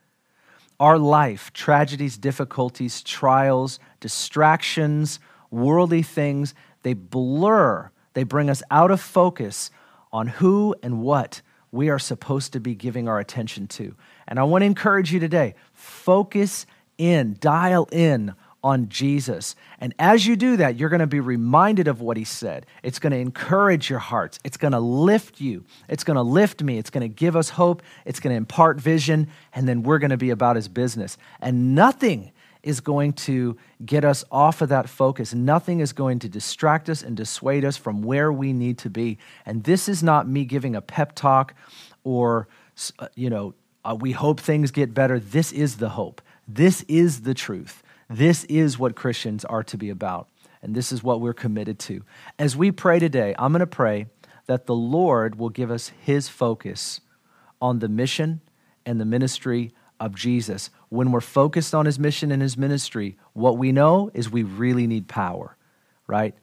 Our 0.80 0.98
life, 0.98 1.52
tragedies, 1.54 2.18
difficulties, 2.18 3.02
trials, 3.02 3.80
distractions, 4.00 5.20
worldly 5.50 6.04
things, 6.04 6.54
they 6.84 6.94
blur, 6.94 7.92
they 8.14 8.24
bring 8.24 8.50
us 8.50 8.62
out 8.70 8.92
of 8.92 9.02
focus 9.02 9.72
on 10.12 10.28
who 10.28 10.76
and 10.84 11.02
what 11.02 11.42
we 11.72 11.90
are 11.90 12.00
supposed 12.00 12.54
to 12.54 12.60
be 12.60 12.76
giving 12.76 13.08
our 13.08 13.20
attention 13.20 13.68
to. 13.68 13.96
And 14.28 14.40
I 14.40 14.44
want 14.44 14.62
to 14.62 14.66
encourage 14.66 15.12
you 15.12 15.20
today 15.20 15.56
focus 15.74 16.66
in, 16.98 17.38
dial 17.40 17.88
in 17.92 18.34
on 18.68 18.90
Jesus. 18.90 19.56
And 19.80 19.96
as 19.98 20.28
you 20.28 20.36
do 20.36 20.58
that, 20.58 20.76
you're 20.76 20.90
going 20.90 21.00
to 21.00 21.08
be 21.08 21.22
reminded 21.22 21.88
of 21.88 22.02
what 22.02 22.18
he 22.18 22.26
said. 22.26 22.66
It's 22.84 23.00
going 23.00 23.12
to 23.14 23.18
encourage 23.18 23.90
your 23.90 24.00
hearts. 24.00 24.40
It's 24.44 24.58
going 24.58 24.74
to 24.74 24.80
lift 24.80 25.40
you. 25.40 25.64
It's 25.88 26.04
going 26.04 26.18
to 26.18 26.22
lift 26.22 26.62
me. 26.62 26.78
It's 26.78 26.90
going 26.90 27.02
to 27.02 27.08
give 27.08 27.38
us 27.38 27.48
hope. 27.52 27.82
It's 28.04 28.20
going 28.20 28.34
to 28.34 28.38
impart 28.38 28.82
vision. 28.82 29.30
And 29.54 29.70
then 29.70 29.84
we're 29.84 30.00
going 30.00 30.12
to 30.12 30.18
be 30.18 30.32
about 30.32 30.58
his 30.58 30.68
business. 30.68 31.18
And 31.40 31.76
nothing 31.76 32.34
is 32.62 32.82
going 32.82 33.14
to 33.14 33.56
get 33.86 34.04
us 34.04 34.26
off 34.30 34.62
of 34.62 34.68
that 34.68 34.90
focus. 34.90 35.34
Nothing 35.34 35.80
is 35.80 35.94
going 35.94 36.20
to 36.20 36.28
distract 36.28 36.90
us 36.90 37.04
and 37.04 37.16
dissuade 37.16 37.64
us 37.64 37.78
from 37.78 38.02
where 38.02 38.34
we 38.34 38.52
need 38.52 38.80
to 38.80 38.90
be. 38.90 39.18
And 39.46 39.64
this 39.64 39.88
is 39.88 40.04
not 40.04 40.28
me 40.28 40.44
giving 40.44 40.76
a 40.76 40.82
pep 40.82 41.16
talk 41.16 41.54
or, 42.04 42.50
uh, 43.00 43.08
you 43.16 43.30
know, 43.30 43.54
uh, 43.86 43.96
we 43.96 44.12
hope 44.12 44.42
things 44.42 44.72
get 44.72 44.94
better. 44.94 45.20
This 45.22 45.54
is 45.54 45.78
the 45.78 45.88
hope. 45.88 46.22
This 46.46 46.84
is 46.90 47.22
the 47.22 47.34
truth. 47.34 47.82
This 48.10 48.44
is 48.46 48.80
what 48.80 48.96
Christians 48.96 49.44
are 49.46 49.64
to 49.64 49.78
be 49.78 49.90
about. 49.90 50.30
And 50.62 50.76
this 50.76 50.92
is 50.92 51.04
what 51.04 51.22
we're 51.22 51.34
committed 51.34 51.78
to. 51.80 52.04
As 52.40 52.56
we 52.56 52.72
pray 52.72 53.00
today, 53.00 53.36
I'm 53.38 53.52
going 53.52 53.60
to 53.60 53.68
pray 53.68 54.08
that 54.48 54.66
the 54.66 54.76
Lord 54.76 55.38
will 55.38 55.50
give 55.50 55.70
us 55.70 55.92
his 56.02 56.30
focus 56.30 57.02
on 57.62 57.80
the 57.80 57.90
mission 57.90 58.42
and 58.86 59.00
the 59.00 59.06
ministry 59.06 59.74
of 60.00 60.16
Jesus. 60.16 60.70
When 60.90 61.12
we're 61.12 61.22
focused 61.22 61.76
on 61.76 61.86
his 61.86 62.00
mission 62.00 62.32
and 62.32 62.42
his 62.42 62.58
ministry, 62.58 63.18
what 63.34 63.58
we 63.58 63.72
know 63.72 64.10
is 64.14 64.30
we 64.30 64.44
really 64.44 64.88
need 64.88 65.08
power, 65.08 65.58
right? 66.08 66.34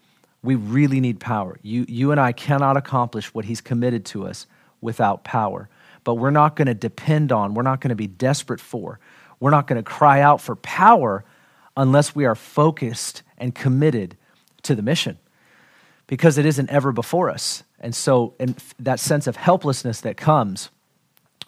We 0.43 0.55
really 0.55 1.01
need 1.01 1.19
power. 1.19 1.59
You, 1.63 1.87
you 1.89 2.11
and 2.11 2.21
I 2.21 2.33
cannot 2.33 2.77
accomplish 2.77 3.33
what 3.33 3.47
he's 3.47 3.61
committed 3.61 4.05
to 4.07 4.27
us 4.27 4.47
without 4.81 5.25
power. 5.25 5.69
But 6.05 6.15
we're 6.15 6.31
not 6.31 6.57
going 6.57 6.67
to 6.67 6.75
depend 6.75 7.33
on, 7.33 7.55
we're 7.55 7.63
not 7.63 7.81
going 7.81 7.89
to 7.89 7.95
be 7.95 8.07
desperate 8.07 8.61
for, 8.61 9.01
we're 9.41 9.51
not 9.51 9.67
going 9.67 9.83
to 9.83 9.83
cry 9.83 10.21
out 10.21 10.41
for 10.41 10.57
power 10.57 11.25
unless 11.77 12.15
we 12.15 12.25
are 12.25 12.35
focused 12.35 13.23
and 13.39 13.55
committed 13.55 14.17
to 14.63 14.75
the 14.75 14.83
mission 14.83 15.19
because 16.07 16.39
it 16.39 16.47
isn't 16.47 16.71
ever 16.71 16.93
before 16.93 17.31
us. 17.31 17.63
And 17.81 17.95
so, 17.95 18.35
in 18.39 18.57
that 18.79 19.01
sense 19.01 19.27
of 19.27 19.37
helplessness 19.37 20.01
that 20.03 20.17
comes 20.17 20.71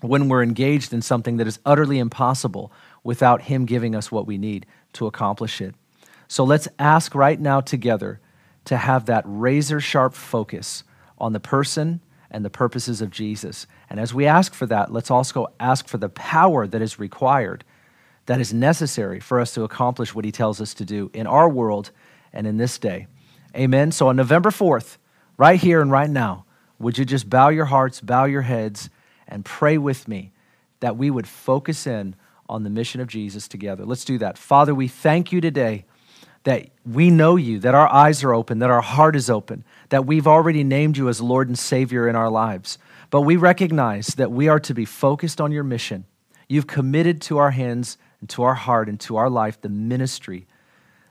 when 0.00 0.28
we're 0.28 0.42
engaged 0.42 0.92
in 0.92 1.02
something 1.02 1.38
that 1.38 1.46
is 1.46 1.58
utterly 1.64 1.98
impossible 1.98 2.72
without 3.02 3.42
Him 3.42 3.64
giving 3.64 3.94
us 3.94 4.12
what 4.12 4.26
we 4.26 4.36
need 4.36 4.66
to 4.94 5.06
accomplish 5.06 5.60
it. 5.60 5.74
So, 6.28 6.44
let's 6.44 6.68
ask 6.78 7.14
right 7.14 7.40
now 7.40 7.60
together 7.60 8.20
to 8.66 8.76
have 8.76 9.06
that 9.06 9.24
razor 9.26 9.80
sharp 9.80 10.14
focus 10.14 10.82
on 11.18 11.32
the 11.32 11.40
person 11.40 12.00
and 12.30 12.44
the 12.44 12.50
purposes 12.50 13.00
of 13.00 13.10
Jesus. 13.10 13.66
And 13.88 13.98
as 14.00 14.12
we 14.12 14.26
ask 14.26 14.52
for 14.52 14.66
that, 14.66 14.92
let's 14.92 15.10
also 15.10 15.46
ask 15.60 15.88
for 15.88 15.96
the 15.96 16.08
power 16.08 16.66
that 16.66 16.82
is 16.82 16.98
required 16.98 17.64
that 18.26 18.40
is 18.40 18.52
necessary 18.52 19.20
for 19.20 19.40
us 19.40 19.54
to 19.54 19.62
accomplish 19.62 20.14
what 20.14 20.24
he 20.24 20.32
tells 20.32 20.60
us 20.60 20.74
to 20.74 20.84
do 20.84 21.10
in 21.14 21.26
our 21.26 21.48
world 21.48 21.90
and 22.32 22.46
in 22.46 22.56
this 22.56 22.78
day. 22.78 23.06
Amen. 23.56 23.92
So 23.92 24.08
on 24.08 24.16
November 24.16 24.50
4th, 24.50 24.98
right 25.36 25.58
here 25.58 25.80
and 25.80 25.90
right 25.90 26.10
now, 26.10 26.44
would 26.78 26.98
you 26.98 27.04
just 27.04 27.30
bow 27.30 27.48
your 27.48 27.64
hearts, 27.66 28.00
bow 28.00 28.24
your 28.24 28.42
heads, 28.42 28.90
and 29.26 29.44
pray 29.44 29.78
with 29.78 30.06
me 30.06 30.32
that 30.80 30.96
we 30.96 31.10
would 31.10 31.26
focus 31.26 31.86
in 31.86 32.14
on 32.48 32.64
the 32.64 32.70
mission 32.70 33.00
of 33.00 33.08
Jesus 33.08 33.48
together? 33.48 33.84
Let's 33.84 34.04
do 34.04 34.18
that. 34.18 34.36
Father, 34.36 34.74
we 34.74 34.88
thank 34.88 35.32
you 35.32 35.40
today 35.40 35.84
that 36.44 36.68
we 36.84 37.10
know 37.10 37.34
you, 37.34 37.58
that 37.58 37.74
our 37.74 37.92
eyes 37.92 38.22
are 38.22 38.32
open, 38.32 38.60
that 38.60 38.70
our 38.70 38.80
heart 38.80 39.16
is 39.16 39.28
open, 39.28 39.64
that 39.88 40.06
we've 40.06 40.28
already 40.28 40.62
named 40.62 40.96
you 40.96 41.08
as 41.08 41.20
Lord 41.20 41.48
and 41.48 41.58
Savior 41.58 42.08
in 42.08 42.14
our 42.14 42.30
lives. 42.30 42.78
But 43.10 43.22
we 43.22 43.36
recognize 43.36 44.08
that 44.08 44.30
we 44.30 44.46
are 44.46 44.60
to 44.60 44.74
be 44.74 44.84
focused 44.84 45.40
on 45.40 45.50
your 45.50 45.64
mission. 45.64 46.04
You've 46.48 46.68
committed 46.68 47.20
to 47.22 47.38
our 47.38 47.50
hands 47.50 47.98
and 48.26 48.30
to 48.30 48.42
our 48.42 48.54
heart 48.54 48.88
and 48.88 48.98
to 48.98 49.18
our 49.18 49.30
life 49.30 49.60
the 49.60 49.68
ministry 49.68 50.48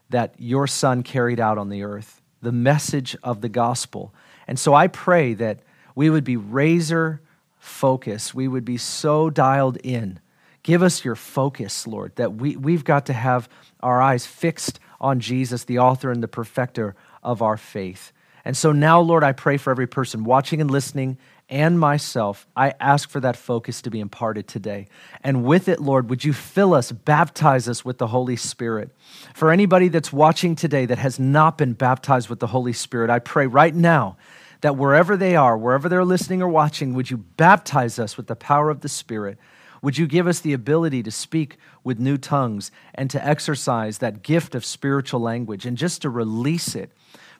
that 0.09 0.35
your 0.37 0.67
son 0.67 1.01
carried 1.01 1.39
out 1.39 1.57
on 1.57 1.69
the 1.69 1.81
earth, 1.81 2.21
the 2.41 2.51
message 2.51 3.15
of 3.23 3.39
the 3.39 3.47
gospel. 3.47 4.13
And 4.49 4.59
so 4.59 4.73
I 4.73 4.87
pray 4.87 5.33
that 5.35 5.61
we 5.95 6.09
would 6.09 6.25
be 6.25 6.35
razor 6.35 7.21
focused, 7.57 8.35
we 8.35 8.49
would 8.49 8.65
be 8.65 8.75
so 8.75 9.29
dialed 9.29 9.77
in. 9.77 10.19
Give 10.61 10.83
us 10.83 11.05
your 11.05 11.15
focus, 11.15 11.87
Lord, 11.87 12.13
that 12.17 12.33
we, 12.33 12.57
we've 12.57 12.83
got 12.83 13.05
to 13.05 13.13
have 13.13 13.47
our 13.79 14.01
eyes 14.01 14.25
fixed 14.25 14.81
on 14.99 15.21
Jesus, 15.21 15.63
the 15.63 15.79
author 15.79 16.11
and 16.11 16.21
the 16.21 16.27
perfecter 16.27 16.95
of 17.23 17.41
our 17.41 17.55
faith. 17.55 18.11
And 18.43 18.57
so 18.57 18.73
now, 18.73 18.99
Lord, 18.99 19.23
I 19.23 19.31
pray 19.31 19.55
for 19.55 19.71
every 19.71 19.87
person 19.87 20.25
watching 20.25 20.59
and 20.59 20.69
listening 20.69 21.17
and 21.49 21.79
myself, 21.79 22.47
I 22.55 22.73
ask 22.79 23.09
for 23.09 23.19
that 23.19 23.37
focus 23.37 23.81
to 23.83 23.91
be 23.91 23.99
imparted 23.99 24.47
today. 24.47 24.87
And 25.23 25.43
with 25.43 25.67
it, 25.67 25.79
Lord, 25.79 26.09
would 26.09 26.23
you 26.23 26.33
fill 26.33 26.73
us, 26.73 26.91
baptize 26.91 27.69
us 27.69 27.85
with 27.85 27.99
the 27.99 28.07
Holy 28.07 28.35
Spirit? 28.35 28.89
For 29.33 29.51
anybody 29.51 29.87
that's 29.87 30.11
watching 30.11 30.55
today 30.55 30.85
that 30.87 30.97
has 30.97 31.19
not 31.19 31.57
been 31.57 31.73
baptized 31.73 32.29
with 32.29 32.39
the 32.39 32.47
Holy 32.47 32.73
Spirit, 32.73 33.11
I 33.11 33.19
pray 33.19 33.45
right 33.45 33.75
now 33.75 34.17
that 34.61 34.75
wherever 34.75 35.15
they 35.15 35.35
are, 35.35 35.55
wherever 35.55 35.87
they're 35.87 36.03
listening 36.03 36.41
or 36.41 36.49
watching, 36.49 36.95
would 36.95 37.11
you 37.11 37.17
baptize 37.17 37.99
us 37.99 38.17
with 38.17 38.25
the 38.25 38.35
power 38.35 38.71
of 38.71 38.81
the 38.81 38.89
Spirit? 38.89 39.37
Would 39.83 39.99
you 39.99 40.07
give 40.07 40.25
us 40.25 40.39
the 40.39 40.53
ability 40.53 41.03
to 41.03 41.11
speak 41.11 41.57
with 41.83 41.99
new 41.99 42.17
tongues 42.17 42.71
and 42.95 43.07
to 43.11 43.23
exercise 43.23 43.99
that 43.99 44.23
gift 44.23 44.55
of 44.55 44.65
spiritual 44.65 45.19
language 45.19 45.67
and 45.67 45.77
just 45.77 46.01
to 46.01 46.09
release 46.09 46.73
it? 46.73 46.91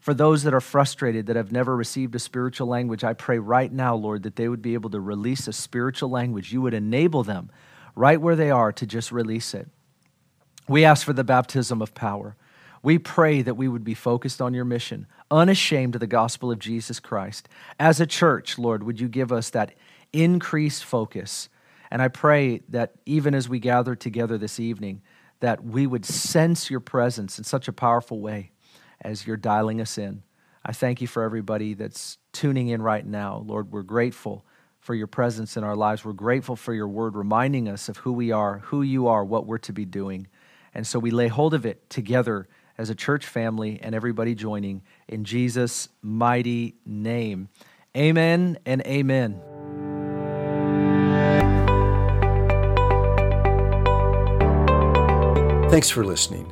For 0.06 0.14
those 0.14 0.44
that 0.44 0.54
are 0.54 0.62
frustrated, 0.62 1.26
that 1.26 1.36
have 1.36 1.52
never 1.52 1.76
received 1.76 2.14
a 2.14 2.20
spiritual 2.20 2.68
language, 2.68 3.04
I 3.04 3.14
pray 3.14 3.40
right 3.40 3.74
now, 3.74 3.96
Lord, 3.96 4.22
that 4.22 4.36
they 4.36 4.48
would 4.48 4.62
be 4.62 4.76
able 4.76 4.92
to 4.92 5.00
release 5.00 5.48
a 5.48 5.52
spiritual 5.52 6.10
language. 6.10 6.54
You 6.54 6.62
would 6.62 6.76
enable 6.76 7.24
them 7.24 7.50
right 7.96 8.22
where 8.22 8.36
they 8.36 8.52
are 8.52 8.72
to 8.72 8.86
just 8.86 9.12
release 9.12 9.56
it. 9.56 9.68
We 10.68 10.86
ask 10.86 11.04
for 11.04 11.14
the 11.14 11.24
baptism 11.24 11.82
of 11.82 11.96
power. 11.96 12.36
We 12.84 13.00
pray 13.00 13.42
that 13.42 13.58
we 13.58 13.68
would 13.68 13.84
be 13.84 13.96
focused 13.96 14.44
on 14.44 14.54
your 14.54 14.64
mission, 14.64 15.08
unashamed 15.32 15.96
of 15.96 16.02
the 16.02 16.06
gospel 16.06 16.52
of 16.52 16.60
Jesus 16.60 17.00
Christ. 17.00 17.50
As 17.80 18.00
a 18.00 18.06
church, 18.06 18.60
Lord, 18.60 18.84
would 18.84 19.00
you 19.00 19.08
give 19.08 19.32
us 19.32 19.50
that 19.50 19.74
increased 20.14 20.84
focus? 20.84 21.50
And 21.90 22.00
I 22.00 22.10
pray 22.10 22.62
that 22.70 22.92
even 23.08 23.34
as 23.34 23.50
we 23.50 23.58
gather 23.58 23.96
together 23.96 24.38
this 24.38 24.60
evening, 24.60 25.02
that 25.40 25.64
we 25.64 25.88
would 25.88 26.06
sense 26.06 26.70
your 26.70 26.80
presence 26.80 27.40
in 27.40 27.44
such 27.44 27.68
a 27.68 27.74
powerful 27.74 28.20
way 28.20 28.52
as 29.06 29.28
you're 29.28 29.38
dialing 29.38 29.80
us 29.80 29.98
in. 29.98 30.24
I 30.66 30.72
thank 30.72 31.00
you 31.00 31.08
for 31.08 31.24
everybody 31.24 31.76
that's 31.76 32.18
tuning 32.34 32.70
in 32.70 32.82
right 32.82 33.06
now. 33.06 33.44
Lord, 33.46 33.72
we're 33.72 33.84
grateful 33.84 34.44
for 34.80 34.96
your 34.96 35.08
presence 35.08 35.56
in 35.56 35.64
our 35.64 35.76
lives. 35.76 36.04
We're 36.04 36.14
grateful 36.14 36.56
for 36.56 36.74
your 36.74 36.88
word 36.88 37.16
reminding 37.16 37.70
us 37.70 37.88
of 37.88 37.98
who 37.98 38.12
we 38.12 38.32
are, 38.32 38.60
who 38.60 38.82
you 38.82 39.08
are, 39.08 39.24
what 39.24 39.46
we're 39.46 39.60
to 39.60 39.74
be 39.74 39.86
doing. 39.86 40.28
And 40.74 40.86
so 40.86 40.98
we 40.98 41.12
lay 41.12 41.28
hold 41.28 41.54
of 41.54 41.66
it 41.66 41.88
together 41.90 42.48
as 42.78 42.90
a 42.90 42.96
church 42.96 43.26
family 43.26 43.80
and 43.82 43.94
everybody 43.94 44.34
joining 44.34 44.82
in 45.08 45.24
Jesus' 45.24 45.88
mighty 46.02 46.76
name. 46.86 47.50
Amen 47.96 48.58
and 48.66 48.82
amen. 48.86 49.40
Thanks 55.70 55.90
for 55.90 56.04
listening. 56.04 56.52